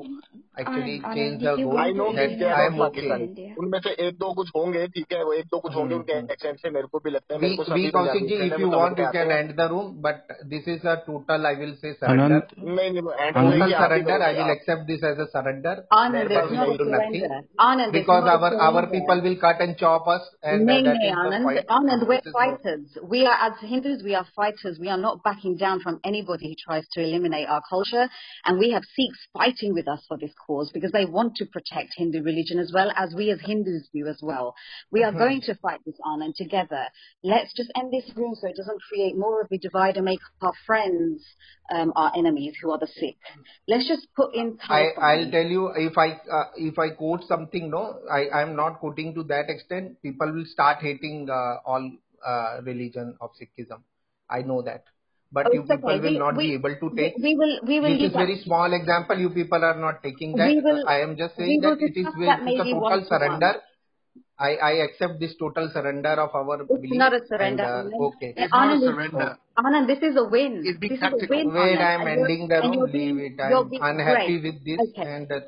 actually 0.61 1.01
Anand, 1.01 1.14
change 1.16 1.42
Anand, 1.42 1.44
the 1.44 1.53
he 1.57 1.64
goal 1.64 1.79
I 1.83 1.92
know 1.99 2.07
wants 2.07 2.18
to 2.18 2.20
that 2.20 2.33
कि 2.33 2.44
I 2.46 2.57
they 2.57 2.66
am 2.66 2.81
are 2.81 2.87
okay 2.87 3.05
Pakistani 3.07 3.27
India. 3.27 3.55
उनमें 3.61 3.79
से 3.87 3.90
एक 4.07 4.14
दो 4.22 4.33
कुछ 4.40 4.51
होंगे 4.57 4.87
ठीक 4.96 5.12
है 5.12 5.22
वो 5.25 5.33
एक 5.33 5.46
दो 5.55 5.59
कुछ 5.66 5.75
होंगे 5.77 5.94
हम्म 5.94 6.01
उनके 6.03 6.12
हम्म 6.18 6.33
एक्सेंट 6.33 6.59
से 6.64 6.70
मेरे 6.77 6.88
को 6.92 6.99
भी 7.07 7.11
लगता 7.11 7.35
है 7.35 7.40
मेरे 7.40 7.55
V 7.55 7.57
को 7.57 7.64
V 7.64 7.68
सभी 7.68 7.90
Kaushik 7.96 7.96
Punjabi 7.96 8.27
ji 8.27 8.37
friend 8.37 8.53
if 8.53 8.59
है 8.59 8.64
you 8.64 8.68
वो 8.68 8.72
समझ 8.72 8.83
want 8.83 8.99
में 8.99 9.05
you 9.05 9.09
आते 9.09 9.18
can 9.18 9.33
हैं 9.33 9.38
end 9.44 9.55
the 9.61 9.68
room 9.75 9.88
but 10.07 10.35
this 10.53 10.68
is 10.75 10.85
a 10.85 10.96
total 11.07 11.49
I 11.51 11.55
will 11.62 11.75
say 11.85 11.92
surrender 12.03 12.27
आनंद 12.27 12.77
नहीं 12.79 12.90
नहीं 12.90 13.14
एंड 13.27 13.35
तो 13.35 13.40
total 13.40 13.57
देखिए 13.57 13.77
आप 13.77 13.92
ही 13.96 14.03
surrender 14.05 14.18
I 14.18 14.33
करोगे 14.35 14.42
will 14.42 14.51
आप 14.51 14.57
accept 14.57 14.87
this 14.92 15.07
as 15.12 15.22
a 15.25 15.29
surrender 15.37 15.75
Anand, 16.01 16.18
मेरे 16.18 16.35
that 16.35 16.44
it's 16.44 16.53
pass 16.53 16.53
will 16.53 16.61
not 16.61 16.66
go 16.66 16.72
a 16.72 16.77
नहीं 16.77 16.79
to 16.79 16.90
nothing 16.96 17.25
surrender. 17.25 17.49
Anand, 17.68 17.88
it's 17.88 17.99
because 17.99 18.25
not 18.25 18.33
a 18.33 18.37
our 18.37 18.53
our 18.68 18.72
surrender. 18.72 18.94
people 18.96 19.25
will 19.29 19.38
cut 19.46 19.64
and 19.66 19.79
chop 19.85 20.12
us 20.16 20.29
and 20.42 20.62
uh, 20.62 20.72
Nay, 20.72 20.83
that 20.83 21.01
nay, 21.01 21.09
is 21.09 21.16
the 21.16 21.25
Anand. 21.25 21.49
point 21.49 21.75
Anand, 21.81 22.07
we're 22.12 22.20
this 22.20 22.27
is 22.27 22.35
what 22.35 22.61
fighters. 22.62 22.99
We 23.16 23.25
are, 23.27 23.38
as 23.49 23.64
Hindus, 23.72 24.03
we 24.11 24.14
are 24.14 24.27
fighters. 24.42 24.79
We 24.87 24.88
are 24.96 25.01
not 25.07 25.22
backing 25.31 25.57
down 25.57 25.81
from 25.81 26.01
anybody 26.05 26.49
who 26.53 26.57
tries 26.66 26.87
to 26.99 27.03
eliminate 27.09 27.49
our 27.49 27.62
culture. 27.68 28.07
And 28.44 28.59
we 28.59 28.70
have 28.72 28.85
Sikhs 29.02 29.28
fighting 29.34 29.74
with 29.74 29.88
us 29.88 30.04
for 30.08 30.18
this 30.18 30.32
cause 30.46 30.72
because 30.74 30.92
they 30.92 31.06
want 31.06 31.36
to 31.38 31.46
protect 31.46 31.94
Hindu 31.98 32.22
religion 32.24 32.60
as 32.60 32.72
well 32.74 32.92
as 32.96 33.14
we 33.16 33.32
as 33.32 33.40
Hindus 33.42 33.90
do 33.94 34.08
as 34.08 34.20
well. 34.22 34.54
We 34.92 35.04
are 35.04 35.12
going 35.12 35.42
to 35.42 35.56
fight 35.56 35.80
this 35.86 35.96
on 36.06 36.22
and 36.22 36.36
together. 36.36 36.86
Let's 37.24 37.54
just 37.56 37.72
end 37.76 37.92
this 37.92 38.10
room 38.16 38.36
so 38.36 38.48
it 38.48 38.56
doesn't 38.56 38.82
create 38.90 39.18
more 39.18 39.42
of 39.42 39.48
a 39.52 39.58
divide 39.58 39.98
and 39.98 40.06
make 40.06 40.20
our 40.42 40.54
friends 40.66 41.24
um, 41.74 41.94
our 41.96 42.12
enemies 42.18 42.56
who 42.62 42.72
are 42.72 42.80
the 42.80 42.88
Sikh. 42.88 43.18
Let's 43.68 43.88
just 43.88 44.08
put 44.16 44.36
in 44.36 44.58
I 44.70 44.90
I'll 45.00 45.32
tell 45.32 45.46
you 45.46 45.72
if 45.76 45.98
I 45.98 46.12
uh, 46.12 46.52
if 46.58 46.78
I 46.78 46.90
quote 46.90 47.24
something 47.28 47.70
no 47.70 48.00
I 48.12 48.30
I'm 48.30 48.56
not 48.56 48.80
quoting 48.80 49.14
to 49.16 49.24
that 49.24 49.50
extent 49.50 50.02
people 50.02 50.32
will 50.32 50.46
start 50.46 50.80
hating 50.82 51.30
uh, 51.30 51.58
all 51.66 51.92
uh, 52.26 52.62
religion 52.64 53.18
of 53.22 53.32
Sikhism 53.40 53.82
I 54.30 54.42
know 54.42 54.62
that 54.62 54.84
but 55.32 55.48
Oh, 55.48 55.54
you 55.54 55.63
people 55.63 55.96
okay. 55.96 56.00
will 56.02 56.17
We, 56.17 56.20
not 56.26 56.38
be 56.38 56.54
able 56.54 56.76
to 56.84 56.89
we, 56.91 56.98
take 57.02 57.15
we 57.24 57.36
will, 57.36 57.60
we 57.67 57.80
will 57.80 57.89
this 57.89 57.98
leave 57.98 58.12
is 58.12 58.13
that. 58.13 58.24
very 58.24 58.38
small 58.44 58.74
example 58.74 59.17
you 59.17 59.30
people 59.30 59.63
are 59.63 59.80
not 59.80 60.04
taking 60.04 60.36
that 60.36 60.56
will, 60.63 60.84
I 60.86 61.00
am 61.02 61.17
just 61.17 61.36
saying 61.38 61.62
that 61.62 61.78
it 61.80 61.94
is 61.96 62.08
discuss 62.08 62.13
very- 62.13 62.28
that 62.28 62.39
it's 62.48 62.60
a 62.60 62.65
total 62.65 62.80
one 62.82 63.02
to 63.04 63.06
surrender. 63.06 63.54
I 64.39 64.56
I 64.56 64.72
accept 64.88 65.20
this 65.20 65.36
total 65.38 65.70
surrender 65.74 66.15
of 66.26 66.36
our 66.36 66.58
It's 66.70 66.84
belief 66.84 66.98
not 67.04 67.13
a 67.13 67.20
and 67.20 67.28
surrender, 67.28 67.65
uh, 67.65 68.04
okay 68.08 68.34
It's 68.36 68.54
not 68.54 68.72
a 68.72 68.78
Anand, 68.78 68.84
is, 68.84 68.89
surrender. 68.89 69.38
Anand, 69.58 69.88
this 69.88 70.00
is 70.00 70.15
a 70.17 70.24
win. 70.24 70.63
It's 70.65 70.80
being 70.80 70.91
This 70.91 71.02
is 71.02 71.13
a 71.13 71.17
win, 71.30 71.52
wait 71.54 71.80
I 71.82 71.94
am 71.94 72.08
ending 72.08 72.48
the 72.48 72.62
and 72.62 72.72
room 72.72 72.91
leave 72.91 73.17
it 73.20 73.39
I 73.41 73.52
am 73.52 73.70
being 73.70 73.82
unhappy 73.82 74.38
great. 74.38 74.44
with 74.44 74.65
this 74.65 74.82
Okay. 74.82 75.04
and 75.04 75.32
uh, 75.32 75.39
to 75.39 75.46